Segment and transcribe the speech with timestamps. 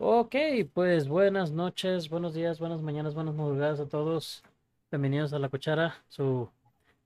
[0.00, 0.36] Ok,
[0.74, 4.44] pues buenas noches, buenos días, buenas mañanas, buenas madrugadas a todos.
[4.92, 6.48] Bienvenidos a La Cuchara, su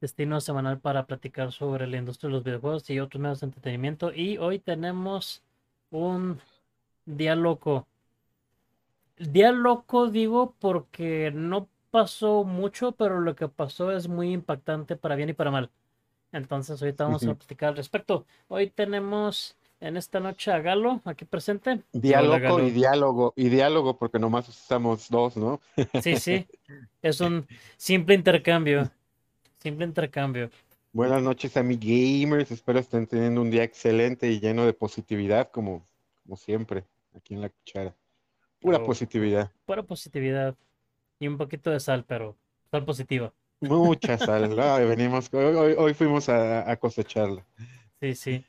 [0.02, 4.12] destino semanal para platicar sobre la industria de los videojuegos y otros medios de entretenimiento.
[4.12, 5.42] Y hoy tenemos
[5.90, 6.38] un
[7.06, 7.86] día loco.
[9.16, 15.16] Día loco digo porque no pasó mucho, pero lo que pasó es muy impactante para
[15.16, 15.70] bien y para mal.
[16.30, 18.26] Entonces ahorita vamos a platicar al respecto.
[18.48, 21.82] Hoy tenemos en esta noche a Galo, aquí presente.
[21.92, 25.60] Diálogo y diálogo, y diálogo porque nomás estamos dos, ¿no?
[26.00, 26.46] Sí, sí,
[27.02, 27.46] es un
[27.76, 28.90] simple intercambio.
[29.58, 30.50] Simple intercambio.
[30.92, 35.50] Buenas noches a mi gamers, espero estén teniendo un día excelente y lleno de positividad
[35.50, 35.86] como,
[36.22, 37.94] como siempre, aquí en la cuchara.
[38.60, 40.54] Pura positividad, pura positividad
[41.18, 42.36] y un poquito de sal, pero
[42.70, 43.32] sal positiva.
[43.60, 44.48] mucha sal.
[44.88, 47.44] Venimos, hoy, hoy- hoy fuimos a, a cosecharla.
[48.00, 48.44] Sí, sí.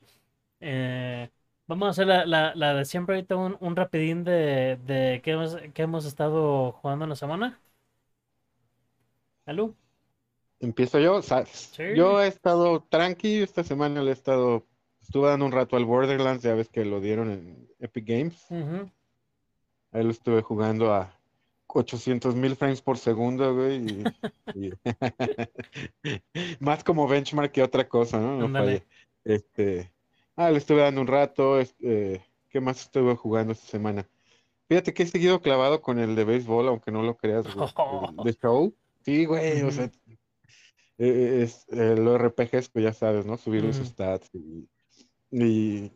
[0.66, 1.30] Eh,
[1.68, 5.32] vamos a hacer la, la, la de siempre ahorita un, un rapidín de, de qué
[5.32, 7.60] hemos, qué hemos estado jugando en la semana.
[9.46, 9.76] ¿Aló?
[10.60, 11.22] Empiezo yo.
[11.22, 11.84] Sí.
[11.96, 14.66] Yo he estado tranqui, esta semana le he estado,
[15.02, 18.46] estuve dando un rato al Borderlands, ya ves que lo dieron en Epic Games.
[18.50, 18.90] Ujú.
[19.92, 21.20] Ahí lo estuve jugando a
[21.68, 23.86] 800 mil frames por segundo, güey.
[23.86, 24.04] y-
[24.72, 24.74] y-
[26.62, 28.48] Más como benchmark que otra cosa, ¿no?
[28.48, 28.66] No.
[29.26, 29.93] Este,
[30.36, 31.60] ah, le estuve dando un rato.
[31.60, 34.08] es- eh, ¿qué más estuve jugando esta semana?
[34.70, 37.46] Fíjate que he seguido clavado con el de béisbol, aunque no lo creas.
[37.46, 38.74] El de show.
[39.06, 40.18] Sí, güey, o sea, Ujú,
[40.98, 43.38] eh, es, eh, los RPGs, pues ya sabes, ¿no?
[43.38, 44.70] Subir los stats y,
[45.32, 45.92] y,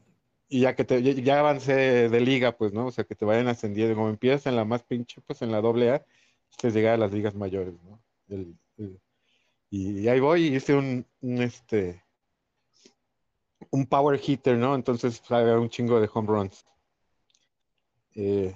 [0.49, 2.87] y ya que te, ya, ya avancé de liga, pues, ¿no?
[2.87, 3.95] O sea, que te vayan ascendiendo.
[3.95, 6.05] Como empiezas en la más pinche, pues en la doble A,
[6.61, 8.01] pues llegar a las ligas mayores, ¿no?
[8.29, 8.99] El- el-
[9.69, 12.03] y ahí voy y hice un, un, este,
[13.71, 14.75] un power hitter, ¿no?
[14.75, 16.65] Entonces, pues, había un chingo de home runs.
[18.15, 18.53] Eh,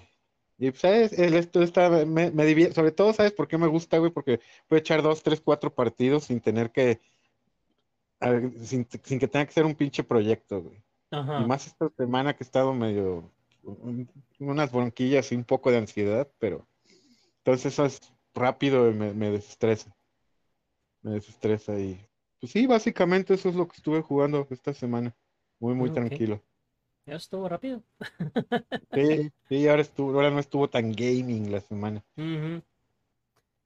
[0.58, 1.14] y pues, ¿sabes?
[1.14, 4.12] El- esto está, me, me divier- sobre todo, ¿sabes por qué me gusta, güey?
[4.12, 7.00] Porque puedo echar dos, tres, cuatro partidos sin tener que
[8.19, 10.78] a- sin, sin que tenga que ser un pinche proyecto, güey.
[10.78, 11.47] Y Ajá.
[11.47, 13.31] más esta semana que he estado medio,
[13.64, 14.09] un-
[14.40, 16.68] unas bronquillas y un poco de ansiedad, pero
[17.40, 18.00] entonces eso es
[18.34, 19.96] rápido y me, me desestresa,
[21.02, 22.08] me desestresa y
[22.41, 25.16] pues sí, básicamente eso es lo que estuve jugando esta semana,
[25.62, 25.91] muy, muy Ok.
[25.91, 26.44] tranquilo.
[27.06, 27.84] Ya estuvo rápido.
[28.94, 32.06] Sí, sí, ahora estuvo, ahora no estuvo tan gaming la semana.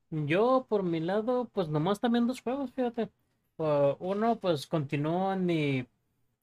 [0.10, 3.10] Yo, por mi lado, pues nomás también dos juegos, fíjate.
[3.58, 5.80] Uh, uno, pues continúo en mi,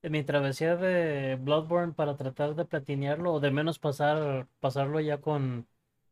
[0.03, 5.21] en mi travesía de Bloodborne para tratar de platinearlo, o de menos pasar, pasarlo ya
[5.21, 5.69] con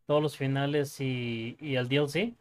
[0.07, 2.37] todos los finales y, y el DLC.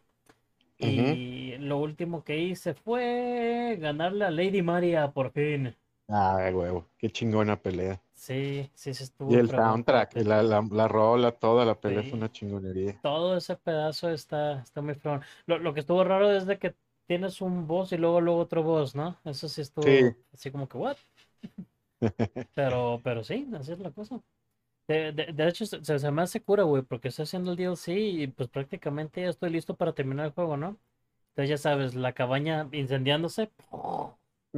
[0.82, 5.76] Y lo último que hice fue ganarle a Lady Maria por fin.
[6.08, 8.00] Ah, huevo, qué chingona pelea.
[8.14, 12.04] Sí, sí, se Y estuvo el soundtrack, y la, la, la rola, toda la pelea
[12.04, 12.12] Sí.
[12.12, 13.02] una chingonería.
[13.02, 15.24] Todo ese pedazo está, está muy fregón.
[15.48, 16.76] Lo, lo que estuvo raro es de que
[17.08, 19.20] tienes un boss y luego, luego otro boss, ¿no?
[19.26, 20.98] Eso sí Sí, estuvo así como que, ¿what?
[22.54, 24.22] Pero, pero sí, así es la cosa.
[24.90, 27.94] De, de, de hecho, se, se me hace cura, güey, porque estoy haciendo el DLC
[28.00, 30.80] y pues prácticamente ya estoy listo para terminar el juego, ¿no?
[31.32, 33.52] Entonces ya sabes, la cabaña incendiándose,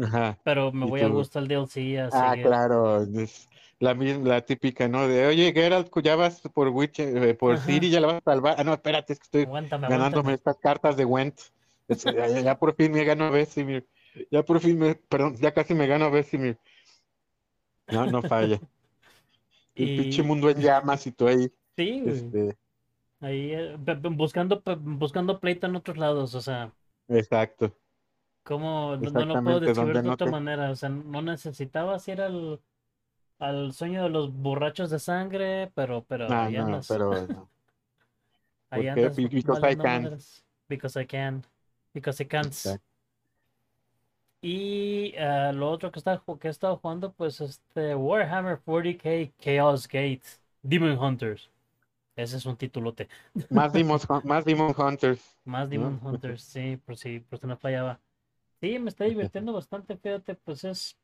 [0.01, 0.37] ajá.
[0.43, 3.47] pero me voy a gusto al DLC a Ah, claro, es
[3.79, 5.07] la típica, ¿no?
[5.07, 8.55] De, oye, Geralt, ya vas por Witcher, eh, por Ajá, ya la vas a salvar.
[8.59, 10.35] Ah, no, espérate, es que estoy aguántame, ganándome aguántame.
[10.35, 11.39] estas cartas de Gwent.
[11.87, 13.87] Es- ya, ya- ya por fin me gano a Vesemir.
[14.29, 16.57] Ya por fin me, perdón, ya casi me gano a Vesemir.
[17.89, 18.59] No, no falla.
[19.81, 22.57] El pinche Y mundo en llamas y tú ahí, sí, este,
[23.21, 23.77] ahí eh,
[24.11, 26.73] buscando, buscando pleito en otros lados, o sea.
[27.07, 27.75] exacto,
[28.43, 28.97] ¿Cómo?
[28.97, 30.71] No, lo puedo describir de no otra te, manera.
[30.71, 32.61] O sea, no necesitabas ir al,
[33.39, 36.87] al sueño de los borrachos de sangre, pero, pero no, ahí no, andas.
[36.87, 37.49] pero no.
[38.69, 40.17] Ahí andas Be- Because I can.
[40.67, 41.45] Because I can.
[41.93, 42.47] Because I can't.
[42.47, 42.90] Exacto.
[44.41, 49.87] Y eh, lo otro que, está, que he estado jugando, pues este Warhammer 40k Chaos
[49.87, 50.23] Gate
[50.63, 51.49] Demon Hunters.
[52.15, 53.07] Ese es un titulote.
[53.49, 55.69] Más Demon, más Demon Hunters, Más ¿no?
[55.69, 57.99] Demon Hunters, sí, por si, por si no fallaba.
[58.59, 60.97] Sí, me está divirtiendo bastante, fíjate, pues es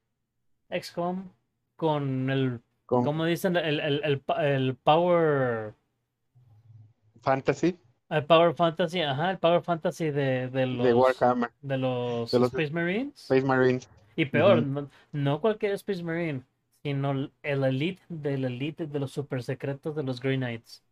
[0.69, 1.29] XCOM
[1.75, 5.75] con el, Con como dicen, el, el, el, el Power,
[7.21, 7.77] Fantasy
[8.09, 12.39] el Power Fantasy, ajá, el Power Fantasy de, de de los, Warhammer, de los de
[12.39, 13.13] los Space Marines.
[13.15, 13.89] Space Marines.
[14.15, 16.43] Y peor, no, no cualquier Space Marine,
[16.83, 20.83] sino el el elite del elite de los super secretos de los Grey Knights.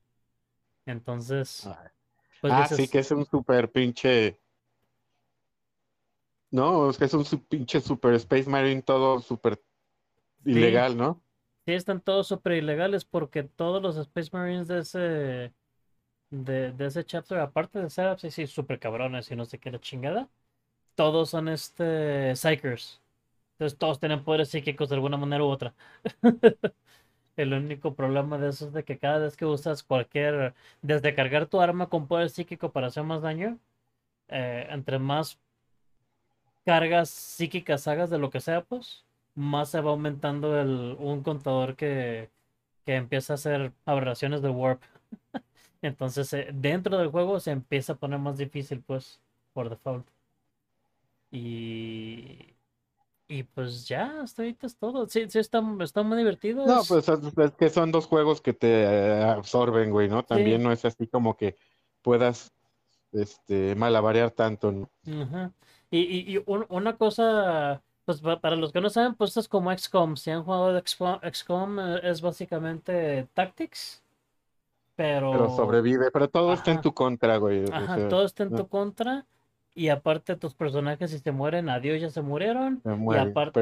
[0.85, 1.91] Entonces, Ah,
[2.41, 4.39] pues ah, sí, que es un super pinche.
[6.51, 9.61] No, es que es un pinche super Space Marine todo super
[10.43, 11.21] sí, ilegal, ¿no?
[11.65, 15.53] Sí, están todos súper ilegales porque todos los Space Marines de ese
[16.43, 20.29] de, ese chapter, aparte de ser sí, sí, súper cabrones y no sé qué chingada,
[20.95, 23.01] todos son este Psychers.
[23.53, 25.75] Entonces todos tienen poderes psíquicos de alguna manera u otra.
[27.37, 31.47] El único problema de eso es de que cada vez que usas cualquier, desde cargar
[31.47, 33.59] tu arma con poder psíquico para hacer más daño,
[34.29, 35.39] eh, entre más
[36.65, 39.05] cargas psíquicas hagas de lo que sea, pues,
[39.35, 42.29] más se va aumentando el, un contador que,
[42.85, 44.81] que empieza a hacer aberraciones de warp.
[45.85, 49.19] Entonces, eh, dentro del juego se empieza a poner más difícil, pues,
[49.53, 50.07] por default.
[51.31, 52.53] Y,
[53.27, 55.07] y pues ya, hasta ahorita es todo.
[55.07, 56.65] Sí, sí, está, está muy divertido.
[56.65, 60.23] No, es- pues es, que son dos juegos que te eh, absorben, güey, ¿no?
[60.23, 60.63] También Sí.
[60.63, 61.55] no es así como que
[62.01, 62.53] puedas
[63.11, 64.89] este, malabarear tanto, ¿no?
[65.23, 65.51] Ajá.
[65.91, 69.39] Y, y, y un- una cosa, pues pa- para los que no saben, pues esto
[69.41, 70.15] es como XCOM.
[70.17, 74.01] Si han jugado de XCOM, XCOM eh, es básicamente Tactics,
[74.95, 77.65] Pero pero sobrevive, pero todo está en tu contra, güey.
[77.65, 79.25] o ajá, sea, todo está en tu contra.
[79.77, 82.81] Y aparte tus personajes si se mueren, adiós, ya se murieron.
[82.81, 83.61] se Y aparte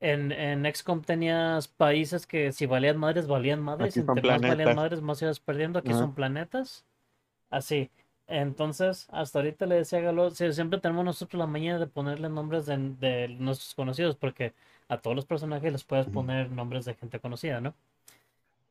[0.00, 3.98] en, en XCOM tenías países que si valían madres, valían madres.
[3.98, 5.78] Aquí Entre más valían madres, más ibas perdiendo.
[5.78, 5.98] Aquí Ajá.
[5.98, 6.86] son planetas.
[7.50, 7.90] Así.
[8.26, 12.64] Entonces, hasta ahorita le decía a Galo, siempre tenemos nosotros la mañana de ponerle nombres
[12.64, 14.54] de, de nuestros conocidos, porque
[14.88, 17.74] a todos los personajes les puedes poner nombres de gente conocida, ¿no?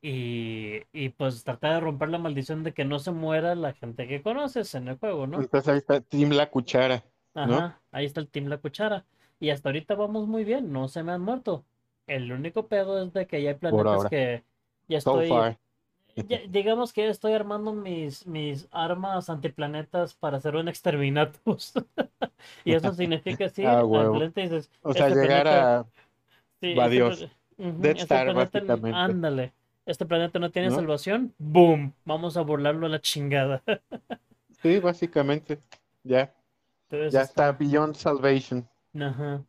[0.01, 4.07] Y, y pues tratar de romper la maldición de que no se muera la gente
[4.07, 5.40] que conoces en el juego, ¿no?
[5.42, 7.04] Entonces ahí está Team La Cuchara,
[7.44, 7.56] ¿no?
[7.56, 9.06] Ajá, ahí está el Team La Cuchara.
[9.40, 11.66] Y hasta ahorita vamos muy bien, no se me han muerto.
[12.07, 14.44] El único pedo es de que ya hay planetas que
[14.88, 15.30] ya estoy,
[16.28, 21.74] ya- digamos que ya estoy armando mis, mis armas antiplanetas para hacer un exterminatus.
[22.66, 23.84] Y eso significa, sí, Ah,
[24.36, 25.86] dices, O sea, este llegar planeta, a
[26.62, 27.22] sí, Adiós.
[27.22, 28.60] este, pla- ujú, Death este planeta,
[28.92, 29.54] ándale,
[29.89, 30.71] este planeta no tiene ¿No?
[30.71, 33.63] salvación, boom, vamos a burlarlo a la chingada.
[34.62, 35.59] Sí, básicamente.
[36.03, 36.31] Ya,
[36.89, 38.69] Entonces ya está Beyond Salvation.
[39.00, 39.45] Ajá.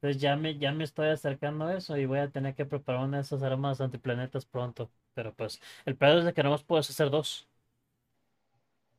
[0.00, 3.04] Entonces ya me, ya me estoy acercando a eso y voy a tener que preparar
[3.06, 4.92] una de esas armas antiplanetas pronto.
[5.14, 7.48] Pero pues, el pedo es de que nomás puedes hacer dos.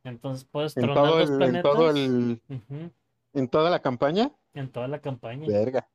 [0.03, 2.91] Entonces puedes En tronar todo dos el, en todo planetas el, ujú,
[3.33, 4.31] en toda la campaña.
[4.53, 5.53] en toda la campaña.
[5.53, 5.87] Verga.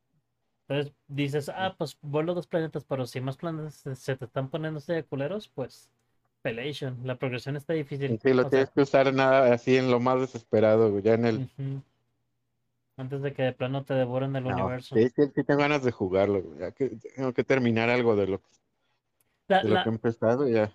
[0.69, 4.81] Entonces dices, ah, pues vuelo dos planetas, pero si más planetas se, te están poniendo
[4.81, 5.91] de culeros, pues
[6.43, 6.99] pelation.
[7.05, 8.19] La progresión está difícil.
[8.23, 11.25] Sí, lo O sea, tienes que usar nada así en lo más desesperado, ya en
[11.27, 11.43] el.
[12.99, 14.95] Antes de que de plano te devoren el No, universo.
[14.95, 18.43] sí, sí, sí tengo ganas de jugarlo, ya que tengo que terminar algo de lo,
[19.49, 20.73] La, de lo la, que he empezado, ya.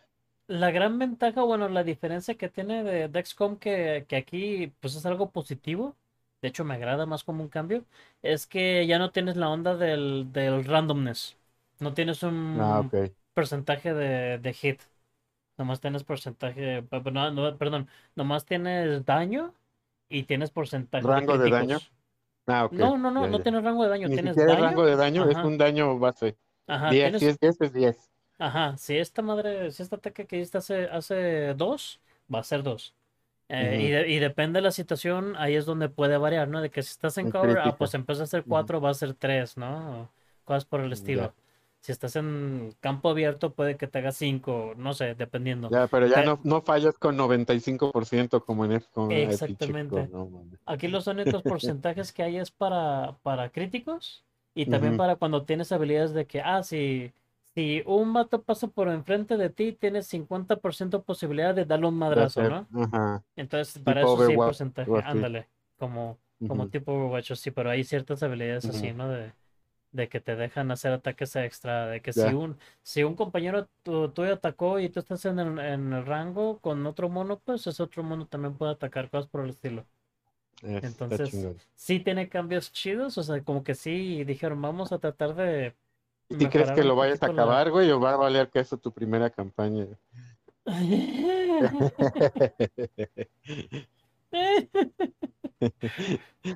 [0.47, 4.95] La gran ventaja, bueno, la diferencia que tiene de, de XCOM que, que aquí pues
[4.95, 5.95] es algo positivo,
[6.41, 7.85] de hecho me agrada más como un cambio,
[8.21, 11.37] es que ya no tienes la onda del, del randomness,
[11.79, 12.23] no tienes
[12.55, 12.93] Ah, un
[13.33, 14.81] porcentaje de, de hit,
[15.57, 16.83] nomás tienes porcentaje,
[17.13, 19.53] no, no, perdón, nomás tienes daño
[20.09, 21.79] y tienes porcentaje ¿Rango de daño?
[22.47, 22.69] Ah.
[22.71, 25.29] No, no, no, ya, no tienes rango de daño, Ni tienes daño, rango de daño,
[25.29, 26.37] es un daño base.
[26.67, 28.11] ajá, 10, tienes si es 10, es 10.
[28.37, 32.01] Ajá, si esta madre, si este ataque que hiciste hace, hace dos,
[32.33, 32.95] va a ser dos.
[33.53, 36.61] Eh, y, de- y depende de la situación, ahí es donde puede variar, ¿no?
[36.61, 38.49] De que si estás en cover, ah, pues empieza a ser Ujú.
[38.49, 40.01] cuatro, va a ser tres, ¿no?
[40.03, 40.09] O
[40.45, 41.33] cosas por el estilo.
[41.81, 45.69] Si estás en campo abierto, puede que te haga cinco, no sé, dependiendo.
[45.69, 50.07] ya, pero ya Te- no, no fallas con 95% como en pinche Exactamente.
[50.07, 50.43] XCOM, no.
[50.65, 54.23] Aquí los únicos porcentajes que hay es para, para críticos
[54.53, 57.11] y también para cuando tienes habilidades de que, ah, si,
[57.55, 62.45] si un vato pasa por enfrente de ti, tienes 50% posibilidad de darle un madrazo,
[62.45, 62.69] ¿no?
[62.73, 65.01] ajá, Entonces, para tipo eso sí porcentaje, así.
[65.01, 68.93] ándale, como, como tipo Overwatch, sí, pero hay ciertas habilidades así.
[68.93, 69.09] ¿no?
[69.09, 69.33] De,
[69.91, 74.09] de que te dejan hacer ataques extra, de que si un, si un compañero tu-
[74.11, 77.83] tuyo atacó y tú estás en el, en el rango con otro mono, pues ese
[77.83, 79.85] otro mono también puede atacar cosas por el estilo.
[80.81, 85.75] Entonces, sí tiene cambios chidos, o sea, como que sí dijeron, vamos a tratar de
[86.31, 87.33] ¿Y si crees que lo vayas a la...
[87.33, 89.87] acabar, güey, o va a valer que eso tu primera campaña?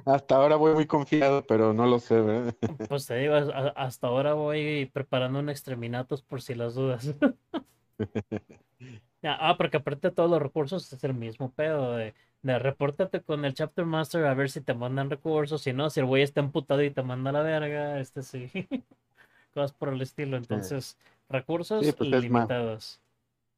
[0.06, 2.56] Hasta ahora voy muy confiado, pero no lo sé, ¿verdad?
[2.90, 7.14] Pues te digo, hasta ahora voy preparando un exterminatus por si las dudas.
[9.28, 12.14] Ah, ah, porque aparte de todos los recursos es el mismo pedo de,
[12.44, 16.02] de repórtate con el Chapter Master a ver si te mandan recursos, si no, si
[16.02, 18.52] el güey está emputado y te manda a la verga, este sí,
[19.56, 20.38] cosas por el estilo.
[20.38, 23.02] Sí, Entonces, Sí, recursos pues es ma- limitados.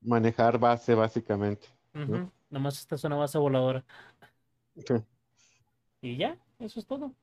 [0.01, 1.68] manejar base, básicamente,
[2.06, 2.20] ¿no?
[2.20, 3.84] Ujú, Nomás esta es una base voladora.
[4.75, 4.96] Sí.
[6.01, 7.13] Y ya, eso es todo.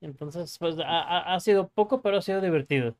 [0.00, 2.96] Entonces, pues ha, ha- sido poco, pero ha sido divertido.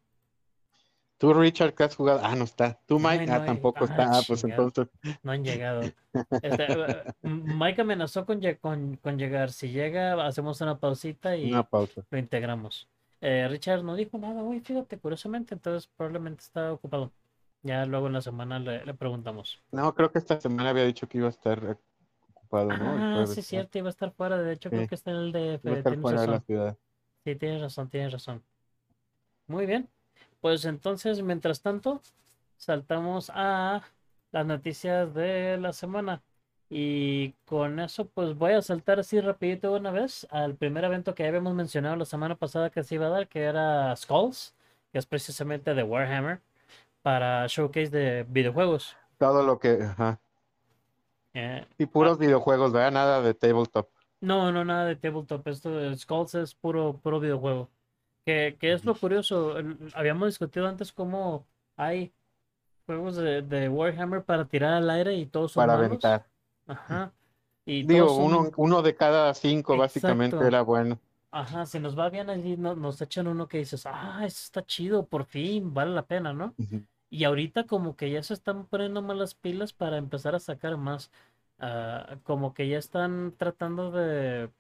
[1.19, 2.21] Tú, Richard, que has jugado.
[2.23, 2.79] Ah, no está.
[2.87, 3.27] Tú, Mike.
[3.27, 4.19] no Ah, hay- tampoco ah, está.
[4.19, 4.89] Ah, pues entonces.
[5.23, 5.83] No han llegado.
[6.43, 9.51] Este, eh, Mike amenazó con, con, con llegar.
[9.53, 12.05] Si llega, hacemos una pausita y Una pausa.
[12.11, 12.89] lo integramos.
[13.27, 17.11] Eh, Richard no dijo nada hoy, fíjate, curiosamente, entonces probablemente está ocupado.
[17.63, 19.59] Ya luego en la semana le, le preguntamos.
[19.73, 21.79] No, creo que esta semana había dicho que iba a estar
[22.35, 23.23] ocupado, ¿no?
[23.23, 23.43] Ah, sí, ¿no?
[23.43, 24.37] cierto, iba a estar fuera.
[24.37, 25.65] De hecho, creo que está en el DF.
[25.65, 26.77] Iba a estar fuera de la ciudad.
[27.25, 28.43] Sí, tienes razón, tienes razón.
[29.47, 29.89] Muy bien.
[30.43, 32.03] Pues entonces, mientras tanto,
[32.59, 33.83] saltamos a
[34.33, 36.23] las noticias de la semana.
[36.71, 41.23] Y con eso, pues voy a saltar así rapidito una vez al primer evento que
[41.23, 44.55] ya habíamos mencionado la semana pasada que se iba a dar, que era Skulls,
[44.93, 46.41] que es precisamente de Warhammer,
[47.03, 48.97] para showcase de videojuegos.
[49.19, 49.83] Todo lo que.
[49.83, 50.21] Ajá.
[51.35, 52.93] Eh, Y puros videojuegos, ¿verdad?
[52.93, 53.89] Nada de tabletop.
[54.21, 55.47] No, no, nada de tabletop.
[55.49, 57.71] Esto Skulls es puro, puro videojuego.
[58.25, 59.57] Que, que es lo curioso.
[59.95, 62.13] Habíamos discutido antes cómo hay
[62.87, 65.87] juegos de, de Warhammer para tirar al aire y todos son Para malos.
[65.89, 66.27] aventar.
[66.67, 67.13] Ajá.
[67.67, 70.47] Y Digo, todos son- uno, uno de cada cinco básicamente Exacto.
[70.47, 70.99] era bueno.
[71.31, 74.65] Ajá, si nos va bien allí no- nos echan uno que dices, ah, eso está
[74.65, 76.55] chido, por fin, vale la pena, ¿no?
[76.59, 76.83] Ujú.
[77.11, 80.77] Y ahorita como que ya se están poniendo más las pilas para empezar a sacar
[80.77, 81.11] más.
[81.61, 84.51] ah, como que ya están tratando de,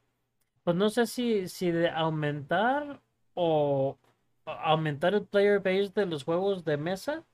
[0.64, 3.00] pues no sé si, si de aumentar
[3.34, 3.98] o
[4.46, 7.24] a- aumentar el player base de los juegos de mesa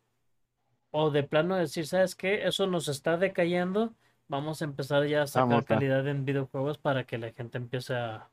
[0.91, 2.47] o de plano decir, ¿sabes qué?
[2.47, 3.93] Eso nos está decayendo.
[4.33, 7.95] Vamos a empezar ya a sacar Vamos calidad en videojuegos para que la gente empiece
[7.95, 8.31] a,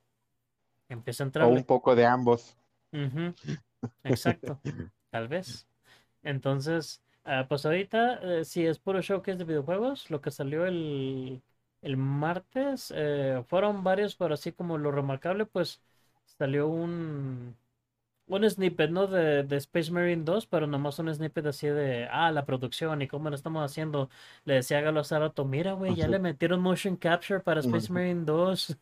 [0.89, 1.58] empiece a O entrarle.
[1.58, 2.56] un poco de ambos.
[2.94, 3.36] Ujú,
[4.04, 4.62] Exacto,
[5.12, 5.68] tal vez.
[6.24, 10.12] Entonces, ah, pues ahorita eh, sí es puro showcase de videojuegos.
[10.12, 11.44] Lo que salió el,
[11.82, 15.82] el martes eh, fueron varios, pero así como lo remarcable, pues
[16.39, 17.58] salió un,
[18.27, 19.07] un snippet, ¿no?
[19.07, 23.07] De, de Space Marine 2, pero nomás un snippet así de, ah, la producción y
[23.07, 24.10] cómo lo estamos haciendo.
[24.46, 27.91] Le decía a Galo hace rato, mira, güey, ya le metieron motion capture para Space.
[27.91, 28.77] Marine 2.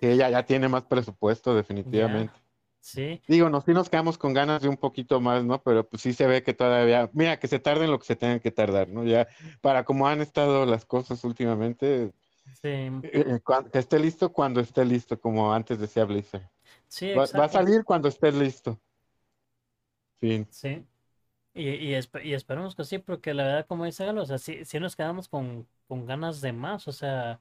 [0.00, 2.34] Que ella ya tiene más presupuesto, definitivamente.
[2.80, 5.62] Sí, Digo, nos sí nos quedamos con ganas de un poquito más, ¿no?
[5.62, 8.40] Pero pues sí se ve que todavía, mira, que se tarden lo que se tengan
[8.40, 9.04] que tardar, ¿no?
[9.04, 9.26] Ya,
[9.62, 12.12] para como han estado las cosas últimamente,
[12.60, 13.40] sí, eh, eh,
[13.72, 16.50] que esté listo cuando esté listo, como antes decía Blizzard.
[16.94, 18.78] Sí, Va, va a salir cuando esté listo.
[20.20, 20.48] Fin.
[20.48, 20.86] Sí.
[21.54, 24.38] Y, y, espe- y esperemos que sí, porque la verdad, como dice Galo, o sea,
[24.38, 26.88] sí, sí nos quedamos con, con ganas de más.
[26.88, 27.40] O sea,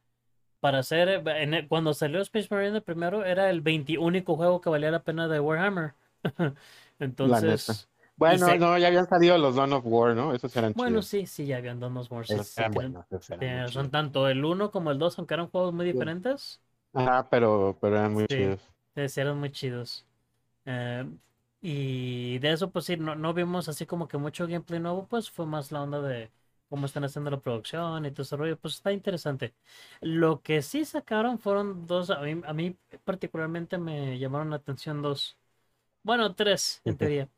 [0.61, 1.09] para hacer.
[1.09, 4.69] eh, en el- cuando salió Space Marine el primero, era el 20 único juego que
[4.71, 5.95] valía la pena de Warhammer.
[6.99, 10.33] Entonces, Bueno, se- no, ya habían salido los Dawn of War, ¿no?
[10.33, 11.07] Esos eran bueno, chidos.
[11.07, 13.05] sí, sí, ya habían Dawn sí, Esos sí, eran buenos,
[13.39, 13.91] eran chidos.
[13.91, 16.61] tanto el 1 como el 2, aunque eran juegos muy diferentes,
[16.93, 18.35] Ajá, pero, pero eran muy Sí.
[18.35, 18.72] chidos.
[19.09, 20.05] Sí eran muy chidos.
[20.65, 21.05] Eh,
[21.61, 25.29] y de eso, pues sí, no, no vimos así como que mucho gameplay nuevo, pues
[25.31, 26.31] fue más la onda de
[26.69, 29.53] cómo están haciendo la producción y todo ese rollo, pues está interesante.
[30.01, 35.01] Lo que sí sacaron fueron dos, a mí, a mí particularmente me llamaron la atención
[35.01, 35.37] dos,
[36.03, 37.29] bueno, tres en teoría.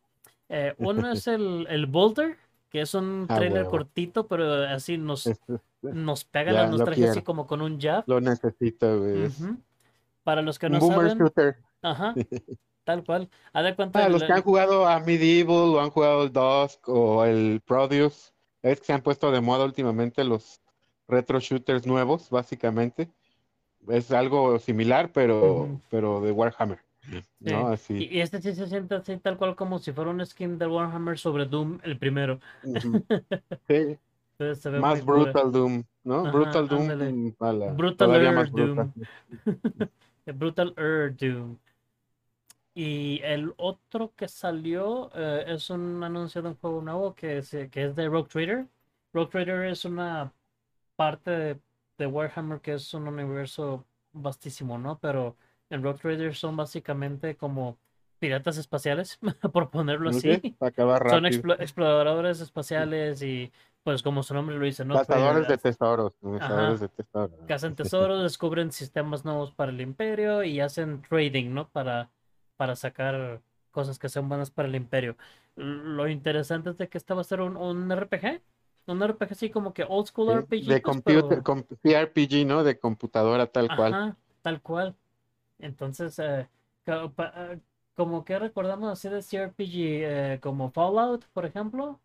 [0.50, 2.38] Eh, uno es el, el Boulder,
[2.70, 5.36] que es un Ah, trailer cortito, pero así nos,
[5.90, 8.08] nos pega ya la nostalgia así como con un jab.
[8.08, 9.32] Lo necesito, güey.
[10.26, 11.58] Para los que no boomer saben, shooter.
[11.84, 12.16] ajá,
[12.84, 13.30] tal cual.
[13.54, 16.90] Haz de cuenta Para los que han jugado a Medieval o han jugado el Dusk
[16.90, 20.60] o el Produce, es que se han puesto de moda últimamente los
[21.08, 23.08] retro shooters nuevos, básicamente.
[23.88, 26.80] Es algo similar, pero, pero de Warhammer,
[27.40, 27.68] ¿no?
[27.68, 28.10] Así.
[28.12, 31.20] Y, este sí se siente así tal cual como si fuera un skin de Warhammer
[31.20, 32.40] sobre Doom el primero.
[33.68, 34.00] Sí,
[34.40, 35.06] Entonces más.
[35.06, 36.22] Brutal Doom, ¿no?
[36.22, 38.76] Ajá, Brutal Doom, a todavía más Doom.
[38.76, 38.94] brutal.
[39.76, 39.90] The
[40.34, 41.58] Brutal Earth Doom.
[42.74, 47.50] Y el otro que salió eh, es un anuncio de un juego nuevo que es,
[47.72, 48.68] que es de Rogue Trader.
[49.14, 50.34] Rogue Trader es una
[50.96, 51.62] parte de,
[51.98, 55.00] de Warhammer que es un universo vastísimo, ¿no?
[55.00, 55.38] Pero
[55.70, 57.80] en Rogue Trader son básicamente como
[58.20, 59.20] piratas espaciales,
[59.54, 60.56] por ponerlo ¿No así.
[61.10, 63.52] Son exploradores espaciales y
[63.84, 64.96] pues como su nombre lo dice, ¿no?
[64.96, 67.32] Cazadores de tesoros, cazadores de tesoros.
[67.48, 71.70] Cazan tesoros, descubren sistemas nuevos para el imperio y hacen trading, ¿no?
[71.70, 72.10] Para,
[72.58, 75.16] para sacar cosas que sean buenas para el imperio.
[75.56, 78.42] Lo interesante es de que este va a ser un, un RPG.
[78.88, 80.66] Un RPG así como que old school Sí, RPG.
[80.68, 82.64] De pues, computer, pero- com- CRPG, ¿no?
[82.64, 83.94] De computadora tal cual.
[83.94, 84.96] Ajá, tal cual.
[85.60, 86.48] Entonces, eh,
[87.96, 89.74] como que recordamos así de CRPG,
[90.36, 92.02] eh, como Fallout, por ejemplo.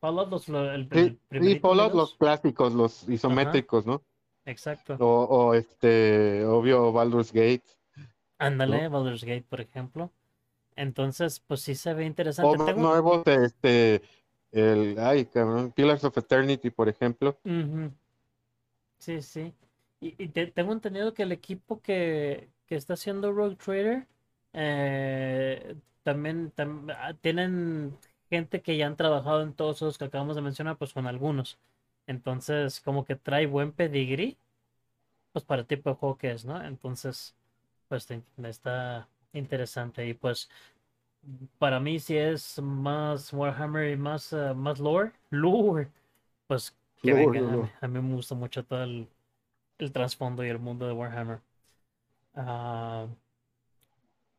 [0.00, 4.02] Fallout, los, lo- el, el Sí, Fallout, los clásicos, los isométricos, ¿no?
[4.46, 4.94] Exacto.
[4.98, 7.64] O, o este, obvio, Baldur's Gate.
[8.38, 10.10] Ándale, Baldur's Gate, por ejemplo.
[10.76, 12.06] Entonces, pues sí se ve
[12.40, 12.58] O interesante.
[12.60, 14.00] más Tengo, nuevos, este,
[14.52, 17.38] el, ay, cabrón, Pillars of Eternity, por ejemplo.
[18.98, 19.54] Sí, sí.
[20.00, 24.06] Y, y te- tengo entendido que el equipo que, que está haciendo Rogue Trader
[24.52, 27.96] eh, también tam- ah, tienen
[28.30, 31.58] gente que ya han trabajado en todos esos que acabamos de mencionar, pues con algunos.
[32.06, 34.38] Entonces, como que trae buen pedigrí,
[35.32, 36.62] pues para el tipo de juego que es, ¿no?
[36.64, 37.34] Entonces,
[37.88, 38.08] pues
[38.38, 40.06] está interesante.
[40.08, 40.48] Y pues
[41.58, 45.88] para mí si es más Warhammer y más, eh, más lore, lore,
[46.46, 47.30] pues que.
[47.50, 47.70] A mí, luego.
[47.80, 49.08] a mí me gusta mucho todo el,
[49.78, 51.40] el trasfondo y el mundo de Warhammer.
[52.36, 53.06] Ah,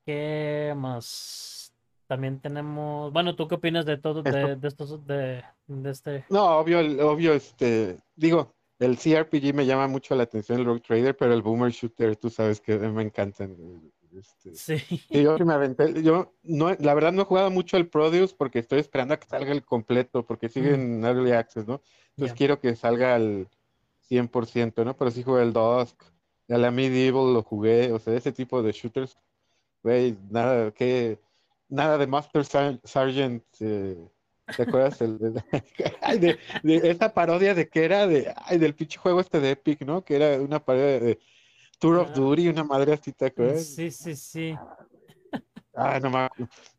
[0.06, 1.74] ¿qué más?
[2.08, 6.25] También tenemos, bueno, ¿tú qué opinas de todo, de, de estos, de, de este?
[6.30, 11.18] No, obvio, obvio, este, digo, el CRPG me llama mucho la atención, el Rogue Trader,
[11.18, 13.58] pero el Boomer Shooter, tú sabes que me encantan.
[14.18, 18.34] Este, Sí, yo me aventé, yo no, la verdad no he jugado mucho el Produce
[18.38, 21.82] porque estoy esperando a que salga el completo, porque sigue Mm, en Early Access, ¿no?
[22.12, 23.50] Entonces quiero que salga al
[24.10, 24.96] 100%, ¿no?
[24.96, 26.01] Pero sí jugué el Dusk,
[26.50, 29.18] a la Medieval lo jugué, o sea, ese tipo de shooters,
[29.84, 31.20] güey, nada, que,
[31.70, 34.10] nada de Master Sar- Sergeant, eh,
[34.56, 35.01] ¿te acuerdas?
[35.01, 35.44] El, de,
[36.01, 39.51] ay, de, de esa parodia de que era de, ay, del pinche juego este de
[39.51, 40.04] Epic, ¿no?
[40.04, 41.20] Que era una parodia de
[41.80, 43.66] Tour of Ah, Duty, una madre así, ¿te acuerdas?
[43.66, 44.58] sí, sí, sí.
[45.75, 46.27] Ah, no me,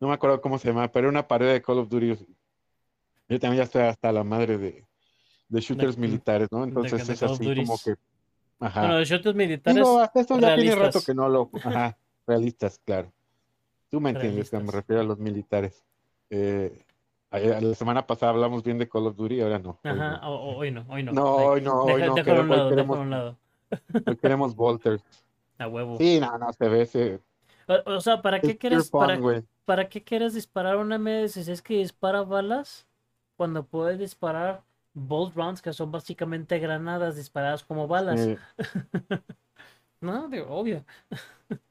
[0.01, 2.17] no me acuerdo cómo se llama, pero era una parodia de Call of Duty.
[3.29, 4.85] Yo también ya estoy hasta la madre de,
[5.49, 6.65] de shooters militares, ¿no?
[6.65, 7.97] Entonces es así como Duties.
[8.59, 8.97] Que, Bueno, ajá.
[8.97, 11.97] de shooters militares hasta eso ya tiene rato que no lo, ajá,
[12.27, 13.13] realistas, claro.
[13.91, 15.85] Tú me entiendes, que me refiero a los militares.
[16.31, 16.85] Eh,
[17.31, 20.31] la semana pasada hablamos bien de Call of Duty, ahora no, hoy Ajá, no.
[20.57, 21.13] hoy no, hoy no.
[21.13, 23.39] No, hoy no, hoy deja- no, déjalo a un queremos, hoy lado, queremos, un lado.
[24.07, 25.03] hoy queremos Volters.
[25.59, 25.97] A huevo.
[25.99, 27.21] Sí, no, no, se ve ese,
[27.67, 29.43] O, o sea, ¿para es qué pure quieres, fun, para, güey.
[29.65, 32.87] para qué quieres disparar una M16 que dispara balas
[33.37, 34.63] cuando puedes disparar
[34.95, 38.21] bolt rounds que son básicamente granadas disparadas como balas?
[38.21, 38.37] Sí,
[40.01, 40.85] No, digo, obvio.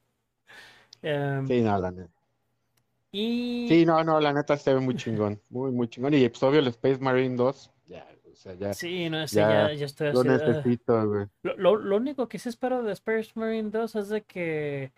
[1.02, 2.10] Em, sí, no, la neta.
[3.12, 6.12] y Sí, no, no, la neta se ve muy chingón, muy, muy chingón.
[6.14, 9.68] Y pues obvio el Space Marine 2, ya, o sea, ya, sí, no sé, ya
[9.68, 10.28] ya, ya estoy lo así.
[10.28, 10.34] "Ugh".
[10.46, 11.26] necesito, güey.
[11.42, 14.92] Lo, lo, lo único que sí espero de Space Marine 2 es de que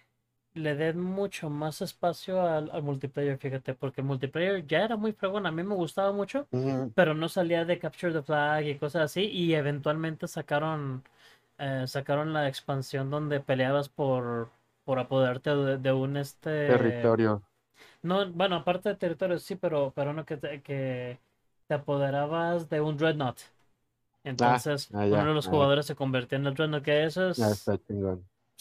[0.60, 5.12] le den mucho más espacio al, al multiplayer, fíjate, porque el multiplayer ya era muy
[5.12, 6.48] fregón, a mí me gustaba mucho,
[6.94, 11.04] pero no salía de Capture the Flag y cosas así, y eventualmente sacaron,
[11.58, 14.50] eh, sacaron la expansión donde peleabas por,
[14.84, 17.42] por apoderarte de, de un este, Territorio.
[18.02, 21.18] no, bueno, aparte de territorio sí, pero, pero no que te, que
[21.66, 23.38] te apoderabas de un Dreadnought.
[24.40, 27.30] Ah, Entonces, ah, uno de los ah, jugadores se convertía en el Dreadnought, que eso
[27.30, 27.58] es.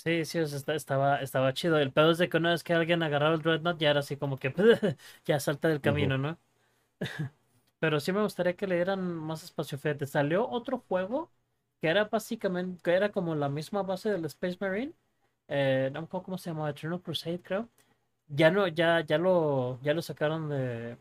[0.04, 1.78] Sí, sí, o sea, está- estaba, estaba chido.
[1.80, 4.18] El pedo es de que una vez que alguien agarraba el Dreadnought, ya era así
[4.18, 4.54] como que
[5.26, 6.40] ya salta del camino, ¿no?
[7.80, 10.06] Pero sí me gustaría que le dieran más espacio, fíjate.
[10.08, 11.32] Salió otro juego
[11.82, 14.94] que era básicamente, que era como la misma base del Space Marine.
[15.48, 17.70] Eh, no me acuerdo cómo se llamaba, Eternal Crusade, creo.
[18.28, 20.98] Ya no, ya, ya lo, ya lo sacaron de,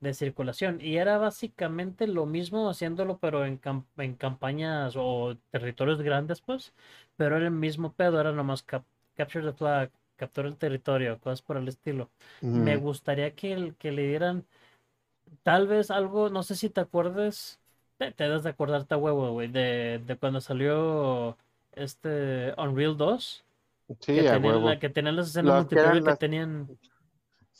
[0.00, 0.80] de circulación.
[0.80, 6.72] Y era básicamente lo mismo haciéndolo, pero en, cam- en campañas o territorios grandes, pues.
[7.16, 8.84] Pero era el mismo pedo, era nomás cap-
[9.16, 12.10] capture the flag, captura el territorio, cosas por el estilo.
[12.52, 14.46] Me gustaría que, el- que le dieran
[15.42, 17.60] tal vez algo, no sé si te acuerdes,
[17.98, 21.36] te, te debes de acordarte a huevo, güey, de, de cuando salió
[21.72, 23.44] este Unreal 2,
[24.00, 24.80] Sí, que a tenían, la, huevo.
[24.80, 26.72] que tenían las escenas que multiplayer que las, tenían,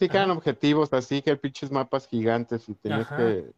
[0.00, 3.52] sí que eran objetivos así, que pinches mapas gigantes y tenías que,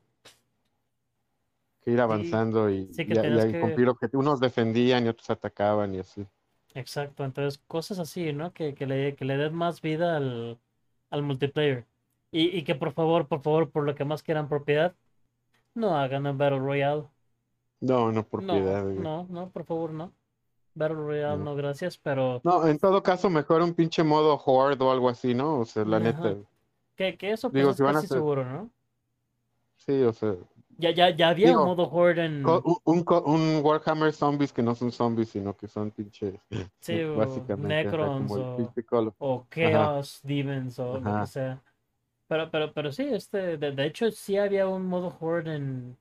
[1.82, 4.24] que ir sí, avanzando y, sí que y, y que, cumplir objetivos.
[4.24, 6.26] Unos defendían y otros atacaban y así.
[6.74, 8.52] exacto, entonces cosas así, ¿no?
[8.52, 10.60] Que, que le, que le den más vida al,
[11.10, 11.86] al multiplayer.
[12.30, 14.94] Y, y que por favor, por favor, por lo que más quieran propiedad,
[15.74, 17.04] no hagan un Battle Royale.
[17.80, 18.58] No, no por No,
[18.94, 20.12] no, no, por favor, no.
[20.74, 21.44] Battle Royale, No.
[21.44, 22.40] no, gracias, pero...
[22.44, 25.60] No, en todo caso, mejor un pinche modo Horde o algo así, ¿no?
[25.60, 26.04] O sea, la Ajá.
[26.12, 26.34] neta.
[26.96, 28.18] Que, que eso pues Digo, es si van a casi hacer.
[28.18, 28.70] seguro, ¿no?
[29.76, 30.34] Sí, o sea.
[30.78, 32.44] Ya, ya, ya había un modo Horde en...
[32.84, 36.34] un, un Warhammer Zombies que no son zombies, sino que son pinches.
[36.80, 38.74] Sí, Básicamente, ajá, Necrons o,
[39.18, 41.26] o Ajá, Chaos Demons o lo que ajá.
[41.26, 41.62] sea.
[42.28, 45.96] Pero, pero, pero sí, este, de, de hecho sí había un modo Horde en,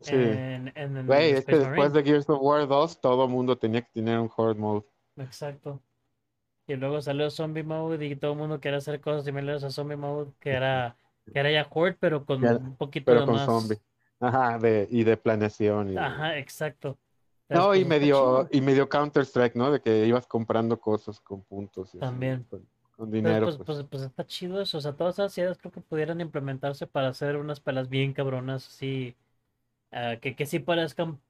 [0.00, 0.14] Sí.
[0.14, 2.02] en, en Güey, es que después Marine.
[2.02, 4.86] de Gears of War 2, todo mundo tenía que tener un Horde mode.
[5.16, 5.80] Exacto.
[6.66, 9.96] Y luego salió Zombie Mode y todo el mundo quería hacer cosas similares a Zombie
[9.96, 10.96] Mode, que era,
[11.32, 13.46] que era ya Horde, pero con un poquito pero de con más...
[13.46, 13.78] zombie.
[14.20, 16.98] Ajá, de, y de planeación y de- Ajá, exacto.
[17.48, 19.70] Entonces, No, y pues medio, y medio Counter-Strike, ¿no?
[19.72, 22.00] De que ibas comprando cosas con puntos y así.
[22.00, 22.44] También.
[22.50, 22.60] con-
[22.96, 23.66] con Pues, dinero, pues, pues.
[23.66, 24.76] pues, pues está chido eso.
[24.78, 28.66] O sea, todas esas ideas creo que pudieran implementarse para hacer unas pelas bien cabronas,
[28.68, 29.14] así,
[29.92, 31.20] ah, que, que sí parezcan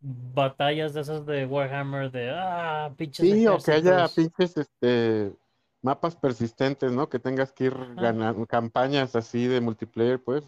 [0.00, 5.34] batallas de esas de Warhammer, de, ah, pinches Sí, o que haya pinches, este,
[5.82, 7.08] mapas persistentes, ¿no?
[7.08, 10.44] Que tengas que ir Ajá, ganando campañas así de multiplayer, pues,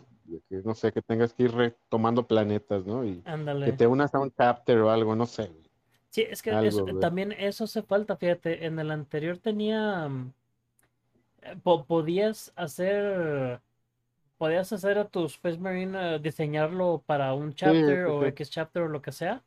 [0.48, 3.04] que, no sé, que tengas que ir retomando planetas, ¿no?
[3.04, 3.24] Y
[3.64, 5.50] que te unas a un chapter o algo, no sé,
[6.10, 10.32] Sí, es que algo, también eso hace falta, fíjate, en el anterior tenía, mm,
[11.42, 13.60] eh, po- podías hacer,
[14.40, 18.50] podías hacer a tu Space Marine, eh, diseñarlo para un chapter sí, o sí, X
[18.50, 19.44] chapter o lo que sea,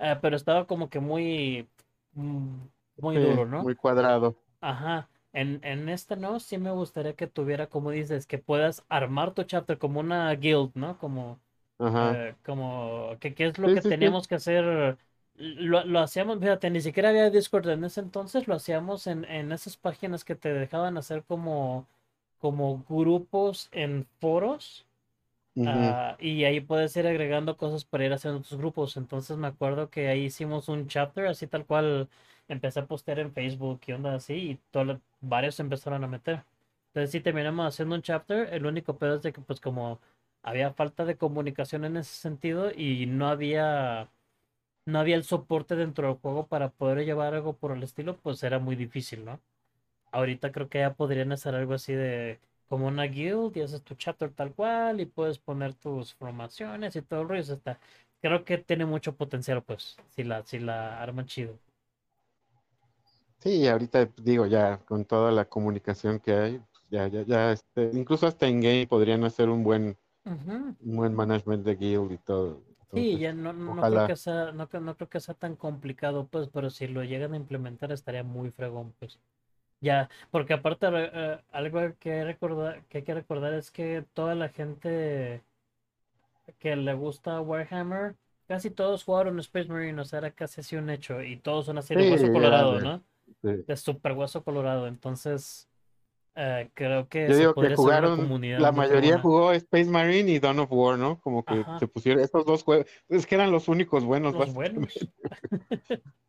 [0.00, 1.68] eh, pero estaba como que muy,
[2.14, 2.56] mm,
[2.98, 3.58] muy sí, duro, ¿no?
[3.58, 4.36] muy cuadrado.
[4.60, 5.08] Ajá.
[5.32, 9.44] En, en este no, sí me gustaría que tuviera, como dices, que puedas armar tu
[9.44, 10.98] chapter como una guild, ¿no?
[10.98, 11.40] Como,
[11.78, 12.18] Ajá.
[12.18, 14.98] eh, como, que, qué es lo que teníamos que hacer.
[15.34, 19.52] Lo, lo hacíamos, fíjate, ni siquiera había Discord en ese entonces, lo hacíamos en, en
[19.52, 21.88] esas páginas que te dejaban hacer como,
[22.42, 24.86] como grupos en foros.
[25.56, 25.96] Ujú.
[25.96, 28.96] Ah, y ahí puedes ir agregando cosas para ir haciendo tus grupos.
[28.96, 32.08] Entonces me acuerdo que ahí hicimos un chapter, así tal cual
[32.48, 36.44] empecé a postear en Facebook y onda así, y todo, varios se empezaron a meter.
[36.88, 38.52] Entonces sí terminamos haciendo un chapter.
[38.52, 40.00] El único pedo es de que pues como
[40.42, 44.10] había falta de comunicación en ese sentido y no había,
[44.86, 48.42] no había el soporte dentro del juego para poder llevar algo por el estilo, pues
[48.44, 49.40] era muy difícil, ¿no?
[50.12, 53.94] Ahorita creo que ya podrían hacer algo así de como una guild y haces tu
[53.96, 57.42] chapter tal cual y puedes poner tus formaciones y todo el rollo.
[57.42, 57.80] o sea, está,
[58.20, 61.58] creo que tiene mucho potencial, pues, si la, si la arman chido.
[63.40, 67.90] Sí, ahorita digo, ya con toda la comunicación que hay, pues, ya, ya, ya, este,
[67.92, 69.98] incluso hasta en game podrían hacer un buen,
[70.80, 72.62] un buen management de guild y todo.
[72.94, 74.04] Sí, ya no, no creo ojalá.
[74.04, 77.32] que sea, no, creo- no creo que sea tan complicado, pues, pero si lo llegan
[77.34, 79.18] a implementar estaría muy fregón, pues.
[79.82, 84.48] Ya, porque aparte eh, algo que recordar, que hay que recordar es que toda la
[84.48, 85.42] gente
[86.58, 88.14] que le gusta Warhammer,
[88.46, 91.78] casi todos jugaron Space Marine, o sea, era casi así un hecho, y todos son
[91.78, 93.02] así de Sí, hueso colorado, ¿no?
[93.42, 95.68] de- De super hueso colorado, entonces
[96.36, 100.60] eh, creo que Yo digo que jugaron, comunidad la mayoría jugó Space Marine y Dawn
[100.60, 101.18] of War, ¿no?
[101.20, 104.54] Como que Ajá, se pusieron estos dos juegos, es que eran los únicos buenos, los
[104.54, 104.92] buenos.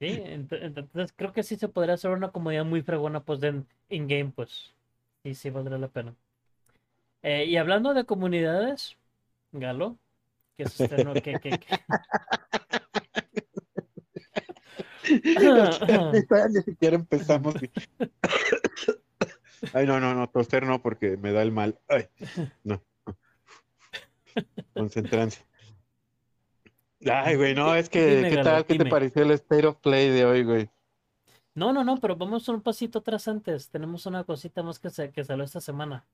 [0.00, 3.62] Sí, ent- entonces creo que sí se podría hacer una comunidad muy fregona, pues, de
[3.90, 4.74] in-game, pues.
[5.22, 6.14] Sí, sí, valdría la pena.
[7.22, 8.96] Eh, y hablando de comunidades,
[9.52, 9.98] Galo,
[10.56, 11.66] que es este, no, que, que, que-
[16.50, 17.54] ni siquiera empezamos.
[17.62, 17.70] y-
[19.74, 21.78] Ay, no, no, no, toser no, porque me da el mal.
[21.88, 22.08] Ay,
[22.64, 22.82] no,
[24.74, 25.44] concentrancia.
[27.06, 28.64] Ay, güey, no, es que, Dime, ¿qué Galo, tal?
[28.66, 30.70] ¿Qué te pareció el State of Play de hoy, güey?
[31.54, 33.70] No, no, no, pero vamos un pasito atrás antes.
[33.70, 36.06] Tenemos una cosita más que, se, que salió esta semana.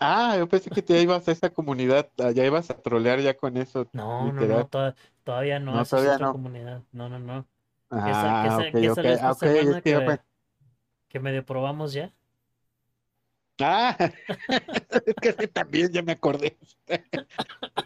[0.00, 3.36] Ah, yo pensé que te ibas a esa comunidad, ah, ya ibas a trolear ya
[3.36, 4.68] con eso, No, no, no,
[5.24, 6.32] todavía no, No, esa es todavía otra no.
[6.32, 6.82] comunidad.
[6.92, 7.46] No, no, no.
[7.90, 10.20] Que, Ah, que esta ah, es que que,
[11.08, 12.12] que medio probamos ya.
[13.60, 13.96] Ah,
[15.06, 16.56] es que también ya me acordé.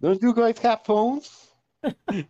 [0.00, 1.54] Don't you guys have phones?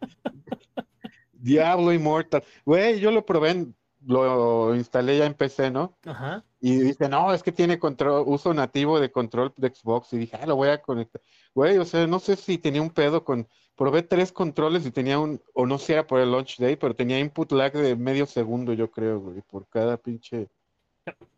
[1.33, 2.43] Diablo Immortal.
[2.65, 3.67] Güey, yo lo probé,
[4.07, 5.97] lo instalé ya en PC, ¿no?
[6.05, 6.45] Ajá.
[6.61, 10.13] Y dice, no, es que tiene control, uso nativo de control de Xbox.
[10.13, 11.21] Y dije, ah, lo voy a conectar.
[11.55, 13.49] Güey, o sea, no sé si tenía un pedo con.
[13.75, 16.95] Probé tres controles y tenía un, o no sé, era por el launch day, pero
[16.95, 20.49] tenía input lag de medio segundo, yo creo, güey, por cada pinche.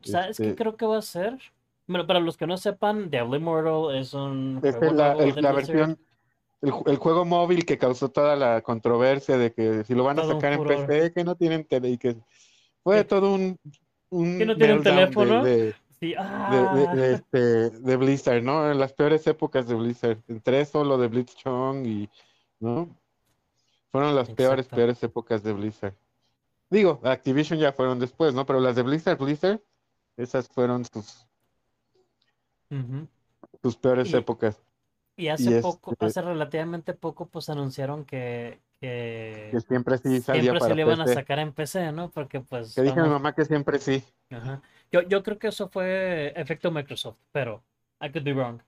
[0.02, 1.38] ¿Sabes qué Este, creo que va a ser?
[1.86, 5.42] Bueno, para los que no sepan, Diablo Immortal es un esta juego es la, el-
[5.42, 5.98] la versión,
[6.62, 10.22] el, el juego móvil que causó toda la controversia de que si lo van a
[10.22, 10.64] Todo sacar en.
[10.64, 12.16] PC, que no tienen tele, y que
[12.82, 13.58] fue todo un,
[14.10, 15.44] un que no tienen de, teléfono.
[15.44, 17.38] de, Sí, de, de, ah, de, este,
[17.70, 18.70] de Blizzard, ¿no?
[18.70, 20.18] En las peores épocas de Blizzard.
[20.28, 22.10] Entre eso, lo de Blitzchung y,
[22.60, 22.88] ¿no?
[23.92, 25.94] Fueron las peores, peores épocas de Blizzard.
[26.68, 28.44] Digo, Activision ya fueron después, ¿no?
[28.44, 29.60] Pero las de Blizzard, Blizzard,
[30.16, 31.26] esas fueron sus,
[32.70, 33.08] Ujú.
[33.62, 34.62] sus peores Y, épocas.
[35.16, 40.20] y Y hace poco, este, hace relativamente poco, pues anunciaron que, que que siempre sí
[40.20, 42.10] salía siempre se le iban a sacar en PC, ¿no?
[42.10, 44.04] Porque pues Que dije a mi mamá que siempre sí.
[44.30, 44.62] ajá.
[44.92, 47.64] Yo, yo creo que eso fue efecto Microsoft, pero
[48.00, 48.60] I could be wrong.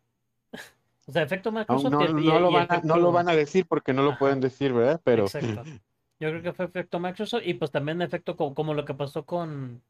[1.09, 3.35] O sea, efecto Microsoft no, y, y- no lo van a, no lo van a
[3.35, 5.01] decir porque no lo ajá, pueden decir, ¿verdad?
[5.05, 5.69] Pero exacto.
[6.21, 9.27] Yo creo que fue efecto Microsoft y pues también efecto co- como, lo que pasó
[9.27, 9.83] con,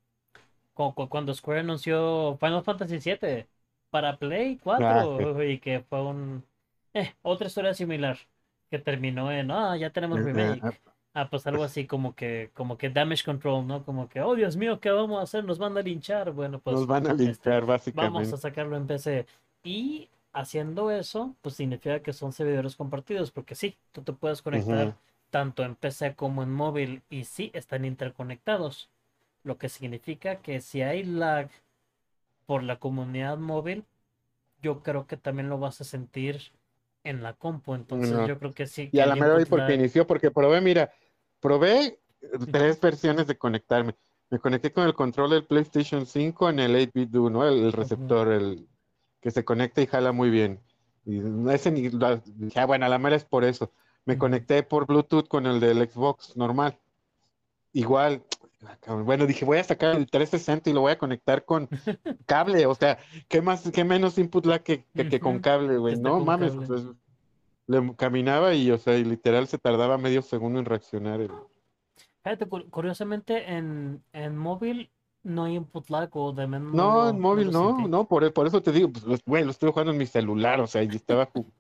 [0.75, 3.49] con- con- cuando Square anunció Final Fantasy VII
[3.91, 5.29] para Play ah, sí.
[5.29, 6.45] 4 y que fue un
[6.95, 8.19] eh, otra historia similar
[8.71, 10.63] que terminó en ah ya tenemos Eh, remake.
[10.63, 10.73] ah,
[11.15, 13.85] Ah, pues algo así como que, como que damage control, ¿no?
[13.85, 15.45] Como que, oh Dios mío, ¿qué vamos a hacer?
[15.45, 16.31] Nos van a linchar.
[16.33, 18.37] Bueno, pues Nos van a este, linchar, vamos a básicamente.
[18.37, 19.27] sacarlo en PC.
[19.65, 24.97] Y haciendo eso, pues significa que son servidores compartidos, porque sí, tú te puedes conectar
[25.31, 28.91] tanto en PC como en móvil y sí, están interconectados.
[29.45, 31.51] Lo que significa que si hay lag
[32.47, 33.85] por la comunidad móvil,
[34.63, 36.41] yo creo que también lo vas a sentir
[37.05, 37.75] en la compu.
[37.75, 38.27] Entonces No.
[38.27, 40.93] yo creo que sí, Y a la mera hoy porque inició, porque probé, mira,
[41.41, 41.99] probé eh,
[42.51, 43.95] tres versiones de conectarme.
[44.31, 47.47] Me conecté con el control del PlayStation 5 en el 8-bit Do, ¿no?
[47.47, 48.67] El, receptor, el
[49.21, 50.61] que se conecta y jala muy bien.
[51.05, 53.71] Y ese ni, la- dije, ah, bueno, a la mera es por eso.
[54.05, 56.79] Me conecté por Bluetooth con el del Xbox normal.
[57.73, 58.23] Igual,
[59.05, 61.69] bueno, dije, voy a sacar el 360 y lo voy a conectar con
[62.27, 62.67] cable.
[62.67, 62.99] O sea,
[63.29, 65.99] ¿qué más, qué menos input lag que, que, que con cable, güey?
[65.99, 66.85] No mames, pues,
[67.69, 71.21] le caminaba y, o sea, y literal se tardaba medio segundo en reaccionar.
[71.21, 71.31] el-
[72.23, 74.91] Fíjate, cu- curiosamente en, en móvil
[75.23, 78.63] no hay input lag o de menos no en móvil no, no, por, por eso
[78.63, 81.51] te digo, pues, güey, lo estuve jugando en mi celular, o sea, y estaba ju-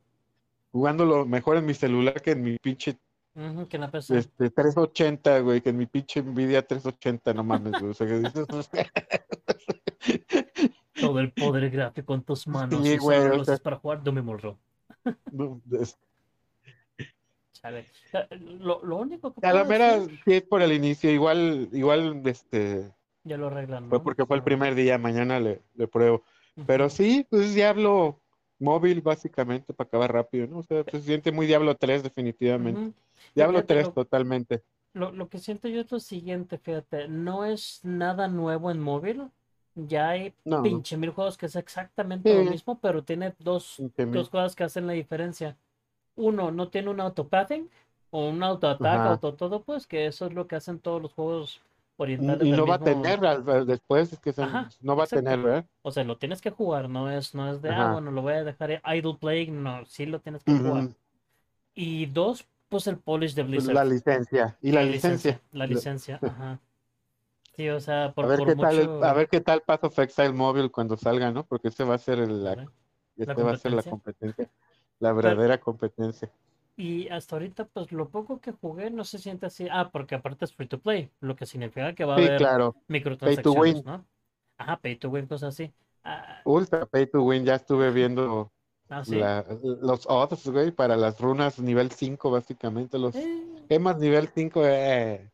[0.72, 2.98] jugándolo mejor en mi celular que en mi pinche
[3.36, 3.76] Que
[4.16, 8.20] este, 380, güey, que en mi pinche Nvidia 380, no mames, güey, o sea, que
[8.20, 8.46] dices,
[10.98, 14.24] Todo el poder gráfico en tus manos sí, y güey, o sea, para jugar Doom
[15.32, 15.98] no, es-
[17.52, 17.84] Chale.
[18.40, 22.22] Lo, lo único que a la mera decir, sí es por el inicio, igual, igual,
[22.24, 22.90] este,
[23.22, 24.04] ya lo arreglan, fue ¿no?
[24.04, 26.22] porque fue el primer día, mañana le, le pruebo,
[26.66, 28.22] pero sí, pues Diablo
[28.58, 30.58] móvil, básicamente, para acabar rápido, ¿no?
[30.60, 32.82] O sea, se siente muy Diablo 3, definitivamente.
[33.34, 34.62] Diablo Fíjate, 3, lo, totalmente.
[34.94, 39.30] lo, lo que siento yo es lo siguiente, fíjate, no es nada nuevo en móvil.
[39.74, 44.30] Ya hay No, pinche mil juegos que es exactamente lo mismo, pero tiene dos, dos
[44.30, 45.56] cosas que hacen la diferencia.
[46.16, 47.70] Uno, no tiene un autopathing
[48.10, 51.62] o un autoataque, auto todo, pues que eso es lo que hacen todos los juegos
[51.98, 52.16] Y
[52.50, 53.20] no va a tener,
[53.64, 55.38] después es que se- Ajá, no va a tener.
[55.40, 55.66] ¿verdad?
[55.82, 58.34] O sea, lo tienes que jugar, no es, no es de, ah, bueno, lo voy
[58.34, 60.90] a dejar idle playing, no, sí lo tienes que jugar.
[61.74, 64.58] Y dos, pues el polish de Pues Blizzard, la licencia.
[64.60, 65.40] Y la la licencia, licencia.
[65.52, 66.60] la licencia, ajá.
[67.54, 69.62] Sí, o sea, A por, ver por qué tal, el- a mucho, ver qué tal
[69.62, 71.46] Path of Exile móvil cuando salga, ¿no?
[71.46, 72.66] Porque este va a ser el- la,
[73.16, 74.50] este va a ser la competencia.
[74.98, 76.30] la Pero, verdadera competencia.
[76.76, 79.66] Y hasta ahorita, pues lo poco que jugué no se siente así.
[79.70, 82.38] Ah, porque aparte es free to play, lo que significa que va a Sí, haber
[82.38, 82.76] claro.
[82.88, 83.84] Microtransacciones.
[83.84, 84.06] ¿no?
[84.58, 85.72] Ajá, pay to win, cosas así.
[86.04, 87.44] Ah, Ultra pay to win.
[87.44, 88.52] Ya estuve viendo
[88.88, 89.16] ah, sí.
[89.16, 92.98] la, los odds, güey, para las runas nivel 5, básicamente.
[92.98, 95.30] Los Eh, gemas nivel 5, eh,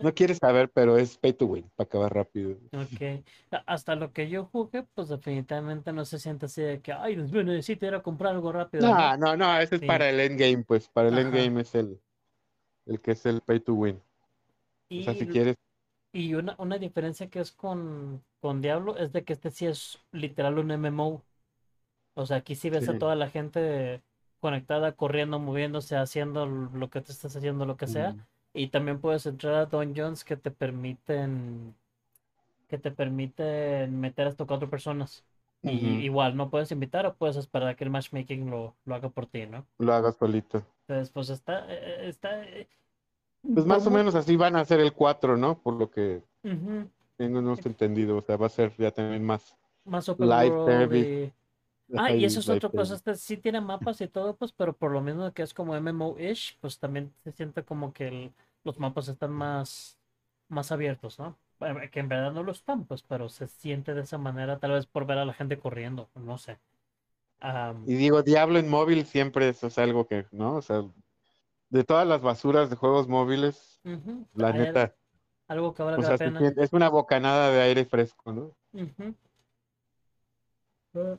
[0.00, 2.58] no quieres saber, pero es pay to win, para acabar rápido.
[2.72, 3.24] Ok,
[3.66, 7.42] hasta lo que yo jugué, pues definitivamente no se siente así de que, ay, mío,
[7.44, 9.08] necesito ir a comprar algo rápido, ¿no?
[9.08, 11.18] No, no, no, ese es para el endgame, pues, para el ajá.
[11.18, 12.00] endgame es el,
[12.86, 14.02] el que es el pay to win.
[14.96, 15.56] O sea, si Y, quieres,
[16.12, 20.00] y una, una diferencia que es con, con Diablo es de que este sí es
[20.12, 21.26] literal un MMO.
[22.14, 24.02] O sea, aquí sí ves a toda la gente
[24.46, 28.12] conectada, corriendo, moviéndose, haciendo lo que te estás haciendo, lo que sea.
[28.12, 28.20] Mm.
[28.54, 31.74] Y también puedes entrar a dungeons que te permiten,
[32.68, 35.24] que te permiten meter hasta cuatro personas.
[35.64, 39.08] Y igual, no puedes invitar o puedes esperar a que el matchmaking lo, lo haga
[39.08, 39.66] por ti, ¿no?
[39.78, 40.62] Lo hagas solito.
[40.86, 42.68] Entonces, pues está, eh, está, eh,
[43.52, 45.58] Pues más o menos así van a hacer el 4, ¿no?
[45.58, 46.22] Por lo que
[47.16, 48.18] tengo no entendido.
[48.18, 51.24] O sea, va a ser ya también más más open live service.
[51.24, 51.32] y...
[51.94, 54.90] Ah, y eso es otra cosa, este sí tiene mapas y todo, pues, pero por
[54.90, 59.08] lo mismo que es como MMO-ish, pues también se siente como que el- los mapas
[59.08, 59.98] están más,
[60.48, 61.38] más abiertos, ¿no?
[61.92, 64.86] Que en verdad no lo están, pues, pero se siente de esa manera, tal vez
[64.86, 66.58] por ver a la gente corriendo, no sé.
[67.86, 70.56] Y digo, Diablo en móvil siempre eso es algo que, ¿no?
[70.56, 70.82] O sea,
[71.70, 73.80] de todas las basuras de juegos móviles,
[74.34, 74.94] la neta,
[75.48, 76.40] algo que o valga la sea, se pena.
[76.62, 78.56] es una bocanada de aire fresco, ¿no?
[80.94, 81.18] Eh,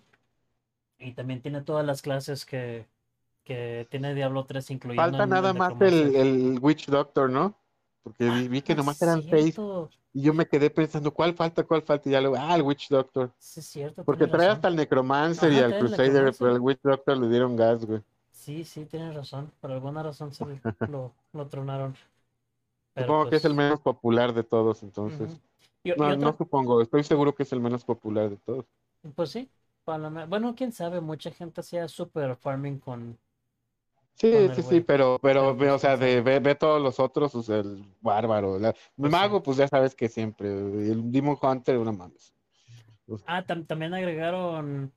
[0.99, 2.87] Y también tiene todas las clases que,
[3.45, 7.55] que tiene Diablo 3, incluyendo Falta nada más el, el Witch Doctor, ¿no?
[8.03, 9.61] Porque Ah, vi, vi que no, nomás eran seis
[10.13, 11.63] y yo me quedé pensando, ¿cuál falta?
[11.65, 12.09] ¿Cuál falta?
[12.09, 13.31] Y ya luego, ah, el Witch Doctor.
[13.39, 14.49] Sí, es cierto, Porque trae razón.
[14.49, 18.01] hasta el Necromancer y al Crusader, pero el Witch Doctor le dieron gas, güey.
[18.31, 19.51] Sí, sí, tienes razón.
[19.59, 21.95] Por alguna razón se lo, lo tronaron.
[22.93, 23.55] Pero Supongo que es el pues.
[23.55, 25.31] menos popular de todos, entonces.
[25.31, 25.39] ujú.
[25.85, 28.65] Y, y No, no supongo, estoy seguro que es el menos popular de todos.
[29.15, 29.49] pues sí.
[29.87, 33.17] Bueno, quién sabe, mucha gente hacía super farming con,
[34.15, 37.35] Sí, con sí, sí, pero, pero, pues o sea, de, ve, ve todos los otros,
[37.35, 39.19] o sea, el bárbaro, la- Pues sí.
[39.19, 42.33] mago, pues ya sabes que siempre, el Demon Hunter, una mames.
[43.07, 44.93] Pues, Ah, tam- también agregaron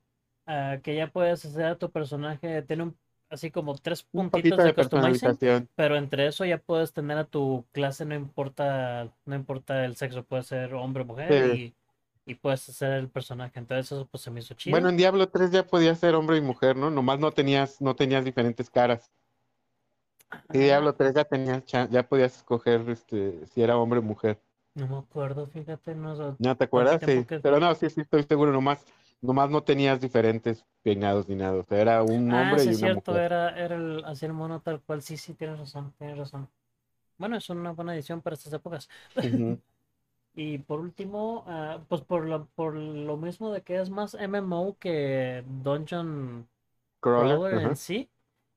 [0.47, 2.99] ah, que ya puedes hacer a tu personaje, tiene un,
[3.29, 5.39] así como tres Un puntitos de de customizing,
[5.75, 10.25] pero entre eso ya puedes tener a tu clase, no importa, no importa el sexo,
[10.25, 11.57] puede ser hombre o mujer Sí.
[11.57, 11.75] y,
[12.27, 13.59] y puedes hacer el personaje.
[13.59, 14.81] Entonces eso pues se me hizo chido.
[14.81, 16.89] Bueno, en Diablo 3 ya podías ser hombre y mujer, ¿no?
[16.89, 19.13] Nomás no tenías, no tenías diferentes caras.
[20.53, 24.41] Y Ah, Diablo 3 ya tenías, ya podías escoger este, si era hombre o mujer.
[24.75, 27.03] no me acuerdo, fíjate, no ¿No te acuerdas?
[27.05, 27.27] Sí.
[27.27, 27.41] que...
[27.41, 28.53] Pero no, sí, sí, estoy seguro.
[28.53, 28.85] Nomás,
[29.21, 31.59] nomás no tenías diferentes peinados ni nada.
[31.61, 33.19] O sea, era un Ah, hombre sí y es una cierto, mujer.
[33.19, 36.49] era, era el, así el mono tal cual, sí, sí, tienes razón, tienes razón.
[37.19, 38.89] Bueno, es una buena edición para estas épocas.
[39.23, 39.61] Ujú.
[40.35, 44.77] Y por último, ah, pues por lo, por lo mismo de que es más MMO
[44.79, 46.49] que Dungeon
[47.01, 47.67] Crawler.
[47.67, 48.09] En sí,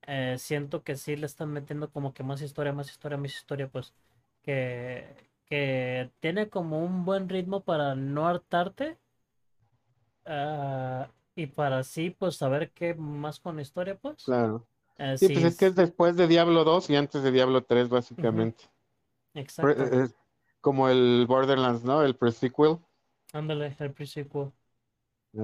[0.08, 3.68] eh, siento que sí le están metiendo como que más historia, más historia, más historia,
[3.68, 3.94] pues
[4.44, 5.06] que,
[5.46, 8.98] que tiene como un buen ritmo para no hartarte
[10.26, 14.24] ah, y para así pues saber qué más con la historia, pues.
[14.26, 14.66] Claro.
[14.98, 17.90] Eh, Sí, pues es que es después de Diablo 2 y antes de Diablo 3,
[17.90, 18.64] básicamente.
[19.34, 19.84] Exacto.
[19.84, 20.16] Es
[20.64, 22.04] como el Borderlands, ¿no?
[22.04, 22.80] El pre-sequel.
[23.34, 24.52] Ándale, el pre-sequel.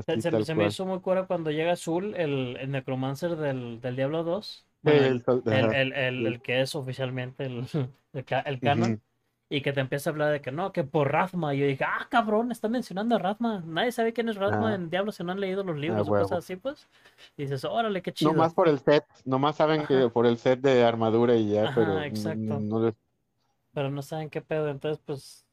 [0.05, 3.95] Se, se- se me hizo muy cura cuando llega Azul, el, el Necromancer del, del
[3.95, 4.67] Diablo 2.
[4.85, 7.65] Sí, Bueno, el el, el, que es oficialmente el,
[8.13, 8.89] el, ca- el canon.
[8.89, 9.01] Ujú.
[9.49, 11.55] Y que te empieza a hablar de que no, que por Rathma.
[11.55, 13.63] Y yo dije, ah, cabrón, está mencionando a Rathma.
[13.65, 16.09] Nadie sabe quién es Rathma Ah, en Diablo si no han leído los a libros
[16.09, 16.15] o huevo.
[16.15, 16.87] cosas así, pues.
[17.37, 18.37] Y dices, órale, qué chido.
[18.37, 21.67] Nomás por el set, nomás saben que Ajá, por el set de armadura y ya,
[21.73, 22.65] pero ajá, n- exacto.
[22.69, 22.95] no les...
[23.73, 24.69] Pero no saben qué pedo.
[24.69, 25.45] Entonces, pues,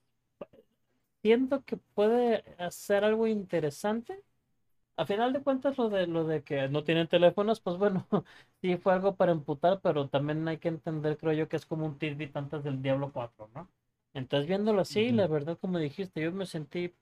[1.23, 4.23] siento que puede hacer algo interesante.
[4.97, 8.07] A final de cuentas, lo de lo de que no tienen teléfonos, pues bueno,
[8.63, 11.87] sí fue algo para emputar, pero también hay que entender, creo yo, que es como
[11.87, 13.71] un tidbit antes del Diablo 4, ¿no?
[14.15, 16.95] Entonces, viéndolo así, la verdad, como dijiste, yo me sentí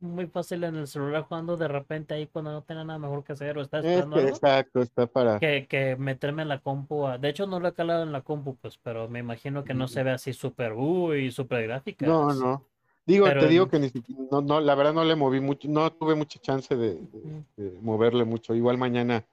[0.00, 3.32] muy fácil en el celular jugando de repente ahí cuando no tenía nada mejor que
[3.32, 5.40] hacer o estaba Es esperando que algo, exacto, está para...
[5.40, 7.06] que, que meterme en la compu.
[7.06, 9.74] a- De hecho, no lo he calado en la compu, pues, pero me imagino que
[9.74, 11.64] no se ve así súper, uy, súper
[11.98, 12.34] No, gráficas.
[12.34, 12.66] no.
[13.06, 15.68] Digo, Pero te digo que ni siquiera, no, no, la verdad no le moví mucho,
[15.68, 17.44] no tuve mucha chance de, de- Ujú.
[17.56, 18.54] de moverle mucho.
[18.54, 19.26] Igual mañana,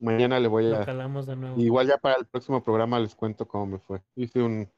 [0.00, 1.64] mañana le voy Lo a, calamos de nuevo.
[1.64, 4.02] igual ya para el próximo programa les cuento cómo me fue.
[4.16, 4.70] Hice un,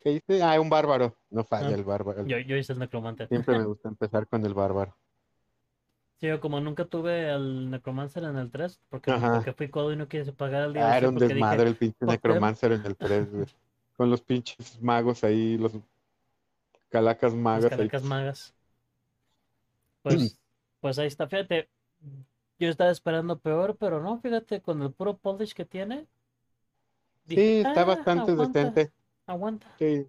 [0.00, 0.42] ¿qué hice?
[0.42, 1.16] Ah, un bárbaro.
[1.30, 2.24] No falla Ah, el bárbaro.
[2.24, 3.28] yo, yo hice el necromante.
[3.28, 4.96] Siempre me gusta empezar con el bárbaro.
[6.20, 9.96] Sí, yo como nunca tuve al Necromancer en el 3, porque, porque fui codo y
[9.96, 11.96] no quise pagar el Ah, era un dije, desmadre el pinche.
[12.06, 13.46] Necromancer en el 3, güey.
[13.96, 15.72] Con los pinches magos ahí, los
[16.90, 17.88] calacas magas ahí.
[17.88, 18.54] calacas magas.
[20.02, 20.40] Pues,
[20.80, 21.68] pues ahí está, fíjate.
[22.58, 26.08] Yo estaba esperando peor, pero no, fíjate, con el puro polish que tiene,
[27.24, 28.92] dije, Sí, está ah, bastante aguanta, decente.
[29.28, 29.66] Aguanta.
[29.78, 30.06] Sí.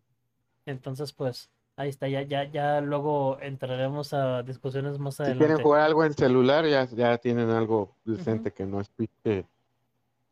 [0.66, 5.64] Entonces, pues, ahí está, ya, ya, ya luego entraremos a discusiones más Si quieren adelante.
[5.64, 8.90] jugar algo en celular, ya, ya tienen algo decente que no es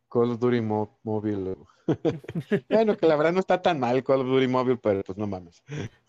[0.10, 1.56] Call of Duty Mo- Mobile.
[2.70, 5.26] Bueno, que la verdad no está tan mal Call of Duty Mobile, pero pues no
[5.28, 5.64] mames.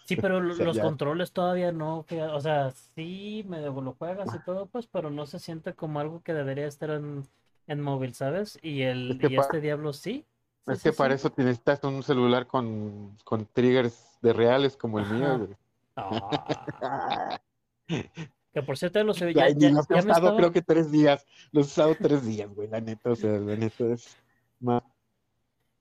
[0.04, 0.82] Sí, pero O lo- sea, los ya.
[0.82, 5.38] controles todavía no, o sea, sí medio lo juegas y todo, pues, pero no se
[5.38, 7.22] siente como algo que debería estar en,
[7.66, 8.58] en móvil, ¿sabes?
[8.62, 10.24] Y Es el, que, y este Diablo sí,
[10.70, 11.20] es sí, que para sí.
[11.20, 15.56] eso te necesitas un celular con, con triggers de reales como el mío, güey.
[15.96, 17.40] Ah,
[18.52, 20.90] que por cierto, los, ya, ni ya, los he ya usado estaba, creo que tres
[20.90, 21.26] días.
[21.52, 24.16] Los he usado tres días, güey, la neta, o sea, la neta es
[24.60, 24.82] más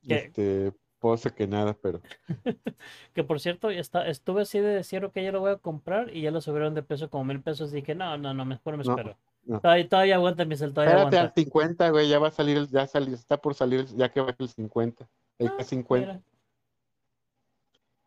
[0.08, 2.02] este pose que nada, pero
[3.14, 6.16] que por cierto, ya está, estuve así de decir que ya lo voy a comprar
[6.16, 7.72] y ya lo subieron de peso como mil pesos.
[7.72, 9.10] Dije, no, no, no, mejor me espero.
[9.10, 9.27] no.
[9.48, 11.42] Todavía, todavía aguanta, mi cel, todavía Espérate al aguanta.
[11.44, 14.22] 50, güey, ya va a salir, el- ya salió, está por salir, el- ya que
[14.22, 15.08] va el 50,
[15.40, 16.02] el Ah, K50.
[16.02, 16.22] mira,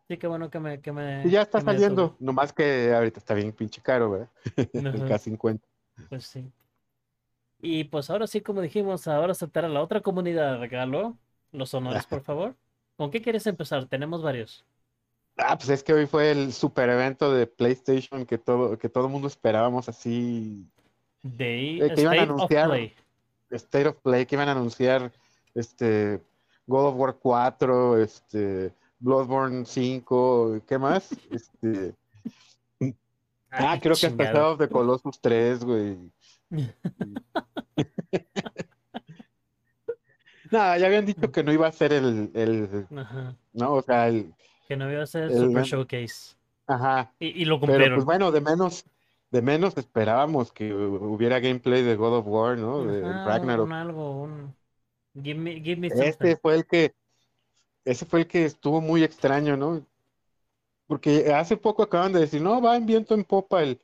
[0.08, 3.34] sí, qué bueno que me, que Y me, ya está saliendo, nomás que ahorita está
[3.34, 4.28] bien pinche caro, ¿verdad?
[4.74, 5.60] El Ajá, K50.
[6.08, 6.50] pues sí.
[7.62, 11.18] Y pues ahora sí, como dijimos, ahora saltar a la otra comunidad, regalo.
[11.52, 12.56] Los honores, por favor.
[12.96, 13.86] ¿Con qué quieres empezar?
[13.86, 14.64] Tenemos varios.
[15.36, 19.08] Ah, pues es que hoy fue el super evento de PlayStation que todo, que todo
[19.08, 20.66] mundo esperábamos así,
[21.22, 22.94] De eh, que iban a State of anunciar Play.
[23.50, 25.12] State of Play, que iban a anunciar
[25.54, 26.22] este
[26.66, 31.10] God of War 4, este Bloodborne 5, ¿qué más?
[31.30, 31.94] Este,
[33.50, 34.24] ah, Ay, creo que hasta.
[34.24, 35.96] Shadow of the Colossus 3, güey.
[40.50, 43.36] No, ya habían dicho que no iba a ser el, el, Ajá.
[43.52, 44.34] no, o sea, el,
[44.66, 46.34] Que no iba a ser el, Super Showcase.
[46.66, 48.04] ajá, Y, y lo pero pues cumplieron.
[48.04, 48.84] bueno, de menos,
[49.30, 52.84] de menos esperábamos que hubiera gameplay de God of War, ¿no?
[52.84, 53.66] De Ajá, Ragnarok.
[53.66, 54.54] un algo, un...
[55.22, 56.94] Give me, give me Este fue el que,
[57.84, 59.84] ese fue el que estuvo muy extraño, ¿no?
[60.86, 63.80] Porque hace poco acaban de decir, no, va en viento en popa el,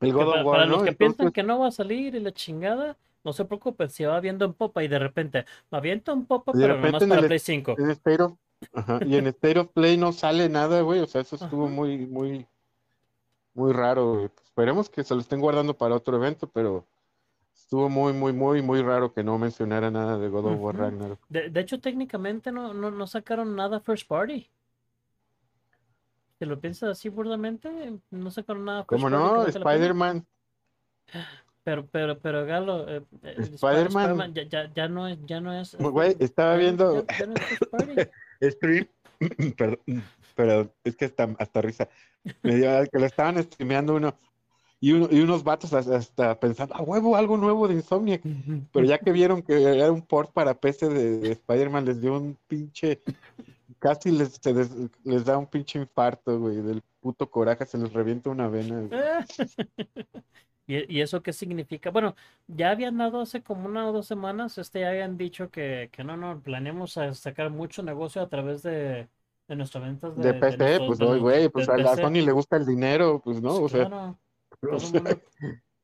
[0.00, 2.20] el God of pa- War, para los que piensan que no va a salir y
[2.20, 6.12] la chingada, no se preocupe, se va viendo en popa y de repente me avienta
[6.12, 7.76] un popa, de pero nomás en para el- Play 5.
[7.76, 8.34] En State of-
[8.74, 11.00] ajá, y en State of Play no sale nada, güey.
[11.00, 11.74] O sea, eso estuvo Ajá.
[11.74, 12.46] muy, muy,
[13.54, 14.30] muy raro, güey.
[14.44, 16.86] Esperemos que se lo estén guardando para otro evento, pero
[17.54, 20.76] estuvo muy, muy, muy, muy raro que no mencionara nada de God of War.
[20.76, 21.18] Ragnarok.
[21.28, 24.48] De, de hecho, técnicamente no, no, no sacaron nada first party.
[26.38, 29.46] Si lo piensas así burdamente, no sacaron nada first ¿Cómo no?
[29.46, 30.26] Spider-Man.
[31.62, 34.32] Pero, pero, pero Galo, eh, eh, Sp- Spider-Man.
[34.34, 35.76] Ya, ya, ya no es, ya no es.
[35.78, 37.34] Güey, estaba viendo ya- no
[38.40, 38.88] es stream.
[39.58, 39.78] Perdón,
[40.40, 41.88] perdón, es que hasta, hasta risa.
[42.42, 44.14] Me dio que lo estaban streameando uno.
[44.82, 48.22] Y, uno, y unos vatos hasta, pensando, a huevo, algo nuevo de Insomniac.
[48.72, 52.16] Pero ya que vieron que era un port para PC de, de Spider-Man, les dio
[52.16, 53.02] un pinche.
[53.78, 54.54] Casi les, se
[55.04, 56.62] les da un pinche infarto, güey.
[56.62, 58.80] Del puto coraje, se les revienta una vena.
[58.80, 58.90] güey.
[60.66, 61.90] ¿Y, eso qué significa?
[61.90, 62.14] Bueno,
[62.46, 66.04] ya habían dado hace como una o dos semanas, este ya habían dicho que, que
[66.04, 69.08] no, no, planeamos sacar mucho negocio a través de,
[69.50, 71.96] de nuestras ventas de, De de PC, nuestros- pues, de güey, de pues a la.
[71.96, 73.56] Sony le gusta el dinero, pues, ¿no?
[73.56, 74.16] O sea, Claro,
[74.60, 75.20] todo el sea, mundo,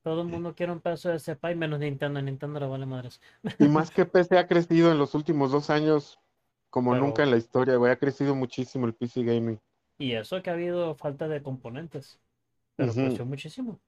[0.03, 3.21] todo el mundo quiere un pedazo de ese pie, menos Nintendo, Nintendo le vale madres.
[3.59, 6.21] y más que PC ha crecido en los últimos dos años,
[6.71, 7.91] como Pero- nunca en la historia, güey.
[7.91, 9.61] Ha crecido muchísimo el PC Gaming.
[9.99, 12.21] Y eso que ha habido falta de componentes,
[12.77, 13.01] pero Ujú.
[13.07, 13.81] creció muchísimo.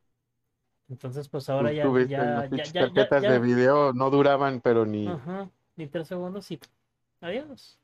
[0.89, 4.61] Entonces, pues ahora Pues ya, viste, ya, ya, ya, tarjetas ya- de video no duraban,
[4.61, 5.07] pero ni.
[5.07, 6.59] Ajá, ni tres segundos y
[7.21, 7.79] adiós.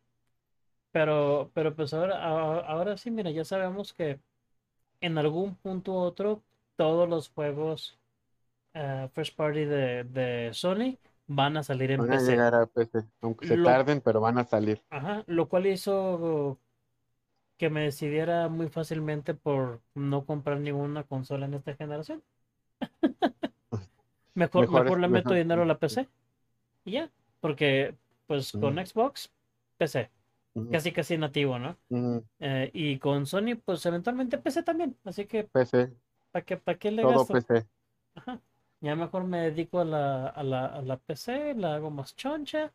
[0.95, 2.22] Pero, pero pues ahora,
[2.61, 4.20] ahora sí, mira, ya sabemos que
[5.01, 6.40] en algún punto u otro
[6.76, 7.99] todos los juegos
[8.74, 13.05] eh, first party de, de Sony van a salir en Van a llegar a PC,
[13.22, 14.80] aunque se Lo- tarden, pero van a salir.
[14.90, 16.61] Ajá, lo cual hizo
[17.59, 22.22] que me decidiera muy fácilmente por no comprar ninguna consola en esta generación.
[24.34, 26.09] Mejor, Mejor le meto mejor- dinero a la PC
[26.84, 27.95] y ya, porque
[28.26, 28.86] pues con Mm.
[28.86, 29.30] Xbox,
[29.78, 30.11] PC,
[30.70, 31.78] Casi casi nativo, ¿no?
[31.90, 32.24] ujú.
[32.40, 35.92] Eh, y con Sony, pues eventualmente PC también, así que PC,
[36.32, 37.34] ¿para qué, para qué le todo gasto?
[37.40, 37.66] PC.
[38.14, 38.40] Ajá.
[38.80, 42.72] Ya mejor me dedico a la, a la, a la PC, la hago más choncha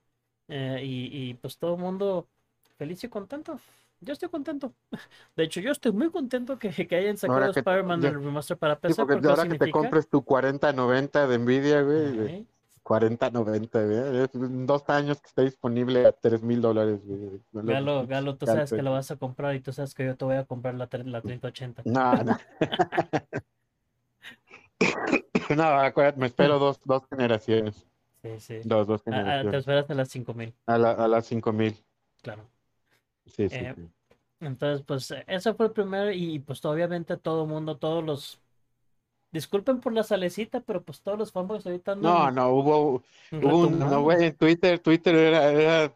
[0.49, 2.29] eh, y, y pues todo el mundo
[2.77, 3.59] feliz y contento.
[4.01, 4.73] Yo estoy contento.
[5.35, 8.79] De hecho, yo estoy muy contento que, que hayan sacado Spider-Man ya- el remaster para
[8.87, 9.69] Sí, PC porque porque ahora que te significa...
[9.69, 12.47] compres tu 4090 de Nvidia, güey, de Ay,
[12.89, 14.27] 4090, güey,
[14.65, 17.39] dos años que está disponible a 3 mil dólares, güey.
[17.51, 20.05] No lo- Galo, Galo, tú sabes que lo vas a comprar y tú sabes que
[20.05, 21.83] yo te voy a comprar la, la 3080.
[21.85, 22.37] No, no.
[25.55, 27.85] No, acuérdate, me espero dos, dos generaciones.
[28.21, 28.59] Sí, sí.
[28.63, 29.55] Dos, dos Ah, ah, te generaciones.
[29.57, 31.75] esperas a las 5000, A, la, a las 5000.
[32.21, 32.47] claro.
[33.25, 33.89] Sí, sí, Eh, sí.
[34.41, 38.39] Entonces, pues eso fue el primero y pues obviamente todo el mundo, todos los...
[39.31, 43.57] Disculpen por la salecita, pero pues todos los fanboys ahorita No, andan no, hubo, hubo
[43.59, 45.93] un, no, güey, en Twitter, Twitter era, era,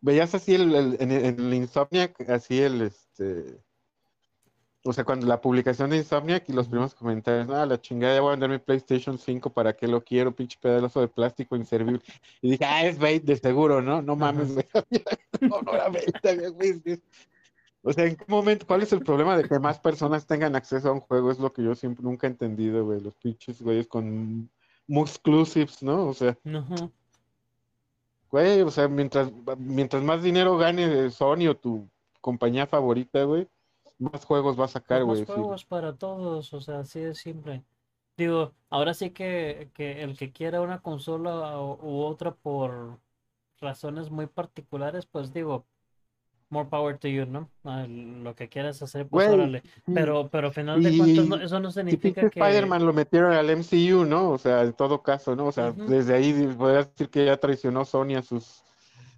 [0.00, 3.58] veías así el, el- en, el- Insomniac, así el, este,
[4.84, 8.20] o sea, cuando la publicación de Insomniac y los primeros comentarios, ah, la chingada, ya
[8.20, 10.32] voy a vender mi PlayStation 5, ¿para qué lo quiero?
[10.34, 12.00] Pinche pedazo de plástico inservible.
[12.40, 14.00] Y dije, ah, es bait de seguro, ¿no?
[14.02, 14.66] No mames, güey.
[15.40, 17.00] No, no era bait, güey.
[17.82, 20.88] O sea, ¿en qué momento, cuál es el problema de que más personas tengan acceso
[20.88, 21.30] a un juego?
[21.30, 23.00] Es lo que yo siempre nunca he entendido, güey.
[23.00, 24.50] Los pinches güeyes con
[24.88, 26.06] exclusives, ¿no?
[26.08, 26.36] O sea,
[28.30, 31.88] güey, o sea, mientras, mientras más dinero gane Sony o tu
[32.20, 33.48] compañía favorita, güey,
[33.98, 35.20] más juegos va a sacar, güey.
[35.20, 37.64] más juegos para todos, o sea, así de simple.
[38.16, 42.98] Digo, ahora sí que, que el que quiera una consola u otra por
[43.60, 45.66] razones muy particulares, pues digo,
[46.50, 47.48] more power to you, ¿no?
[47.64, 49.62] Lo que quieras hacer, pues Güey, órale.
[49.92, 52.40] Pero, pero al final de cuentas, no- eso no significa que...
[52.40, 54.30] Spider-Man lo metieron al MCU, ¿no?
[54.30, 55.46] O sea, en todo caso, ¿no?
[55.46, 58.62] O sea, desde ahí podrías decir que ya traicionó Sony a sus,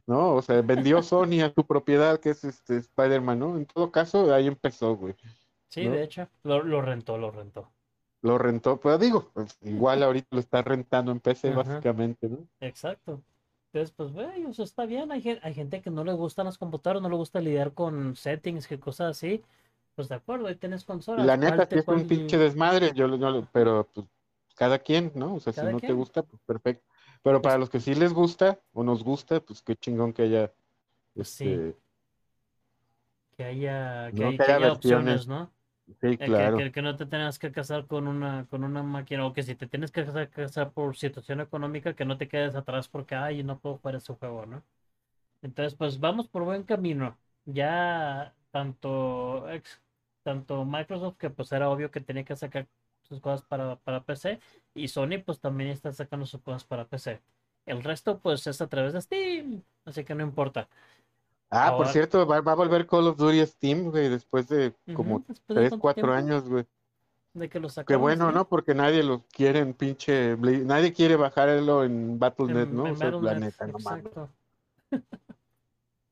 [0.07, 0.35] ¿no?
[0.35, 3.57] O sea, vendió Sony a su propiedad, que es este Spider-Man, ¿no?
[3.57, 5.15] En todo caso, ahí empezó, güey.
[5.69, 5.93] Sí, ¿no?
[5.93, 7.71] de hecho, lo, lo rentó, lo rentó.
[8.23, 12.39] Lo rentó, pero digo, pues, igual ahorita lo está rentando en PC, básicamente, ¿no?
[12.61, 13.23] Exacto.
[13.73, 15.13] Entonces, pues, güey, eso está bien.
[15.13, 18.67] Hay, hay gente que no le gustan las computadoras, no le gusta lidiar con settings,
[18.67, 19.43] que cosas así.
[19.95, 21.25] Pues de acuerdo, ahí tienes Y consolas.
[21.25, 23.07] la ¿cuál neta sí es un pinche desmadre, yo,
[23.53, 24.07] pero pues
[24.57, 25.37] cada quien, ¿no?
[25.37, 26.85] O sea, si no te gusta, pues perfecto.
[27.23, 30.53] Pero para los que sí les gusta o nos gusta, pues qué chingón que haya,
[31.15, 31.49] Pues sí.
[31.53, 31.77] este,
[33.37, 35.27] que haya, que No, hay- que que haya haya opciones.
[35.29, 35.51] ¿no?
[36.01, 36.51] Sí, que, claro.
[36.55, 39.55] que- que no te tengas que casar con una, con una máquina, o que si
[39.55, 43.43] te tienes que casar, casar por situación económica, que no te quedes atrás porque, ay,
[43.45, 44.65] no puedo jugar ese juego, ¿no?
[45.43, 47.19] Entonces, pues vamos por buen camino.
[47.45, 49.81] Ya tanto, ex-
[50.23, 52.69] tanto Microsoft, que pues era obvio que tenía que sacar
[53.03, 54.41] sus cosas para, para PC
[54.75, 57.21] y Sony pues también está sacando sus cosas para PC.
[57.67, 60.69] El resto pues es a través de Steam, así que no importa.
[61.51, 65.21] Ah, por cierto, va, va a volver Call of Duty Steam, güey, después de como
[65.21, 66.67] Ujú, después de 3, tanto 4 tiempo años, güey.
[67.35, 68.49] de que lo Qué bueno, ¿no?
[68.49, 70.37] Porque nadie lo quiere en pinche...
[70.39, 72.91] Nadie quiere bajarlo en Battle.net, en- ¿no?
[72.91, 74.09] en O sea, la Battle.net, neta, no mames.
[74.09, 74.31] exacto.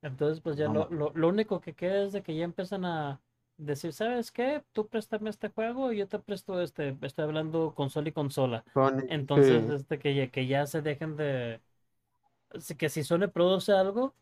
[0.01, 2.85] Entonces, pues ya No lo, lo, lo único que queda es de que ya empiezan
[2.85, 3.21] a
[3.57, 4.63] decir, ¿sabes qué?
[4.73, 8.65] Tú préstame este juego y yo te presto este, estoy hablando consola y consola.
[8.73, 9.69] Sony, Entonces, sí.
[9.69, 11.61] este que ya, que ya se dejen de
[12.77, 14.15] que si Sony produce algo,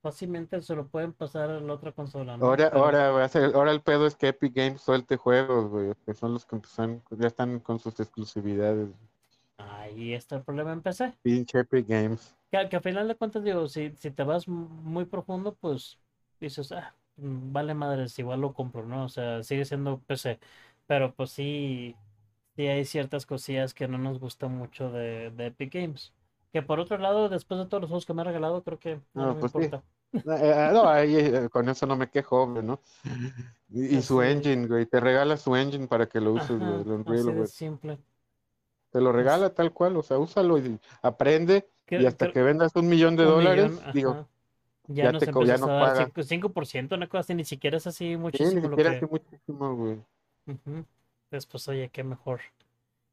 [0.00, 2.46] fácilmente se lo pueden pasar a la otra consola, ¿no?
[2.46, 3.08] Ahora, ahora,
[3.54, 7.02] ahora el pedo es que Epic Games suelte juegos, güey, que son los que empezaron,
[7.10, 8.88] ya están con sus exclusividades.
[9.58, 11.12] ahí está el problema en PC.
[11.22, 12.34] Pinche Epic Games.
[12.50, 15.98] Que, que a final de cuentas, digo, si, si te vas muy profundo, pues
[16.40, 19.04] dices, ah, mm, vale madres, igual lo compro, ¿no?
[19.04, 20.38] O sea, sigue siendo PC.
[20.86, 21.96] Pero pues sí,
[22.56, 26.12] sí hay ciertas cosillas que no nos gustan mucho de, de Epic Games.
[26.52, 29.00] Que por otro lado, después de todos los juegos que me ha regalado, creo que
[29.14, 29.58] No, no me pues sí.
[29.58, 29.82] importa.
[30.14, 32.80] Eh, no, ahí, eh, con eso no me quejo, ¿no?
[33.70, 36.80] Y, y su engine, güey, te regala su engine para que lo uses, Ajá, güey,
[36.80, 37.98] así Unreal, de simple.
[38.90, 42.88] Te lo regala tal cual, o sea, úsalo y aprende y hasta que- vendas un
[42.88, 44.26] millón de un dólares, millón, digo,
[44.88, 46.10] Ya, ya nos te ya no paga.
[46.10, 48.96] 5%, 5%, una cosa así, ni siquiera es así sí, ni muchísimo lo siquiera que...
[48.98, 49.98] así muchísimo, güey.
[51.30, 52.40] Después, oye, qué mejor.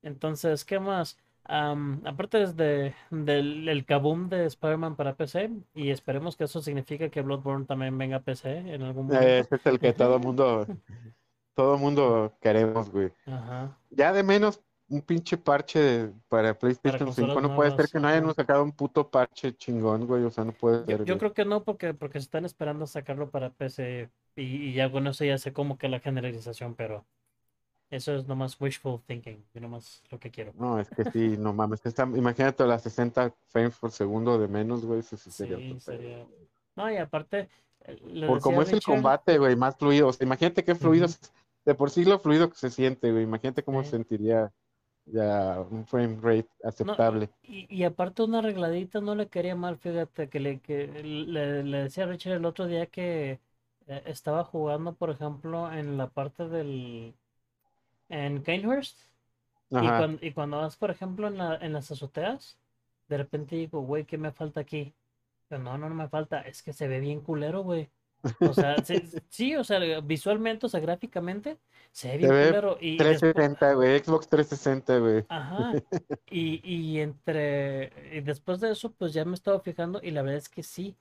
[0.01, 1.17] Entonces, ¿qué más?
[1.51, 7.09] Am, aparte desde del el kaboom de Spider-Man para PC, y esperemos que eso signifique
[7.09, 9.27] que Bloodborne también venga a PC en algún momento.
[9.27, 10.67] Eh, Ese es el que todo mundo,
[11.55, 13.11] todo mundo queremos, güey.
[13.25, 13.75] Ajá.
[13.89, 17.41] Ya de menos un pinche parche para PlayStation consolas 5.
[17.41, 20.23] No puede ser que no hayan sacado un puto parche chingón, güey.
[20.23, 22.85] O sea, no puede Yo, ser, yo creo que no, porque, porque se están esperando
[22.85, 27.05] sacarlo para PC, y, y ya con eso ya sé como que la generalización, pero
[27.89, 30.53] eso es nomás wishful thinking, yo nomás lo que quiero.
[30.53, 31.85] No, es que sí, no mames.
[31.85, 34.99] Está, imagínate las 60 frames por segundo de menos, güey.
[34.99, 36.25] Eso sí sería Sí, sería...
[36.75, 37.49] No, y aparte,
[37.85, 40.07] eh, Por cómo decía es el combate, güey, más fluido.
[40.07, 41.19] O sea, imagínate qué fluido, se-
[41.65, 43.23] de por sí lo fluido que se siente, güey.
[43.23, 44.51] Imagínate cómo sentiría
[45.05, 46.49] ya un frame rate
[46.81, 47.29] No, aceptable.
[47.43, 51.77] y, y aparte una arregladita no le quería mal, fíjate, que le, que le, le
[51.83, 53.39] decía a Richard el otro día que
[53.87, 57.13] eh, estaba jugando, por ejemplo, en la parte del...
[58.09, 58.99] en Kanehurst,
[59.69, 62.57] y, cuando, y cuando vas, por ejemplo, en la, en las azoteas,
[63.07, 64.93] de repente digo, güey, ¿qué me falta aquí?
[65.47, 67.89] Pero no, no, no me falta, es que se ve bien culero, güey.
[68.41, 68.95] O sea, sí,
[69.29, 71.57] sí, o sea, visualmente, o sea, gráficamente,
[71.91, 72.77] se ve bien culero.
[72.81, 73.99] Y, y después- 360, güey.
[73.99, 75.25] Xbox 360, güey.
[75.29, 75.73] Ajá.
[76.31, 80.21] Y, y entre y después de eso, pues ya me he estado fijando y la
[80.21, 80.95] verdad es que sí,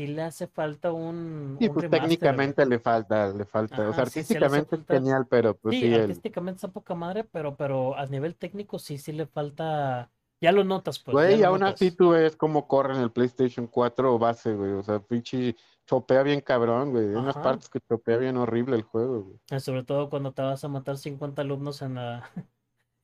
[0.00, 3.88] sí le hace falta un, Sí, un pues remaster, técnicamente le falta, le falta.
[3.88, 6.02] O sea, sí artísticamente es genial, pero pues Sí, sí, el...
[6.02, 10.10] artísticamente está poca madre, pero, pero a nivel técnico sí, sí le falta.
[10.40, 11.12] Ya lo notas, pues.
[11.12, 14.72] Güey, aún así tú ves cómo corre en el PlayStation 4 base, güey.
[14.72, 15.54] O sea, pinche
[15.86, 17.08] chopea bien cabrón, güey.
[17.08, 19.38] Hay unas partes que chopea bien horrible el juego, güey.
[19.50, 22.30] Eh, Sobre todo cuando te vas a matar 50 alumnos en la,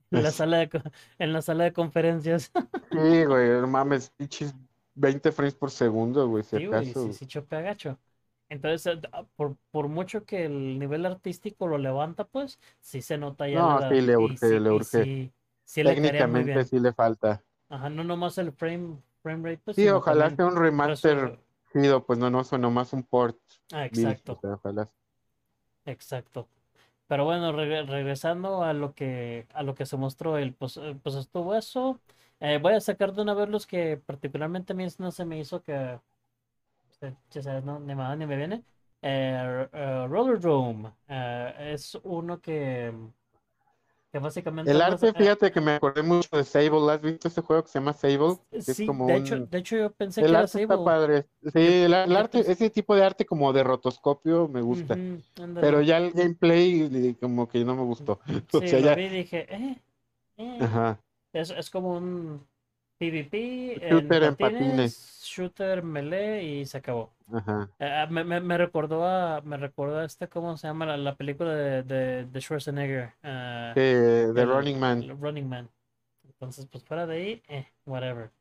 [0.09, 0.81] en la sala de,
[1.19, 2.51] en la sala de conferencias.
[2.91, 4.55] Sí, güey, no mames, pinches
[4.97, 7.01] 20 frames por segundo, güey, si Sí, acaso.
[7.11, 7.99] sí, sí chopea gacho.
[8.49, 13.17] Entonces, eh, ah, por, por mucho que el nivel artístico lo levanta, pues, sí se
[13.17, 15.09] nota ya No, la sí le urge, sí, le urge.
[15.65, 17.43] sí, Técnicamente sí le falta.
[17.69, 21.39] Ajá, no nomás el frame, frame rate, pues, Sí, ojalá sea un remaster
[21.71, 23.37] chido, pues no, no, fue nomás un port.
[23.71, 24.91] Ah, vil, o exacto, sea, ojalá.
[25.85, 26.49] exacto.
[27.07, 30.99] Pero bueno, regre- regresando a lo que a lo que se mostró, el pues, eh,
[31.03, 32.01] pues estuvo eso.
[32.39, 35.39] Eh, voy a sacar de una vez los que particularmente a mí no se me
[35.39, 35.99] hizo que,
[37.01, 38.63] eh, ya sabes, no, ni me va ni me viene.
[39.01, 40.39] Eh, eh, Roller
[41.07, 42.93] eh, es uno que,
[44.11, 46.91] que básicamente El arte, fíjate que me acordé mucho de Sable.
[46.91, 48.37] ¿Has visto ese juego que se llama Sable?
[48.65, 49.23] Que es Sí, como de un...
[49.23, 50.83] hecho, de hecho yo pensé El que era arte está Sable.
[50.83, 51.27] padre.
[51.53, 54.99] Sí, el, arte, ese tipo de arte como de rotoscopio me gusta.
[55.59, 58.19] Pero ya el gameplay como que no me gustó.
[58.53, 58.93] O Sí, sea, lo ya.
[58.93, 59.81] vi y dije, eh,
[60.37, 60.65] eh.
[60.65, 60.99] Ajá.
[61.33, 62.47] Es, es como un
[62.97, 65.21] PvP Shooter en patines, patines.
[65.23, 67.13] shooter melee y se acabó.
[67.31, 67.69] Ajá.
[67.79, 70.85] Eh, ah, me, me, me recordó a, me recordó a este, ¿cómo se llama?
[70.85, 73.13] La, la película de, de, de Schwarzenegger.
[73.23, 75.03] ah, Sí, The el- Running Man.
[75.03, 75.69] el Running Man.
[76.25, 78.31] Entonces, pues fuera de ahí, eh, whatever.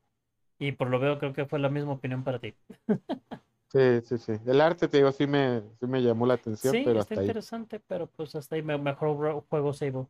[0.59, 2.55] Y por lo veo, creo que fue la misma opinión para ti.
[3.73, 4.33] Sí, sí, sí.
[4.47, 7.21] El arte, te digo, sí me, sí me llamó la atención, Sí, pero está hasta
[7.21, 7.27] ahí.
[7.27, 10.07] interesante, pero pues hasta ahí me- mejor juego Sable.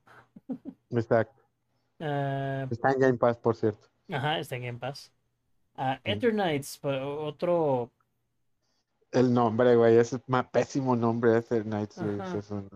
[0.91, 1.46] Exacto.
[2.01, 3.89] Ah, Está en Game Pass, por cierto.
[4.11, 5.13] ajá, está en Game Pass.
[5.77, 6.09] Ah, Mm.
[6.11, 7.91] Eternights, otro
[9.13, 10.23] El nombre, güey, es un
[10.53, 11.31] pésimo nombre.
[11.37, 12.39] Ajá.
[12.39, 12.69] es un-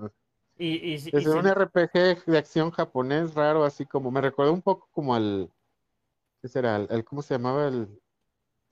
[0.59, 4.21] Y, y, si- y Es un si- RPG de acción japonés raro, así como, me
[4.21, 5.51] recordó un poco como al,
[6.43, 6.77] ¿qué será?
[6.77, 7.89] El, el- ¿cómo se llamaba el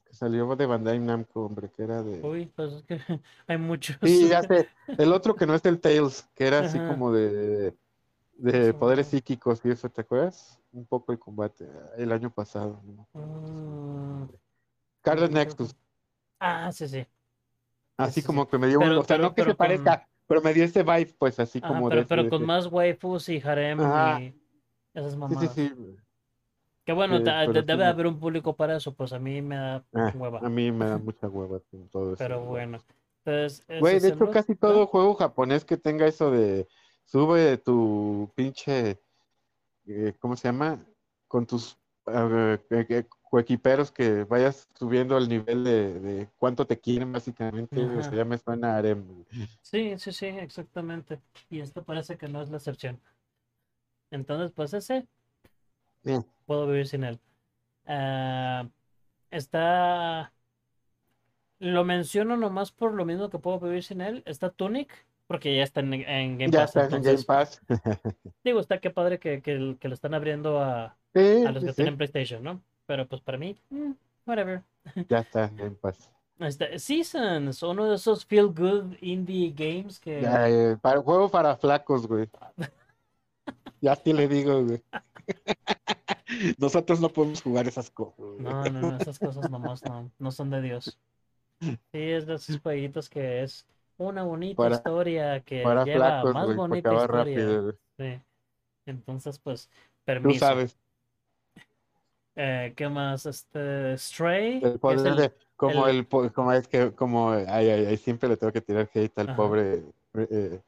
[0.04, 1.70] que salió de Bandai Namco, hombre?
[1.74, 2.20] Que era de...
[2.26, 2.98] Uy, pues es que
[3.46, 3.96] hay muchos.
[4.02, 4.68] Sí, ya sé,
[4.98, 7.74] el otro que no es el Tales, que era así como de,
[8.38, 10.58] de poderes psíquicos y eso, ¿te acuerdas?
[10.72, 12.80] Un poco el combate, el año pasado.
[12.84, 13.08] no.
[13.12, 14.28] Mm,
[15.02, 15.74] que- Nexus,
[16.40, 17.04] Ah, sí, sí.
[17.96, 18.50] así sí, como sí.
[18.50, 20.64] que me dio un, Pero- o sea, pero- no que se parezca, pero me dio
[20.64, 23.40] ese vibe, pues así Ajá, como pero, de, pero de- con de- más waifus y
[23.40, 24.20] harem Ajá.
[24.20, 24.34] y
[24.94, 25.52] esas mamadas.
[25.54, 25.96] sí, sí.
[26.84, 29.42] Que bueno, Sí, pero de- sí debe haber un público para eso, pues a mí
[29.42, 30.38] me da Ah, hueva.
[30.38, 32.18] a mí me da mucha hueva con todo eso.
[32.18, 32.78] Pero bueno.
[33.24, 36.66] Entonces, Güey, de hecho, casi todo juego japonés que tenga eso de
[37.08, 39.00] sube tu pinche,
[39.86, 40.84] eh, ¿cómo se llama?
[41.26, 46.78] Con tus eh, eh, eh, coequiperos que vayas subiendo el nivel de, de cuánto te
[46.78, 47.82] quieren, básicamente.
[47.82, 48.16] O sea, Ajá.
[48.16, 49.24] ya me suena a harem.
[49.62, 51.20] Sí, sí, sí, exactamente.
[51.50, 53.00] Y esto parece que no es la excepción.
[54.10, 55.06] Entonces, pues ese
[56.02, 56.24] Bien.
[56.46, 57.20] puedo vivir sin él.
[57.86, 58.68] Ah,
[59.30, 60.32] está.
[61.58, 64.22] Lo menciono nomás por lo mismo que puedo vivir sin él.
[64.26, 66.76] Está Tunic, porque ya está en, en Game Ya Pass.
[66.76, 67.62] está en Game Pass.
[68.44, 71.70] digo, está que padre que, que, que lo están abriendo a, Sí, a los que
[71.70, 72.60] sí, tienen PlayStation, ¿no?
[72.86, 73.92] Pero pues para mí, mm,
[74.26, 74.62] whatever.
[75.08, 76.10] ya está en Game Pass.
[76.40, 80.22] Este, Seasons, uno de esos feel good indie games que.
[80.22, 82.28] Ya, eh, para, juego para flacos, güey.
[83.80, 84.82] Ya te le digo, güey.
[86.58, 88.16] Nosotros no podemos jugar esas cosas.
[88.18, 88.38] güey.
[88.40, 90.98] No, no, no, esas cosas nomás no, no son de Dios.
[91.60, 93.66] Sí, es de esos jueguitos que es
[93.98, 97.34] una bonita historia que lleva flacos, más bonita historia.
[97.34, 97.72] rápido.
[97.98, 98.22] Sí.
[98.86, 99.74] Entonces, pues, Tú
[100.04, 100.38] permiso.
[100.46, 100.78] sabes,
[102.40, 103.26] Eh, ¿qué más?
[103.26, 107.46] Este, Stray, el que es poder el- de, como el- como es que, como, ay,
[107.48, 109.36] ay, ay, siempre le tengo que tirar hate al Ajá.
[109.36, 109.82] pobre
[110.14, 110.60] eh,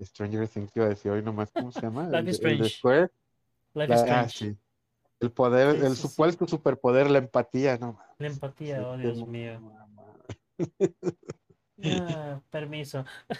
[0.00, 2.04] Stranger Things, iba a decir hoy nomás, ¿cómo se llama?
[2.08, 2.78] Life El, is el Strange.
[2.78, 3.10] Square.
[3.74, 4.56] Life La- is ah, sí.
[5.20, 6.14] El poder, Sí, el, sí, su- sí.
[6.16, 7.10] ¿cuál es tu superpoder?
[7.10, 7.98] La empatía, ¿no?
[8.18, 9.60] La empatía, oh Dios mío.
[11.84, 13.04] Ah, permiso.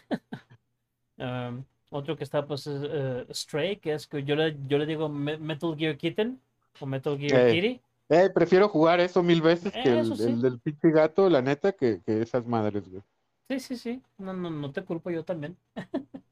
[1.18, 4.86] Um, otro que está, pues, es eh, Stray, que es que yo le, yo le
[4.86, 6.40] digo Me- Metal Gear Kitten
[6.80, 7.80] o Metal Gear Eh, Kitty.
[8.10, 10.16] Eh, prefiero jugar eso mil veces que el, sí.
[10.20, 13.02] el del pinche gato, la neta, que, que esas madres, güey.
[13.48, 14.02] Sí, sí, sí.
[14.18, 15.58] No, no, no te culpo yo también.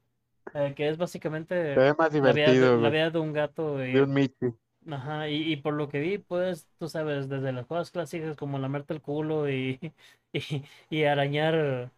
[0.55, 2.93] Eh, que es básicamente más la vida, de, divertido, la güey.
[2.93, 4.55] vida de un gato y, De un Michi.
[4.91, 8.59] ajá, y, y por lo que vi, pues, tú sabes, desde las cosas clásicas como
[8.59, 9.81] lamerte el culo y,
[10.33, 11.93] y, y arañar,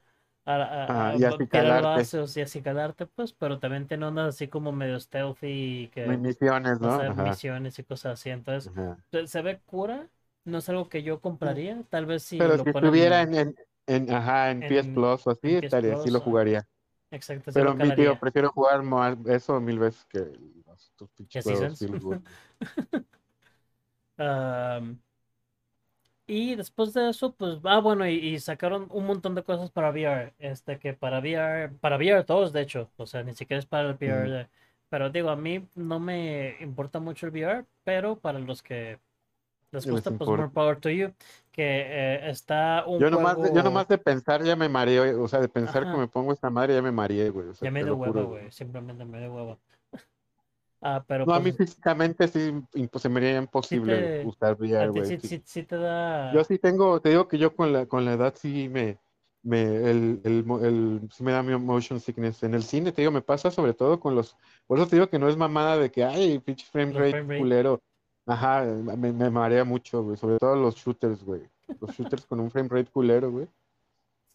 [0.57, 1.25] a, a- Ah, y
[1.81, 5.47] vasos y acicalarte, pues, pero también tiene ondas así como medio stealthy
[5.85, 7.01] y que Misiones, ¿no?
[7.15, 8.31] misiones y cosas así.
[8.31, 8.99] Entonces, Ajá.
[9.27, 10.09] se, ve cura,
[10.45, 13.57] no es algo que yo compraría, tal vez si Pero lo si estuviera en, en,
[13.87, 16.67] en, ajá, en PS en- Plus o así, PS estaría, sí Plus, lo ah, jugaría.
[17.11, 20.21] Exacto, sí Pero lo mi tío, prefiero jugar más eso mil veces que
[20.67, 22.19] los tus Que pinches juegos good.
[24.19, 25.01] Am,
[26.29, 29.91] y después de eso, pues, ah, bueno, y, y sacaron un montón de cosas para
[29.91, 30.35] VR.
[30.39, 33.89] Este, que para VR, para VR todos, de hecho, o sea, ni siquiera es para
[33.91, 34.31] el VR.
[34.31, 34.49] De-
[34.91, 38.99] pero digo, a mí no me importa mucho el VR, pero para los que
[39.73, 41.13] les Les gusta, pues, more power to you.
[41.53, 45.29] Que eh, está un Yo nomás, de- yo nomás de pensar ya me mareé, o
[45.29, 45.93] sea, de pensar Ajá.
[45.93, 47.49] que me pongo esta madre ya me mareé, güey.
[47.49, 48.51] O sea, Ya me dio juro, güey.
[48.51, 49.59] Simplemente me dio hueva.
[50.81, 52.53] Ah, pero No, a mí pues, físicamente sí,
[52.99, 55.07] se me haría imposible te- usar VR, güey.
[55.07, 55.29] sí, sí.
[55.29, 56.33] sí- sí te da.
[56.33, 58.99] Yo sí tengo, te digo que yo con la, con la edad sí me,
[59.43, 62.43] me, el, el, sí me da mi motion sickness.
[62.43, 65.09] En el cine, te digo, me pasa sobre todo con los, por eso te digo
[65.09, 67.39] que no es mamada de que, ay, pinche frame rate frame rate.
[67.39, 67.81] culero.
[68.27, 71.43] Ajá, me, me marea mucho, güey, sobre todo los shooters, güey.
[71.81, 73.49] Los shooters con un frame rate culero, güey.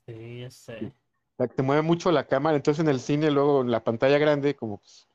[0.07, 0.79] Sí, ya sé.
[0.79, 0.85] Sí.
[0.85, 0.91] O
[1.37, 4.55] sea, te mueve mucho la cámara, entonces en el cine, luego en la pantalla grande,
[4.55, 5.07] como pues,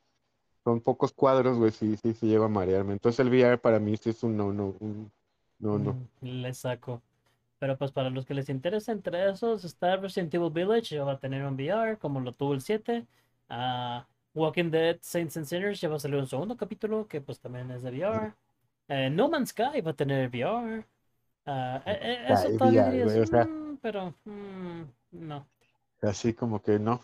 [0.68, 2.92] son pocos cuadros, güey, sí, sí, sí lleva a marearme.
[2.92, 5.10] Entonces el VR para mí sí es un no, no, un
[5.60, 5.92] no, no.
[6.20, 7.00] Mm, Le saco.
[7.58, 11.12] Pero pues para los que les interesa, entre esos está Resident Evil Village, ya va
[11.12, 13.06] a tener un VR, como lo tuvo el 7.
[13.48, 17.40] Ah, Walking Dead Saints and Sinners ya va a salir un segundo capítulo, que pues
[17.40, 18.32] también es de VR.
[18.88, 20.84] Eh, no Man's Sky va a tener VR.
[21.46, 23.44] Ah, e- e- eso todavía VR, o sea.
[23.44, 25.46] "Mm, pero mm, no.
[26.02, 27.00] Así como que no.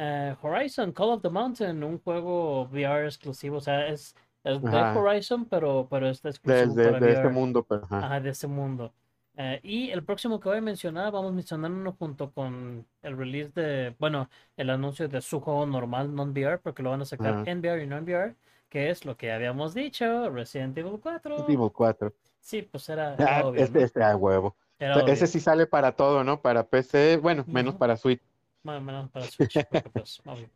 [0.00, 4.68] Eh, Horizon Call of the Mountain, un juego VR exclusivo, o sea, es, es de.
[4.70, 7.34] Horizon, pero, pero está exclusivo Desde para de este VR.
[7.34, 7.98] mundo, pero ajá.
[8.06, 8.92] Ajá, de ese mundo.
[9.36, 13.50] Eh, y el próximo que voy a mencionar, vamos a mencionarlo junto con el release
[13.54, 17.50] de, bueno, el anuncio de su juego normal, non-VR, porque lo van a sacar Ajá.
[17.50, 18.34] en VR y non-VR,
[18.68, 21.30] que es lo que habíamos dicho, Resident Evil 4.
[21.36, 22.12] Resident Evil 4.
[22.40, 23.80] Sí, pues era, era Ah, obvio, ese, ¿no?
[23.80, 24.56] ese a huevo.
[24.78, 25.12] Era O sea, obvio.
[25.14, 26.40] ese sí sale para todo, ¿no?
[26.40, 27.78] Para PC, bueno, menos Ujú.
[27.78, 28.22] para Switch.
[28.62, 30.50] Más o menos para Switch, porque pues, obvio.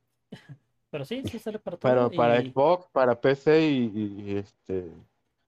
[0.91, 1.91] Pero sí, sí sale para todo.
[1.91, 2.51] Pero para y...
[2.51, 4.83] Xbox, para PC y, este.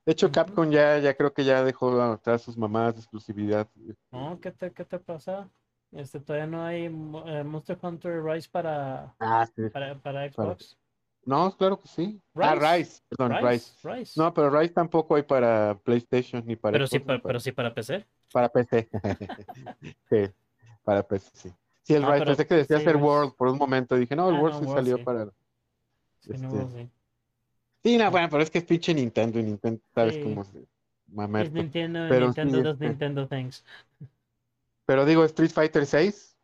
[0.07, 0.31] De hecho.
[0.31, 3.69] Capcom ya, ya creo que ya dejó atrás sus mamadas de exclusividad.
[4.11, 5.49] No, ¿qué te, qué te pasa?
[5.93, 9.69] Este, todavía no hay eh, Monster Hunter Rise para, Ah, sí.
[9.71, 10.77] para, para Xbox.
[11.25, 12.21] No, claro que sí.
[12.35, 12.77] Ah, Rise.
[12.77, 13.49] Rise, perdón, Rise,
[13.83, 13.89] Rise.
[13.99, 14.21] Rise.
[14.21, 17.29] No, pero Rise tampoco hay para PlayStation ni para pero sí, Xbox, pa- ni para,
[17.29, 18.07] pero sí para PC.
[18.33, 18.89] para PC.
[20.11, 20.33] Sí,
[20.85, 21.55] para PC, sí.
[21.85, 22.97] Sí, el Ah, Rise, pensé que decía sí, ser.
[22.97, 23.95] World por un momento.
[23.97, 25.05] Dije, no, el Ah, World no, sí World salió sí.
[25.05, 25.25] para.
[26.21, 26.91] Sí, no, Este, sí.
[27.85, 30.61] Sí, no, bueno, pero es que es pinche Nintendo y Nintendo, sabes cómo es de
[31.39, 31.53] Es mamerto.
[31.53, 33.65] Nintendo, Pero Nintendo sí, does este- Nintendo things.
[34.87, 36.37] Pero digo, Street Fighter 6,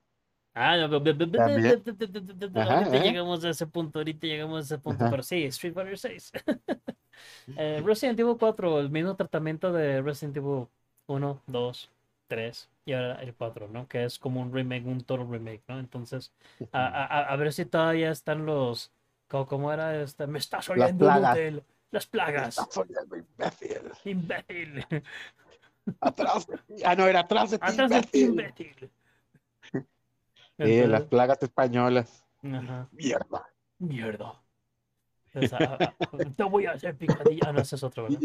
[0.55, 2.99] Ah, no, ahorita ¿eh?
[2.99, 5.09] llegamos a ese punto, ahorita llegamos a ese punto, Ajá.
[5.09, 6.32] pero sí, Street Fighter 6.
[7.57, 10.66] Eh, Resident Evil 4, el mismo tratamiento de Resident Evil
[11.07, 11.91] 1, 2,
[12.31, 13.89] 3 y ahora el 4, ¿no?
[13.89, 15.78] Que es como un remake, un total remake, ¿no?
[15.81, 16.33] Entonces,
[16.72, 18.93] a, a- a- ver si todavía están los,
[19.28, 20.01] ¿cómo, cómo era?
[20.03, 21.37] Este, me estás oyendo plagas.
[21.37, 23.93] inútil, las plagas, Estás oyendo, imbécil.
[24.05, 24.87] imbécil,
[26.01, 26.83] Atrás de ti.
[26.85, 28.31] Ah, no, era atrás de ti, atrás de ti, imbécil.
[28.31, 28.91] imbécil.
[30.59, 32.24] Sí, las Entonces, plagas españolas.
[32.43, 32.89] ajá.
[32.93, 33.47] Mierda.
[33.78, 34.43] Mierda.
[35.35, 35.95] Entonces, a-
[36.37, 37.49] te voy a hacer picadilla.
[37.49, 38.20] Ah, no, ese es otro, ¿verdad?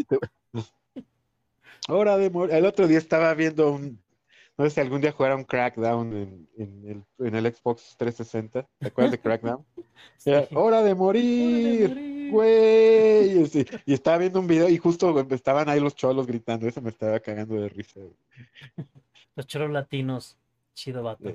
[1.87, 2.55] Hora de morir.
[2.55, 4.03] El otro día estaba viendo un.
[4.57, 8.65] No sé si algún día jugaron Crackdown en, en el, en el Xbox 360.
[8.79, 9.65] ¿Te acuerdas de Crackdown?
[10.25, 10.47] Era.
[10.53, 12.29] Hora de morir.
[12.31, 13.43] Güey.
[13.85, 16.67] Y, estaba viendo un video y justo estaban ahí los cholos gritando.
[16.67, 17.99] Eso me estaba cagando de risa.
[17.99, 18.87] güey.
[19.35, 20.37] Los choros latinos.
[20.73, 21.33] Chido vato.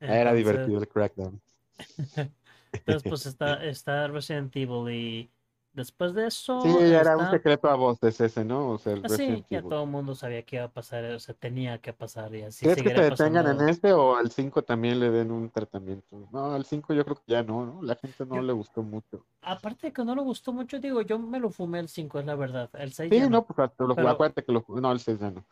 [0.00, 1.40] Era divertido el Crackdown.
[2.72, 5.30] Entonces, pues está, está Resident Evil y
[5.76, 6.60] después de eso.
[6.62, 8.70] Sí, ya era un está- secreto a voces ese, ¿no?
[8.70, 11.20] O sea, el Ah, sí, ya todo el mundo sabía que iba a pasar, o
[11.20, 13.62] sea, tenía que pasar y así ¿Crees que se detengan pasando.
[13.62, 16.28] en este o al 5 también le den un tratamiento?
[16.32, 17.82] No, al 5 yo creo que ya no, ¿no?
[17.82, 19.24] La gente no Yo- le gustó mucho.
[19.42, 22.26] Aparte de que no le gustó mucho, digo, yo me lo fumé el 5, es
[22.26, 22.68] la verdad.
[22.72, 25.30] El 6 Sí, ya no, pues lo, Pero- acuérdate que lo no, el 6 ya
[25.30, 25.44] no.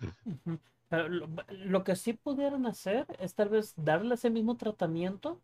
[0.88, 5.40] Pero lo, lo que sí pudieran hacer es tal vez darle ese mismo tratamiento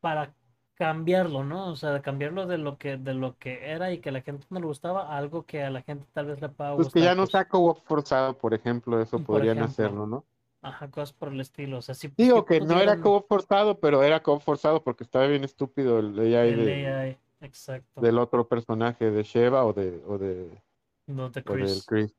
[0.00, 0.32] para
[0.78, 1.68] cambiarlo, ¿no?
[1.72, 4.46] O sea, cambiarlo de lo que, de lo que era y que a la gente
[4.50, 7.02] no le gustaba a algo que a la gente tal vez le pueda Pues que
[7.02, 7.02] gustar.
[7.02, 9.62] ya no pues, sea co-op forzado, por ejemplo, eso Por podrían ejemplo.
[9.62, 10.24] hacerlo, ¿no?
[10.62, 11.78] Ajá, cosas por el estilo.
[11.78, 15.26] O sea, sí, Digo que no era co-op forzado, pero era co-op forzado porque estaba
[15.26, 18.00] bien estúpido el AI, el de- AI, exacto.
[18.00, 20.62] del otro personaje, de Sheva o de, o de,
[21.08, 21.84] No de o del Chris.
[21.84, 22.14] Chris.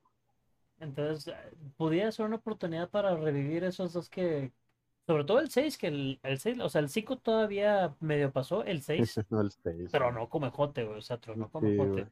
[0.80, 4.51] Entonces, eh, pudiera ser una oportunidad para revivir esos dos que.
[5.10, 8.64] Sobre todo el 6, que el, el 6, o sea, el 5 todavía medio pasó,
[8.64, 9.89] el 6 No, el 6.
[9.89, 12.05] tronó como jote, güey, o sea, tronó como Sí, jote.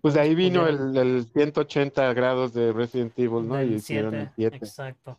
[0.00, 3.60] Pues de ahí Entonces, vino el, el 180 grados de Resident Evil, ¿no?
[3.60, 4.66] Y hicieron el 7, 7.
[4.66, 5.18] exacto.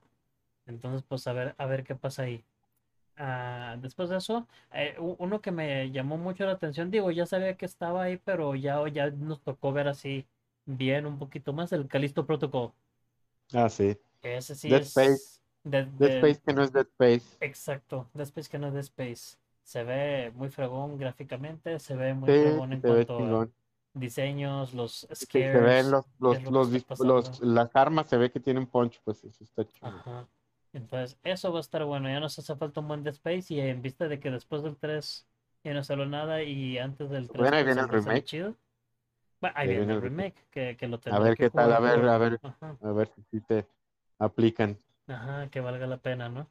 [0.65, 2.41] Entonces, pues a ver, a ver qué pasa ahí.
[3.17, 7.57] Ah, después de eso, eh, uno que me llamó mucho la atención, digo, ya sabía
[7.57, 10.26] que estaba ahí, pero ya, ya nos tocó ver así
[10.65, 12.72] bien un poquito más el Callisto Protocol.
[13.53, 13.95] Ah, sí.
[14.22, 15.38] Ese sí Dead es Space.
[15.64, 17.38] De- Dead de- Space que no es Dead Space.
[17.41, 19.38] Exacto, Dead Space que no es Dead Space.
[19.64, 23.47] Se ve muy fregón gráficamente, se ve muy Sí, fregón en cuanto a
[23.93, 25.51] diseños, los Sí, scares.
[25.51, 29.66] se ven los, los, los, las armas, se ve que tienen punch, pues eso está
[29.66, 29.88] chido.
[29.88, 30.28] Ajá.
[30.74, 32.10] Entonces, eso va a estar bueno.
[32.10, 34.78] Ya nos hace falta un buen Dead Space y en vista de que después del
[34.78, 35.28] 3
[35.64, 38.24] ya no salió nada y antes del 3 Bueno, ahí pues, viene el remake.
[38.26, 38.55] chido.
[39.41, 40.36] Bueno, ahí Ahí viene viene el remake.
[40.51, 42.78] que, que lo A ver que qué tal, a ver, a ver, Ajá.
[42.82, 43.66] a ver si te
[44.20, 44.78] aplican.
[45.10, 46.49] Ajá, que valga la pena, ¿no?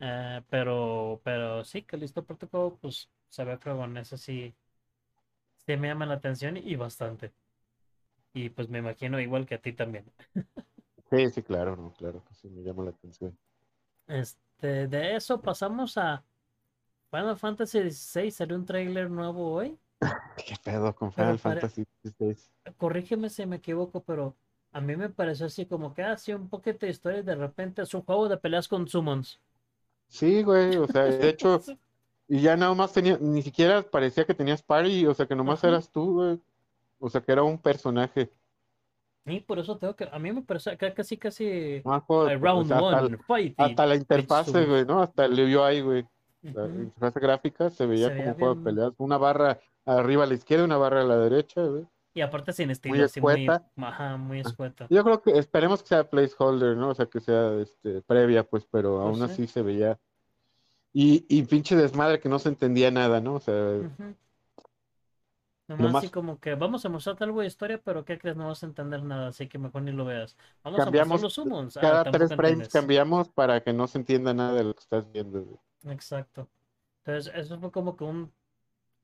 [0.00, 4.54] Eh, pero, pero sí, que listo Protocol, pues se ve fregón, eso sí,
[5.64, 7.32] sí me llama la atención y bastante.
[8.34, 10.04] Y pues me imagino igual que a ti también.
[11.10, 13.36] Sí, sí, claro, no, claro que sí, me llama la atención.
[14.06, 16.22] Este, de eso pasamos a
[17.10, 19.78] Final Fantasy XVI, salió un tráiler nuevo hoy.
[20.46, 22.36] ¿Qué pedo con Final Fantasy XVI?
[22.78, 24.36] Corrígeme si me equivoco, pero
[24.72, 27.82] a mí me pareció así como que así un poquito de historia y de repente
[27.82, 29.40] es un juego de peleas con summons.
[30.08, 31.60] Sí, güey, o sea, de hecho,
[32.28, 35.60] y ya nada más tenía, ni siquiera parecía que tenías party, o sea, que nomás
[35.60, 35.68] Ajá.
[35.68, 36.40] eras tú, güey.
[36.98, 38.30] O sea, que era un personaje.
[39.26, 43.18] Y por eso tengo que, a mí me parece casi casi o round hasta, one,
[43.26, 43.54] fight.
[43.58, 45.00] y- hasta la interfase, güey, ¿no?
[45.02, 46.06] Hasta el UI, güey.
[46.42, 46.80] La Ujú.
[46.82, 48.92] interfase gráfica se veía Se como veía un juego de peleas.
[48.98, 51.86] Una barra arriba a la izquierda y una barra a la derecha, güey.
[52.12, 53.70] Y aparte sin estilo, así muy, escueta.
[53.76, 54.86] ajá, muy escueta.
[54.90, 56.90] Yo creo que esperemos que sea placeholder, ¿no?
[56.90, 59.22] O sea, que sea este, previa, pues, pero Pues aún sí.
[59.22, 59.98] así se veía.
[60.92, 63.34] Y, y pinche desmadre que no se entendía nada, ¿no?
[63.36, 64.14] O sea, Ujú.
[65.68, 68.36] Nomás Nomás- así como que vamos a mostrarte algo de historia, pero ¿qué crees?
[68.36, 70.36] No vas a entender nada, así que mejor ni lo veas.
[70.64, 71.76] Vamos a Cambiamos mostrar los summons.
[71.76, 72.68] Ah, cada tres frames entiendes.
[72.72, 75.60] cambiamos para que no se entienda nada de lo que estás viendo.
[75.84, 76.48] Exacto.
[77.04, 78.32] Entonces, eso fue como que un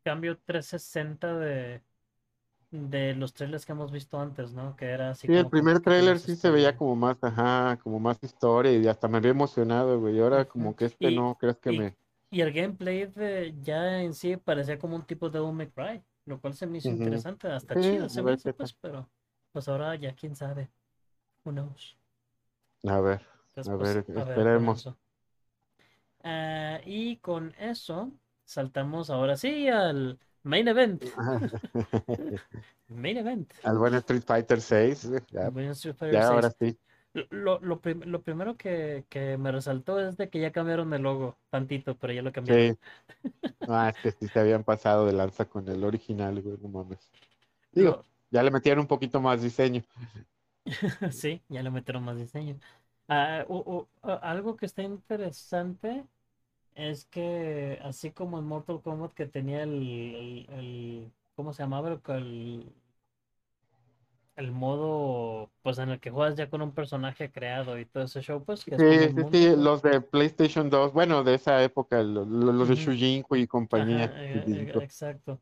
[0.04, 1.82] cambio 360 de,
[2.76, 4.76] de los trailers que hemos visto antes, ¿no?
[4.76, 7.78] Que era así Sí, el como un primer más sí se veía como más, ajá,
[7.82, 10.16] como más historia y hasta me había emocionado, güey.
[10.16, 11.96] Y ahora como que este Y, no, crees que y, me...
[12.30, 16.40] y el gameplay de ya en sí parecía como un tipo de May Cry, lo
[16.40, 19.10] cual se me hizo interesante, hasta Sí, chido se me hizo, pues, pero
[19.52, 20.70] pues ahora ya quién sabe,
[21.44, 21.98] who knows.
[22.88, 23.20] A ver,
[23.50, 24.88] Entonces, a pues, ver, a ver esperemos.
[26.22, 28.12] Ah, y con eso
[28.44, 31.04] saltamos ahora sí al main event.
[32.88, 33.52] Main event.
[33.62, 36.56] Al buen Street Fighter 6, ya, Bueno, Street Fighter ya ahora 6.
[36.58, 36.78] sí.
[37.30, 41.02] Lo, lo, prim- lo primero que, que me resaltó es de que ya cambiaron el
[41.02, 42.70] logo tantito, pero ya lo cambiaron.
[42.72, 42.78] Sí.
[43.68, 47.10] Ah, es que sí se habían pasado de lanza con el original, güey, no mames.
[47.72, 49.82] Digo, Lo, ya le metieron un poquito más diseño.
[51.12, 52.58] sí, ya le metieron más diseño.
[53.08, 56.04] Ah, u- u- a- algo que está interesante
[56.76, 62.00] es que así como en Mortal Kombat que tenía el, el, el- ¿cómo se llamaba?
[62.08, 62.72] El,
[64.36, 68.20] el modo pues en el que juegas ya con un personaje creado y todo ese
[68.22, 72.24] show, pues que Sí, sí, sí, los de PlayStation 2, bueno, de esa época, lo-
[72.26, 72.74] lo- los de Ujú.
[72.74, 74.12] Shujinko y compañía.
[74.80, 75.40] exacto.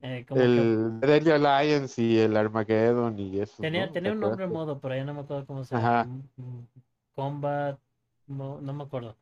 [0.00, 3.98] Eh, como que El Deadly Alliance y el Armageddon y esos, tenía, ¿no?
[3.98, 5.94] ¿Te tenía un nombre modo, pero ya no me acuerdo cómo se llama.
[5.94, 6.08] Ajá.
[6.08, 6.66] M- m-
[7.14, 7.78] Combat,
[8.26, 9.16] mo- no me acuerdo.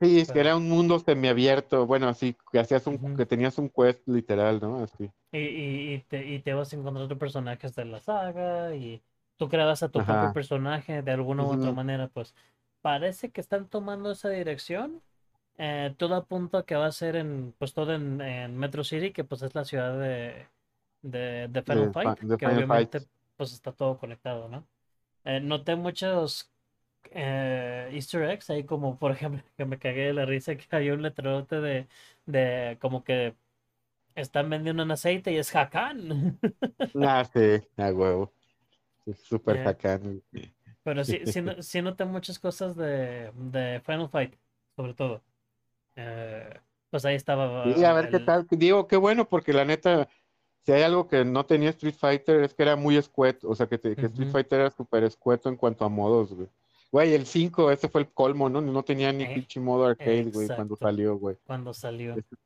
[0.00, 3.68] Sí, es que era un mundo semiabierto, bueno, así, que hacías un, que tenías un
[3.68, 4.82] quest literal, ¿no?
[4.82, 5.10] Así.
[5.32, 9.02] Y, y, y te, y te vas encontrando personajes de la saga y
[9.36, 12.34] tú creabas a tu propio personaje de alguna u otra manera, pues
[12.80, 15.02] parece que están tomando esa dirección.
[15.58, 19.12] Eh, todo apunta a que va a ser en, pues todo en, en Metro City,
[19.12, 20.48] que pues es la ciudad de,
[21.02, 23.06] de, de Final Fight, que obviamente Fight.
[23.36, 24.66] pues está todo conectado, ¿no?
[25.24, 26.52] Eh, noté muchos
[27.12, 30.94] eh, Easter eggs ahí como por ejemplo que me cagué de la risa que había
[30.94, 31.88] un letrerote de,
[32.26, 33.36] de como que
[34.16, 36.38] están vendiendo un aceite y es Hakan.
[36.94, 37.40] Ah, sí,
[37.76, 38.32] a huevo.
[39.06, 40.22] Es súper Eh, bacán.
[40.82, 44.34] pero sí, sí, no- sí noté muchas cosas de, de Final Fight,
[44.76, 45.24] sobre todo.
[45.96, 47.16] Eh, pues ahí
[47.62, 48.46] Y a estaba ver qué tal.
[48.50, 50.08] Digo, qué bueno, porque la neta,
[50.64, 53.48] si hay algo que no tenía Street Fighter, es que era muy escueto.
[53.50, 56.48] O sea, que, te- que Street Fighter era súper escueto en cuanto a modos, güey.
[56.92, 58.60] Güey, el 5, ese fue el colmo, ¿no?
[58.60, 61.36] No tenía ni eh, pinche modo arcade, güey, cuando salió, güey.
[61.46, 62.14] cuando salió.
[62.14, 62.36] Ese-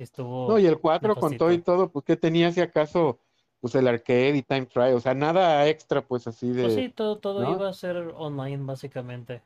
[0.00, 3.18] Sí No, y estuvo el 4 con todo y todo, pues, ¿qué tenía si acaso?
[3.60, 6.88] Pues el arcade y time trial, o sea, nada extra, pues, así Pues de, sí,
[6.88, 7.52] todo, todo ¿no?
[7.52, 9.42] iba a ser online básicamente.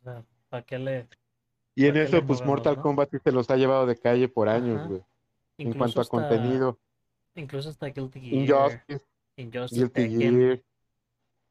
[0.00, 1.06] O sea, ¿para qué le,
[1.76, 2.82] Y en eso, pues, movemos, Mortal no?
[2.82, 4.88] Kombat sí se los ha llevado de calle por años, Ajá.
[4.88, 5.02] güey.
[5.58, 6.80] En cuanto a contenido,
[7.36, 9.06] incluso hasta Guilty Gear, Injustice,
[9.36, 10.40] Injustice, Guilty Tekken.
[10.40, 10.62] Gear,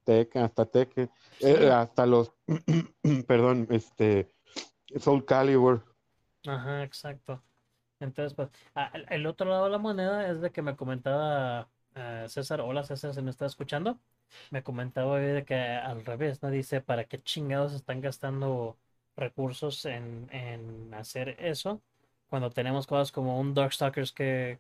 [0.03, 2.31] Tekken, hasta Tekken, eh, Sí, hasta los,
[3.27, 4.31] perdón, este,
[4.99, 5.83] Soul Calibur.
[6.47, 7.43] ajá, exacto.
[7.99, 8.49] Entonces, pues,
[9.09, 13.13] el otro lado de la moneda es de que me comentaba eh, César, hola César,
[13.13, 13.99] se me está escuchando.
[14.51, 16.51] Me comentaba hoy de que al revés, ¿no?
[16.51, 18.79] Dice, ¿para qué chingados están gastando
[19.17, 21.83] recursos en, en hacer eso?
[22.29, 24.59] Cuando tenemos cosas como un Darkstalkers que,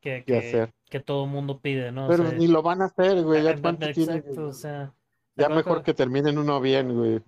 [0.00, 0.72] que, ¿Qué que, hacer?
[0.90, 2.06] que todo el mundo pide, ¿no?
[2.06, 4.46] O Pero sea, ni lo van a hacer, güey, ah, ya ah, cuánto tienen, exacto,
[4.48, 4.92] o sea,
[5.34, 7.20] ¿te ya mejor que terminen uno bien, güey.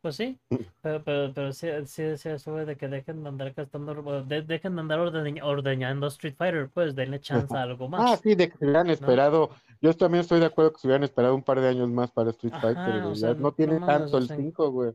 [0.00, 0.36] Pues sí,
[0.80, 4.74] pero, pero, pero sí, sí decía eso de que dejen de andar gastando, de- dejen
[4.74, 8.48] de andar ordeñ- ordeñando Street Fighter, pues denle chance a algo Ah, más, sí, de
[8.50, 8.92] que se hubieran ¿no?
[8.92, 9.50] esperado.
[9.80, 12.30] Yo también estoy de acuerdo que se hubieran esperado un par de años más para
[12.30, 14.92] Street Fighter, o sea, no no tiene tanto el sea, 5, güey.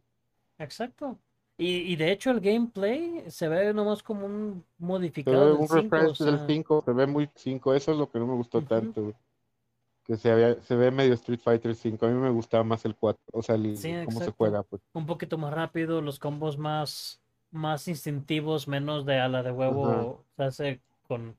[0.59, 1.19] exacto.
[1.57, 5.73] Y, y de hecho el gameplay se ve nomás como un modificado del un 5,
[5.73, 7.73] o refresh del sea, 5, se ve muy 5.
[7.73, 9.15] Eso es lo que no me gustó tanto, güey.
[10.03, 12.05] Que se, había- se ve medio Street Fighter 5.
[12.05, 14.81] A mí me gustaba más el 4, o sea, el- Sí, cómo se juega, pues.
[14.93, 17.19] Un poquito más rápido, los combos más,
[17.51, 21.35] más instintivos, menos de ala de huevo, se hace con,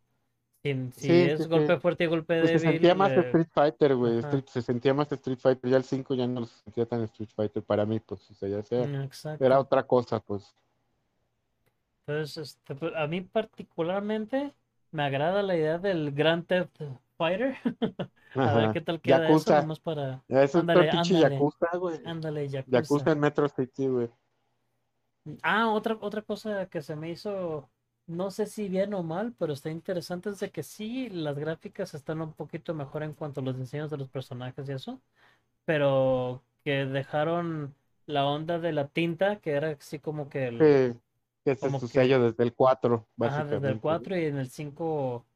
[0.93, 1.81] si Sí, es sí, golpe sí.
[1.81, 4.23] fuerte y golpe Pues se sentía más eh, Street Fighter, güey.
[4.47, 5.71] se sentía más Street Fighter.
[5.71, 8.31] Ya el 5 ya no se sentía tan Street Fighter para mí, pues.
[8.31, 9.09] O sea, ya sea, mm,
[9.39, 9.59] era exacto.
[9.61, 10.55] otra cosa, pues.
[12.07, 14.55] Entonces, este, pues, a mí particularmente
[14.91, 16.81] me agrada la idea del Grand Theft
[17.17, 17.57] Fighter.
[18.35, 19.55] A ver qué tal queda eso, Yakuza.
[19.55, 20.25] nomás para...
[20.29, 22.01] Es Ándale, pinche Yakuza, güey.
[22.05, 23.13] ándale, Yakuza Yakuza.
[23.13, 24.11] en Metro City, güey.
[25.43, 27.71] Ah, otra, otra cosa que se me hizo,
[28.09, 31.95] no sé si bien o mal, pero está interesante es de que sí, las gráficas
[31.95, 35.03] están un poquito mejor en cuanto a los diseños de los personajes y eso,
[35.67, 37.75] pero que dejaron
[38.07, 40.95] la onda de la tinta, que era así como que el, Sí,
[41.45, 43.79] que ese es como su que sello desde el 4, Ajá, desde el básicamente.
[43.79, 45.27] 4 y en el 5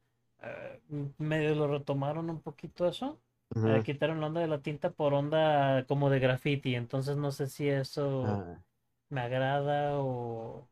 [0.43, 0.81] eh,
[1.19, 3.21] medio lo retomaron un poquito eso.
[3.63, 3.85] eh, Ajá.
[3.85, 6.75] quitaron la onda de la tinta por onda como de graffiti.
[6.77, 8.63] Entonces no sé si eso Ah.
[9.11, 10.69] me agrada o,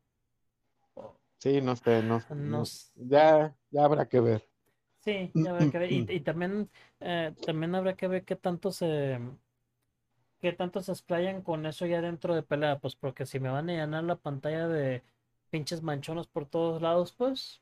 [1.40, 2.64] Sí, no sé, no, No
[2.94, 4.48] ya, ya habrá que ver.
[5.00, 5.90] Sí, ya habrá que ver.
[5.92, 6.70] Y, y también,
[7.00, 9.18] eh, también habrá que ver qué tanto se,
[10.40, 13.68] qué tanto se explayan con eso ya dentro de pelea, pues porque si me van
[13.70, 15.02] a llenar la pantalla de
[15.50, 17.60] pinches manchones por todos lados, pues,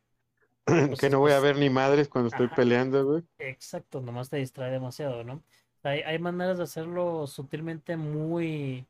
[0.88, 3.22] pues, Que no voy a pues, ver ni madres cuando estoy ajá, peleando, güey.
[3.38, 5.44] exacto, nomás te distrae demasiado, ¿no?
[5.84, 8.86] Hay, hay maneras de hacerlo sutilmente muy,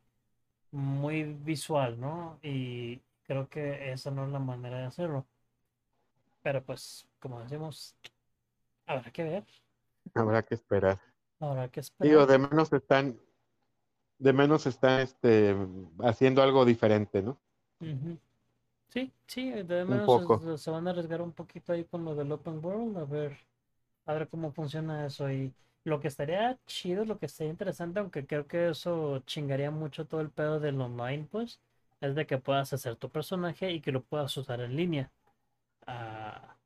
[0.71, 2.39] muy visual, ¿no?
[2.43, 5.27] Y creo que esa no es la manera de hacerlo.
[6.41, 7.95] Pero pues, como decimos,
[8.87, 9.45] habrá que ver,
[10.13, 10.99] Habrá que esperar.
[11.39, 12.27] habrá que Digo, esperar.
[12.27, 13.19] de menos están,
[14.19, 15.55] de menos están este,
[16.01, 17.39] haciendo algo diferente, ¿no?
[18.89, 20.41] Sí, sí, de Un menos poco.
[20.41, 23.37] se, se van a arriesgar un poquito ahí con lo del Open World, a ver,
[24.05, 25.31] a ver cómo funciona eso.
[25.31, 25.53] Y
[25.83, 30.21] lo que estaría chido, lo que estaría interesante, aunque creo que eso chingaría mucho todo
[30.21, 31.61] el pedo del online, pues,
[32.01, 35.11] es de que puedas hacer tu personaje y que lo puedas usar en línea.
[35.87, 36.57] Ah,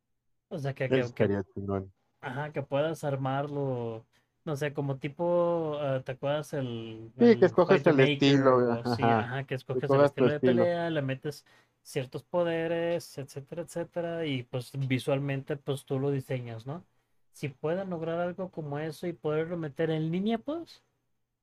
[0.49, 1.31] o sea, que, que,
[2.21, 4.05] ajá, que puedas armarlo,
[4.45, 9.03] no sé, como tipo, ah, ¿te acuerdas el, Sí, que escoges el estilo, o así?
[9.03, 10.39] ajá, que escoges el estilo de estilo.
[10.39, 11.45] pelea, le metes
[11.81, 16.85] ciertos poderes, etcétera, etcétera, y pues visualmente pues tú lo diseñas, ¿no?
[17.33, 20.83] Si pueden lograr algo como eso y poderlo meter en línea, pues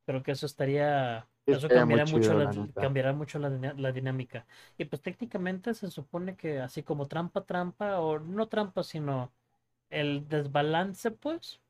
[0.06, 4.46] creo que eso estaría, Sí, eso cambiará mucho la, cambiará mucho la, la dinámica.
[4.78, 9.32] Y pues técnicamente se supone que así como trampa, trampa, o no trampa, sino
[9.90, 11.60] el desbalance, pues,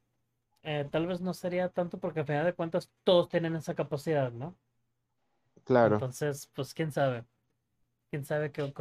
[0.63, 4.31] eh, tal vez no sería tanto porque al final de cuentas todos tienen esa capacidad,
[4.33, 4.55] ¿no?
[5.65, 5.97] Claro.
[5.97, 7.25] Entonces, pues quién sabe,
[8.11, 8.73] quién sabe que,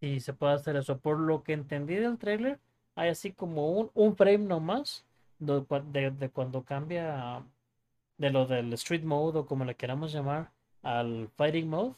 [0.00, 0.98] si se puede hacer eso.
[0.98, 2.60] Por lo que entendí del trailer,
[2.94, 5.04] hay así como un, un frame nomás
[5.38, 7.44] de, de cuando cambia
[8.22, 10.52] de lo del Street Mode o como le queramos llamar
[10.82, 11.94] al Fighting Mode.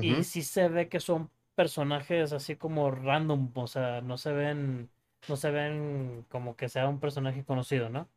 [0.00, 0.24] Y Ujú.
[0.24, 4.90] sí se ve que son personajes así como random, o sea, no se ven,
[5.28, 8.08] no se ven como que sea un personaje conocido, ¿no?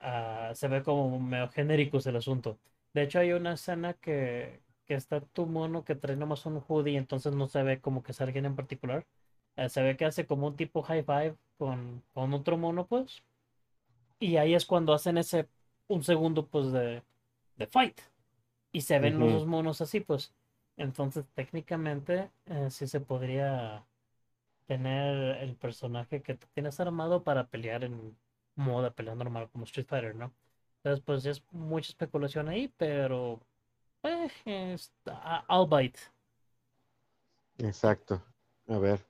[0.00, 2.58] Ah, se ve como medio genéricos el asunto.
[2.94, 6.96] De hecho, hay una escena que, que está tu mono que trae nomás un hoodie,
[6.98, 9.06] entonces no se ve como que es alguien en particular.
[9.56, 13.22] Eh, se ve que hace como un tipo high five con, con otro mono, pues.
[14.20, 15.48] Y ahí es cuando hacen ese
[15.88, 17.02] un segundo, pues, de,
[17.56, 18.00] de fight.
[18.72, 19.32] Y se ven los Ujú.
[19.32, 20.34] dos monos así, pues.
[20.76, 23.86] Entonces, técnicamente, eh, sí se podría
[24.66, 28.16] tener el personaje que tienes armado para pelear en
[28.56, 30.32] modo de pelea normal como Street Fighter, ¿no?
[30.78, 33.40] Entonces, pues es mucha especulación ahí, pero
[34.04, 34.92] eh, es-
[35.50, 36.00] I'll bite.
[37.58, 38.20] Exacto.
[38.68, 39.06] A ver.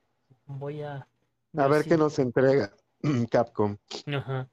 [0.47, 1.07] Voy a
[1.55, 2.73] A ver qué nos entrega
[3.29, 3.77] Capcom.
[4.07, 4.49] ajá,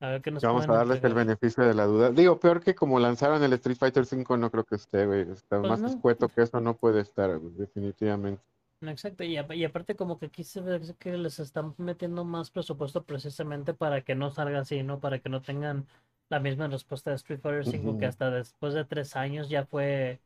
[0.00, 2.10] a ver qué nos Vamos a darles el beneficio de la duda.
[2.10, 5.30] Digo, peor que como lanzaron el Street Fighter V, no creo que esté, güey.
[5.30, 8.42] Está Pues más no, escueto que eso no puede estar, güey, definitivamente.
[8.82, 9.24] exacto.
[9.24, 13.04] Y, apa- y aparte como que aquí se ve que les están metiendo más presupuesto
[13.04, 15.00] precisamente para que no salga así, ¿no?
[15.00, 15.86] Para que no tengan
[16.28, 20.20] la misma respuesta de Street Fighter 5 que hasta después de tres años ya fue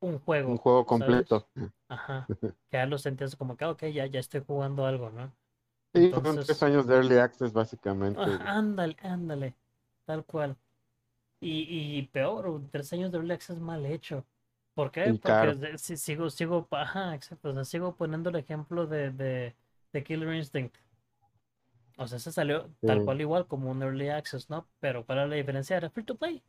[0.00, 1.26] un Un juego, juego ¿sabes?
[1.26, 1.46] completo.
[1.88, 2.30] Ajá.
[2.70, 5.32] Que ya lo sentías como que, "Ah, ok, ya, ya estoy jugando algo, ¿no?
[5.92, 8.40] Sí, fueron tres años de Early Access, básicamente.
[8.40, 9.54] ah, ándale, ándale,
[10.04, 10.56] tal cual.
[11.40, 14.26] Y, y peor, tres años de Early Access mal hecho.
[14.74, 15.14] ¿Por qué?
[15.14, 19.56] Y Porque si- sigo, sigo, ajá, exacto, o sea, sigo poniendo el ejemplo de, de,
[19.92, 20.76] de Killer Instinct.
[21.98, 24.68] O sea, se salió tal cual igual como un Early Access, ¿no?
[24.80, 25.76] Pero ¿cuál era la diferencia?
[25.76, 26.42] Era free to play.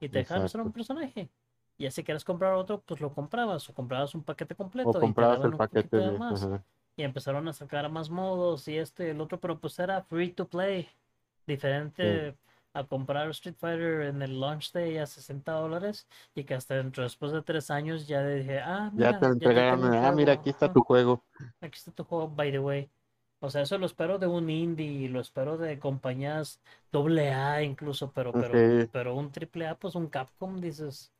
[0.00, 1.30] Y te dejaban usar un personaje.
[1.78, 3.68] Y así quieres comprar otro, pues lo comprabas.
[3.70, 6.12] O comprabas un paquete O completo y te comprabas daban el un paquete de de...
[6.12, 6.50] más.
[6.52, 6.64] Ajá.
[6.96, 10.30] Y empezaron a sacar más modos y esto y el otro, pero pues era free
[10.30, 10.84] to play.
[10.84, 12.36] Sí, Diferente
[12.74, 17.04] a comprar Street Fighter en el launch day a 60 dólares y que hasta dentro,
[17.04, 20.32] después de tres años, ya dije, ah, mira, ya te entregaron, tengo un ah, mira,
[20.32, 21.22] aquí está tu juego.
[21.60, 22.90] aquí está tu juego, by the way.
[23.38, 28.10] O sea, eso lo espero de un indie, lo espero de compañías doble A incluso,
[28.10, 31.12] pero, pero, pero un triple A, pues un Capcom, dices,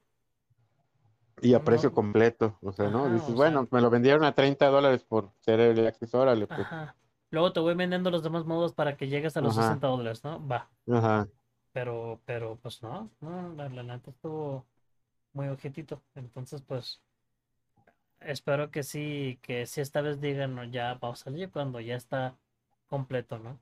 [1.45, 2.59] y a precio completo.
[2.63, 3.11] O sea, ¿no?
[3.11, 6.69] Dices, sea, bueno, me lo vendieron a 30 dólares por ser Early Access, órale, pues.
[6.69, 6.97] ajá.
[7.31, 10.25] Luego te voy vendiendo los demás modos para que llegues a los Ajá, 60 dólares,
[10.25, 10.47] ¿no?
[10.47, 10.71] Va.
[10.89, 11.29] ajá.
[11.73, 14.67] Pero, pero, pues no, no, la, la neta estuvo
[15.35, 16.03] muy objetito.
[16.17, 17.03] Entonces, pues,
[18.21, 21.97] espero que sí, que sí esta vez digan, no, ya va a salir cuando ya
[21.97, 22.37] está
[22.89, 23.61] completo, ¿no?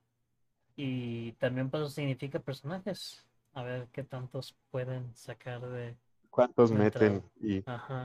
[0.77, 3.27] Y también, pues, significa personajes.
[3.55, 5.97] A ver qué tantos pueden sacar de
[6.33, 7.63] ¿Cuántos meten y,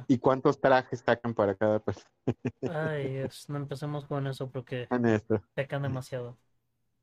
[0.10, 2.12] y cuántos trajes sacan para cada persona?
[2.70, 4.86] Ay, Dios, no empecemos con eso porque
[5.56, 6.38] pecan demasiado.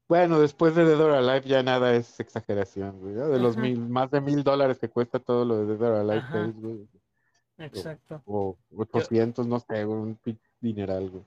[0.07, 3.15] Bueno, después de Dead or Alive ya nada es exageración, güey.
[3.15, 3.29] ¿no?
[3.31, 6.19] De los mil, más de mil dólares que cuesta todo lo de Dead or Alive
[6.19, 6.75] ajá, 6, güey.
[6.75, 8.23] O, exacto.
[8.27, 10.19] o 800, no sé, güey, un
[10.61, 11.25] dineral, güey.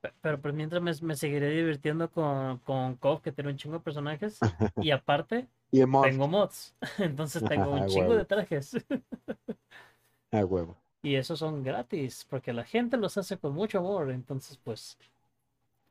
[0.00, 3.84] Pe- Pero pues mientras me, me seguiré divirtiendo con, con que tiene un chingo de
[3.84, 4.38] personajes.
[4.88, 6.74] Y aparte, Y en mods, tengo mods.
[6.98, 8.76] Entonces tengo un chingo de trajes.
[10.30, 10.76] a huevo.
[11.02, 14.10] Y esos son gratis, porque la gente los hace con mucho amor.
[14.10, 14.98] Entonces, pues,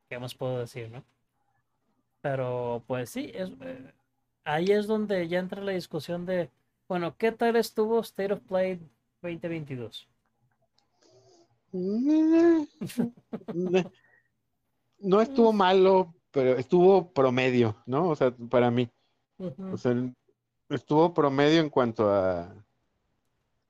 [0.08, 1.02] ¿qué más puedo decir, no?
[2.20, 3.92] Pero, pues sí, es, eh,
[4.44, 6.50] ahí es donde ya entra la discusión de,
[6.88, 8.78] bueno, ¿qué tal estuvo State of Play
[9.22, 10.08] 2022?
[14.98, 18.08] No estuvo malo, pero estuvo promedio, ¿no?
[18.08, 18.88] O sea, para mí.
[19.38, 19.94] O sea,
[20.68, 22.54] estuvo promedio en cuanto a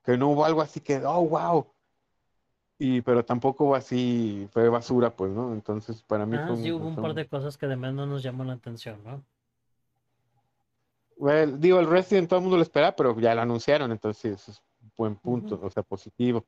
[0.04, 1.66] que no hubo algo así que, oh, wow.
[2.78, 5.52] Y, pero tampoco hubo así, fue basura, pues, ¿no?
[5.52, 8.06] Entonces, para mí Ah, fue sí, un- hubo un par de cosas que de menos
[8.06, 9.24] nos llamó la atención, ¿no?
[11.16, 14.62] Well, digo, el Resident todo el mundo lo esperaba, pero ya lo anunciaron, entonces es
[14.82, 16.44] un buen punto, o sea, positivo.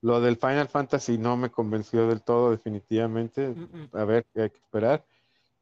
[0.00, 3.48] Lo del Final Fantasy no me convenció del todo, definitivamente.
[3.50, 3.88] Mm, mm.
[3.92, 5.04] A ver, hay que esperar.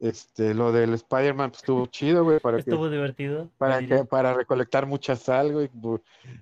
[0.01, 3.49] Este, lo del Spider-Man pues, estuvo chido, güey, para que, Estuvo divertido.
[3.59, 5.69] para que, para recolectar mucha sal, güey,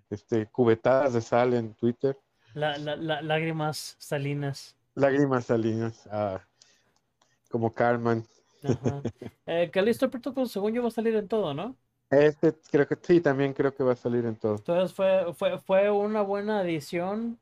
[0.10, 2.18] este, cubetadas de sal en Twitter.
[2.54, 4.78] La, la- la- lágrimas salinas.
[4.96, 6.40] Lágrimas salinas, ah,
[7.52, 8.26] como Carmen.
[8.64, 9.02] Ajá.
[9.46, 11.76] Eh, Callisto Protocol, según yo, va a salir en todo, ¿no?
[12.12, 14.56] Este creo que sí, también creo que va a salir en todo.
[14.56, 17.38] Entonces fue, fue, fue una buena adición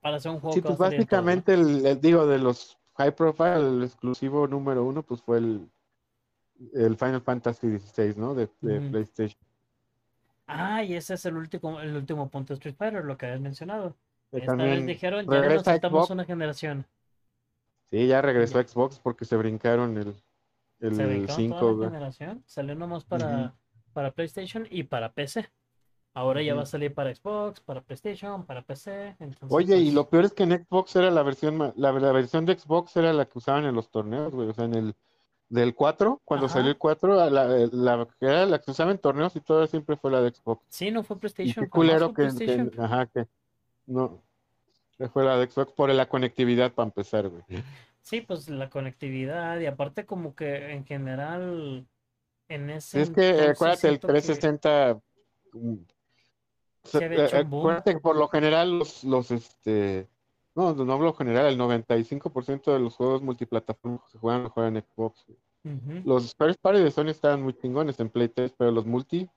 [0.00, 0.96] para hacer un juego Sí, pues en todo, ¿no?
[0.96, 5.68] básicamente el, el- digo de los high profile, el exclusivo número uno, pues fue el,
[6.74, 8.34] el Final Fantasy XVI, ¿no?
[8.34, 8.46] De.
[8.48, 9.38] PlayStation.
[10.46, 13.40] Ah, y ese es el último, el último punto de Street Fighter, lo que habías
[13.40, 13.96] mencionado.
[14.30, 16.10] Que Esta vez dijeron, ya no nos saltamos Xbox.
[16.10, 16.86] una generación.
[17.90, 20.14] Sí, ya regresó Xbox porque se brincaron el,
[20.80, 21.88] Se el toda 5, la güey.
[21.90, 22.42] generación.
[22.46, 23.54] Salió nomás para,
[23.92, 25.50] para PlayStation y para PC.
[26.16, 29.16] Ahora ya va a salir para Xbox, para PlayStation, para PC.
[29.20, 32.12] Entonces, Oye, y pues, lo peor es que en Xbox era la versión, la, la
[32.12, 34.48] versión de Xbox era la que usaban en los torneos, güey.
[34.48, 34.94] O sea, en el
[35.50, 36.54] del 4, cuando Ajá.
[36.54, 39.66] salió el 4, a la, la que era la que usaba en torneos y todo
[39.66, 40.64] siempre fue la de Xbox.
[40.70, 42.84] Sí, no fue Y PlayStation, qué jamás culero fue que, que- PlayStation.
[42.84, 43.26] ajá, que
[43.84, 44.22] no,
[45.12, 47.42] fue la de Xbox por la conectividad para empezar, güey.
[48.00, 51.86] Sí, pues la conectividad y aparte como que en general
[52.48, 55.00] en ese es que eh, entonces acuérdate, el siento que 360,
[55.52, 55.95] mm, sí
[56.90, 57.60] se- había hecho eh, un boom.
[57.60, 60.08] acuérdate que por lo general los, los este,
[60.54, 64.76] no, no hablo general, el 95% de los juegos multiplataformas que se juegan, lo juegan
[64.76, 65.26] en Xbox.
[66.04, 69.28] Los first party de Sony estaban muy chingones en Play 3, pero los multi,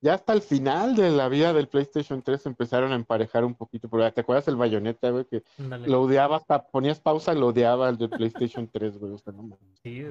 [0.00, 3.88] ya hasta el final de la vida del PlayStation 3 empezaron a emparejar un poquito,
[3.88, 5.26] porque ¿te acuerdas el Bayonetta, güey?
[5.26, 5.86] Que Ándale.
[5.86, 9.12] lo odiaba hasta, ponías pausa y lo odiaba el de PlayStation 3, güey.
[9.12, 9.78] O sea, no mames.
[9.82, 10.02] Sí,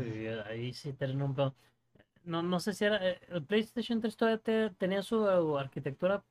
[0.47, 1.35] ahí sí tienen un.
[2.23, 6.23] No, no sé si era eh, el PlayStation 3 todavía te- tenía su uh, arquitectura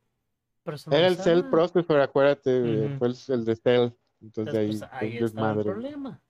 [0.91, 1.43] Era el Cell.
[1.51, 3.91] Processor, acuérdate, fue el, el de Cell.
[4.23, 6.21] Entonces Entonces, ahí pues, ahí estaba el problema.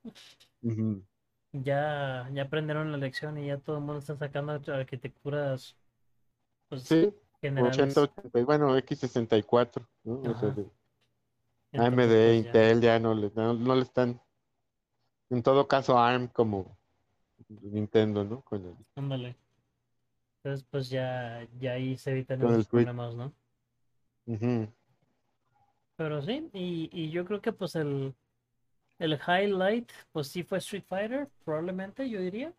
[1.53, 5.77] Ya, ya aprendieron la lección y ya todo el mundo está sacando arquitecturas
[6.69, 7.75] pues, Sí, generales.
[7.75, 10.21] 80, 80, bueno, X64, ¿no?
[10.31, 10.71] O sea, de
[11.77, 12.57] AMD, pues, ya.
[12.57, 14.21] Intel ya no le, no, no le están,
[15.31, 16.77] en todo caso ARM como
[17.49, 18.43] Nintendo, ¿no?
[18.43, 19.37] Con el, Ándale.
[20.43, 23.33] Entonces, pues ya, ya ahí se evitan esos problemas, ¿no?
[24.27, 24.73] Ujú.
[25.97, 28.15] Pero sí, y, y yo creo que pues el,
[28.99, 32.55] el highlight, pues sí fue Street Fighter, probablemente, yo diría.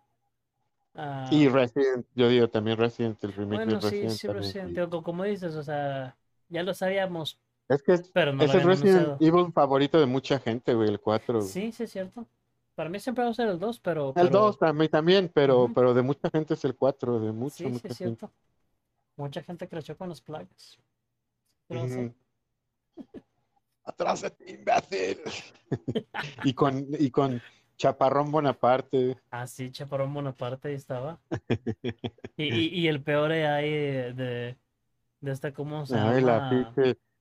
[0.95, 4.53] Ah, Y Resident, yo digo también Resident, el remake bueno, de sí, Resident sí, también,
[4.53, 4.81] Resident sí.
[5.03, 6.17] Como dices, o sea,
[6.49, 7.39] ya lo sabíamos,
[7.69, 9.15] Es que es, pero no es lo el Resident.
[9.19, 11.41] Evil favorito de mucha gente, güey, el 4.
[11.45, 11.55] güey.
[11.55, 12.25] Sí, sí, es cierto.
[12.75, 15.69] Para mí siempre va a ser el 2, pero, El pero 2 también, también pero,
[15.73, 18.25] pero de mucha gente es el 4, de mucha, sí, sí, mucha es gente.
[18.25, 18.35] cierto.
[19.17, 20.79] Mucha gente creció con las plagas.
[23.83, 25.19] Atrás de ti, imbécil.
[26.43, 27.41] y con, y con
[27.77, 29.17] Chaparrón Bonaparte.
[29.31, 31.19] Ah, sí, Chaparrón Bonaparte ahí estaba.
[32.37, 34.57] Y, y, y el peor ahí de, de,
[35.19, 36.73] de esta, ¿cómo se Ay, la llama?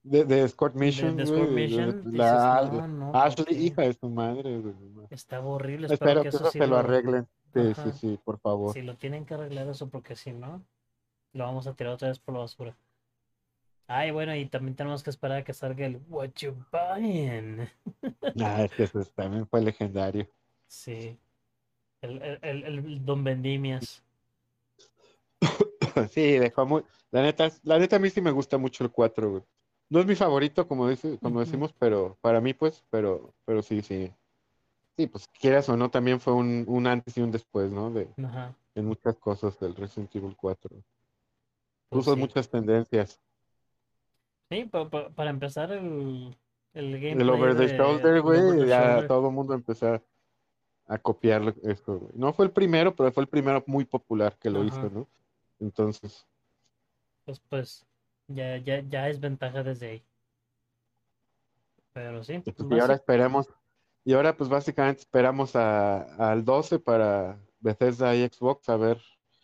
[0.02, 3.20] De, de Escort De, Mission, de de- Mission, de- dices, la, no, no, la ¿por
[3.22, 3.54] Ashley, qué?
[3.54, 4.58] hija de su madre.
[4.58, 5.10] mames.
[5.12, 6.76] Estaba horrible, espero Espero que eso eso sí se lo lo...
[6.78, 7.26] arreglen.
[7.52, 8.72] Sí, sí, sí, por favor.
[8.72, 10.62] Si lo tienen que arreglar eso, porque si no,
[11.32, 12.76] lo vamos a tirar otra vez por la basura.
[13.88, 17.68] Ay, bueno, y también tenemos que esperar a que salga el What You Buying.
[18.40, 20.28] Ah, es que eso también fue legendario.
[20.68, 21.18] Sí.
[22.00, 24.02] El, el, el, el Don Vendimias.
[26.10, 26.82] Sí, dejó muy.
[27.10, 29.42] La neta, la neta a mí sí me gusta mucho el 4, güey.
[29.90, 33.82] No es mi favorito, como dice, como decimos, pero para mí, pues, pero, pero sí,
[33.82, 34.12] sí.
[34.96, 37.90] Sí, pues quieras o no, también fue un, un antes y un después, ¿no?
[37.90, 38.54] De, Ajá.
[38.74, 40.70] en muchas cosas del Resident Evil 4.
[41.88, 42.20] Pues Puso sí.
[42.20, 43.20] muchas tendencias.
[44.50, 46.36] Sí, pa- pa- para empezar, el,
[46.74, 50.02] el El gameplay over the de- shoulder, el güey, ya todo el mundo empezó a,
[50.86, 52.12] a copiar esto, güey.
[52.14, 54.66] No fue el primero, pero fue el primero muy popular que lo Ajá.
[54.66, 55.08] hizo, ¿no?
[55.60, 56.26] Entonces,
[57.24, 57.86] Pues, pues,
[58.34, 60.02] ya, ya, ya es ventaja desde ahí.
[61.92, 63.48] Pero sí, pues, y ahora esperemos,
[64.04, 68.98] y ahora pues básicamente esperamos a, al 12 para Bethesda y Xbox a ver,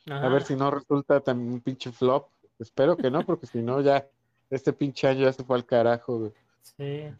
[0.06, 2.28] a ver si no resulta tan un pinche flop.
[2.58, 4.06] Espero que no, porque si no ya
[4.48, 6.32] este pinche año ya se fue al carajo, güey.
[6.62, 7.12] Sí.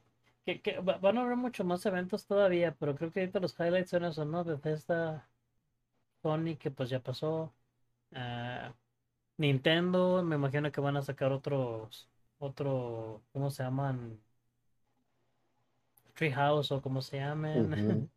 [0.47, 3.59] Que, que va- van a haber muchos más eventos todavía, pero creo que ahorita los
[3.59, 4.45] highlights son eso, ¿no?
[4.45, 5.29] Bethesda,
[6.23, 7.53] Sony, que pues ya pasó.
[8.15, 8.73] ah,
[9.39, 12.09] Nintendo, me imagino que van a sacar otros,
[12.39, 14.21] otro, ¿cómo se llaman?
[16.15, 17.73] Treehouse o como se llamen.
[17.73, 18.09] Ujú.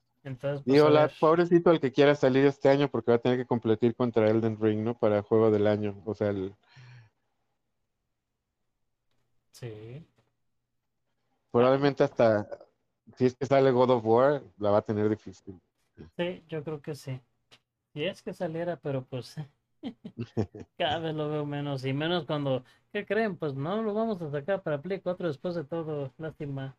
[0.24, 3.38] Entonces, pues Digo, la, pobrecito el que quiera salir este año porque va a tener
[3.38, 4.94] que competir contra Elden Ring, ¿no?
[4.98, 6.02] Para juego del año.
[6.04, 6.54] O sea, el-
[9.52, 10.06] Sí.
[11.50, 12.46] probablemente hasta
[13.16, 15.60] si es que sale God of War, la va a tener difícil.
[16.16, 17.20] Sí, yo creo que sí.
[17.94, 19.36] Si es que saliera, pero pues
[20.78, 23.36] cada vez lo veo menos y menos cuando, ¿qué creen?
[23.36, 26.76] Pues no lo vamos a sacar para Play 4 después de todo, lástima.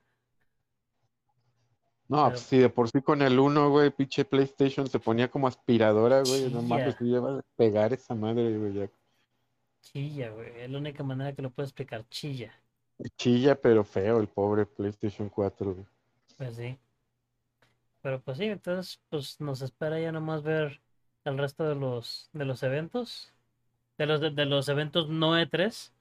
[2.10, 5.30] No, Pero- pues sí, de por sí con el 1, güey, pinche PlayStation se ponía
[5.30, 6.50] como aspiradora, güey.
[6.52, 6.98] No mames, Chilla.
[7.00, 8.74] sí, ya va a pegar esa madre, güey.
[8.74, 8.90] ya.
[9.82, 12.54] Chilla, güey, es la única manera que lo puedo explicar, chilla.
[13.18, 15.86] Chilla, pero feo el pobre PlayStation 4, güey.
[16.38, 16.78] Pues sí.
[18.02, 20.80] Pero pues sí, entonces pues nos espera ya nomás ver
[21.28, 23.34] el resto de los de los eventos.
[23.98, 25.94] De los de, de los eventos no E3,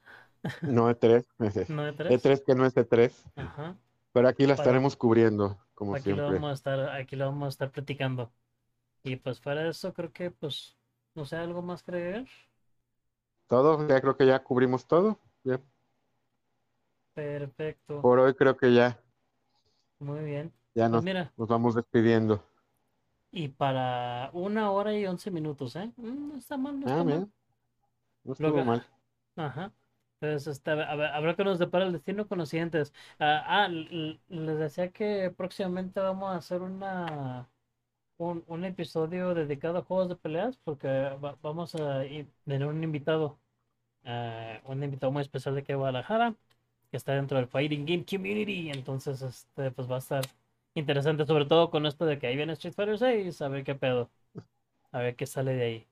[0.62, 1.69] No E3, no E3.
[2.11, 3.77] E3 que no es E3, Ajá.
[4.12, 6.35] pero aquí la Para- estaremos cubriendo, como Aquí lo siempre.
[6.35, 8.32] vamos a estar, aquí lo vamos a estar platicando.
[9.05, 10.77] Y pues fuera de eso, creo que pues,
[11.15, 12.27] no sé, algo más que agregar.
[13.48, 15.19] Todo, ya creo que ya cubrimos todo.
[15.43, 15.61] Ya.
[17.15, 18.01] Perfecto.
[18.01, 18.98] Por hoy creo que ya,
[19.98, 20.53] Muy bien.
[20.74, 22.43] ya Pues nos, mira, nos vamos despidiendo.
[23.36, 25.92] Y para una hora y once minutos, ¿eh?
[25.96, 27.28] Mm, No está mal, no Ah, está mal.
[28.24, 28.86] no estuvo Luego- mal.
[29.36, 29.72] Ajá.
[30.20, 32.94] Entonces, este, a ver, habrá que nos depara el destino con los siguientes.
[33.18, 37.48] Ah, ah, les decía que próximamente vamos a hacer una
[38.18, 40.88] un, un episodio dedicado a juegos de peleas porque
[41.22, 42.02] va- vamos a
[42.46, 43.38] tener un invitado,
[44.04, 46.34] ah, un invitado muy especial de aquí de Guadalajara,
[46.90, 48.70] que está dentro del Fighting Game Community.
[48.70, 50.24] Entonces, este, pues va a estar
[50.77, 53.74] interesante, sobre todo con esto de que ahí viene Street Fighter 6, a ver qué
[53.74, 54.11] pedo,
[54.93, 55.89] a ver qué sale de ahí.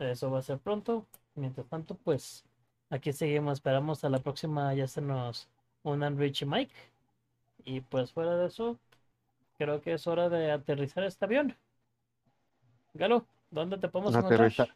[0.00, 1.06] Eso va a ser pronto.
[1.36, 2.44] Mientras tanto, pues
[2.90, 3.54] aquí seguimos.
[3.58, 4.74] Esperamos a la próxima.
[4.74, 5.48] Ya se nos
[5.84, 6.74] unan Rich y Mike.
[7.64, 8.78] Y pues fuera de eso,
[9.58, 11.56] creo que es hora de aterrizar este avión.
[12.94, 14.68] Galo, ¿dónde te podemos Aterrizar.
[14.68, 14.74] encontrar?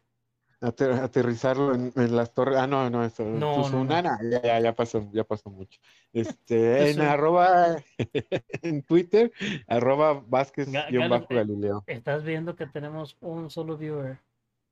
[0.60, 2.56] Ater- aterrizarlo en, en las torres.
[2.58, 3.22] Ah, no, no, eso.
[3.24, 5.78] No, Ya, ya, ya pasó, ya pasó mucho.
[6.12, 7.76] Este, en arroba,
[8.62, 9.30] en Twitter,
[9.68, 11.08] arroba Ga- Vázquez-Galileo.
[11.28, 14.18] Galo, eh, Estás viendo que tenemos un solo viewer.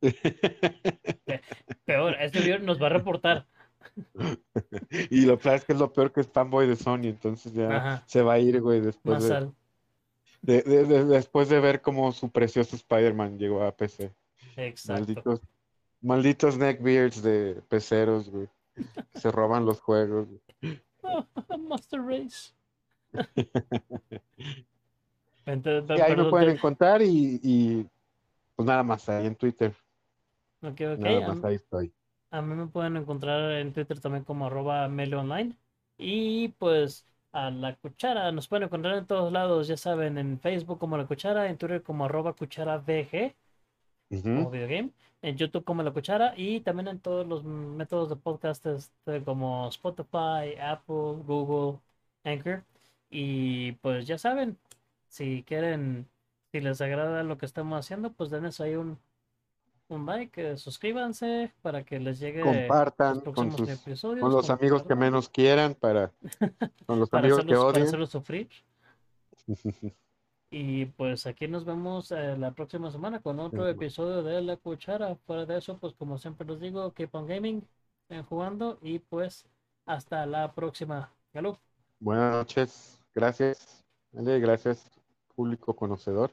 [1.85, 3.47] Peor, este viewer nos va a reportar.
[5.11, 7.77] Y lo peor es que es lo peor que es fanboy de Sony, entonces ya
[7.77, 8.03] Ajá.
[8.07, 9.55] se va a ir, güey, después Más de, al.
[10.43, 14.13] de- de- de- después de ver cómo su precioso Spider-Man llegó a PC.
[14.57, 15.01] Exacto.
[15.01, 15.41] Malditos,
[16.07, 18.49] malditos neckbeards de peceros, güey.
[19.15, 20.29] Se roban los juegos.
[20.29, 20.81] güey.
[21.69, 22.53] Master Race.
[25.47, 27.87] Entonces, Y ahí me pueden te- encontrar y, y,
[28.57, 29.73] pues nada más ahí en Twitter.
[30.61, 31.93] Nada más ahí estoy.
[32.31, 35.57] A mí me pueden encontrar en Twitter también como arroba meleonline.
[35.99, 40.79] Y pues a la cuchara nos pueden encontrar en todos lados, ya saben, en Facebook
[40.79, 43.35] como la cuchara, en Twitter como arroba cuchara VG
[44.11, 44.91] como videogame,
[45.23, 49.69] en YouTube como la cuchara y también en todos los métodos de podcast este, como
[49.69, 51.81] Spotify, Apple, Google,
[52.25, 52.65] Anchor.
[53.11, 54.59] Y pues ya saben,
[55.09, 56.09] si quieren,
[56.53, 58.99] si les agrada lo que estamos haciendo, pues denles ahí un,
[59.89, 64.21] un like, eh, suscríbanse para que les llegue Compartan los con, próximos sus, episodios.
[64.21, 66.13] con los amigos que menos quieran, para,
[66.87, 67.87] con los para amigos que hacerlos, para odien.
[67.87, 68.49] hacerlos sufrir.
[70.51, 73.69] Y pues aquí nos vemos eh, la próxima semana con otro Ujú.
[73.69, 75.17] episodio de La Cuchara.
[75.27, 77.67] Fuera de eso, pues como siempre les digo, keep on gaming,
[78.03, 79.47] estén jugando y pues
[79.87, 81.13] hasta la próxima.
[81.33, 81.57] Salud.
[82.01, 82.99] Buenas noches.
[83.15, 83.85] Gracias.
[84.13, 84.91] Gracias,
[85.35, 86.33] público conocedor.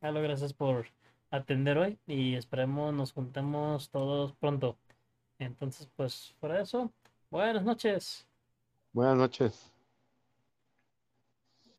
[0.00, 0.86] Halo, gracias por
[1.30, 4.78] atender hoy y esperemos nos juntemos todos pronto.
[5.38, 6.92] Entonces, pues fuera de eso,
[7.30, 8.26] buenas noches.
[8.92, 9.72] Buenas noches.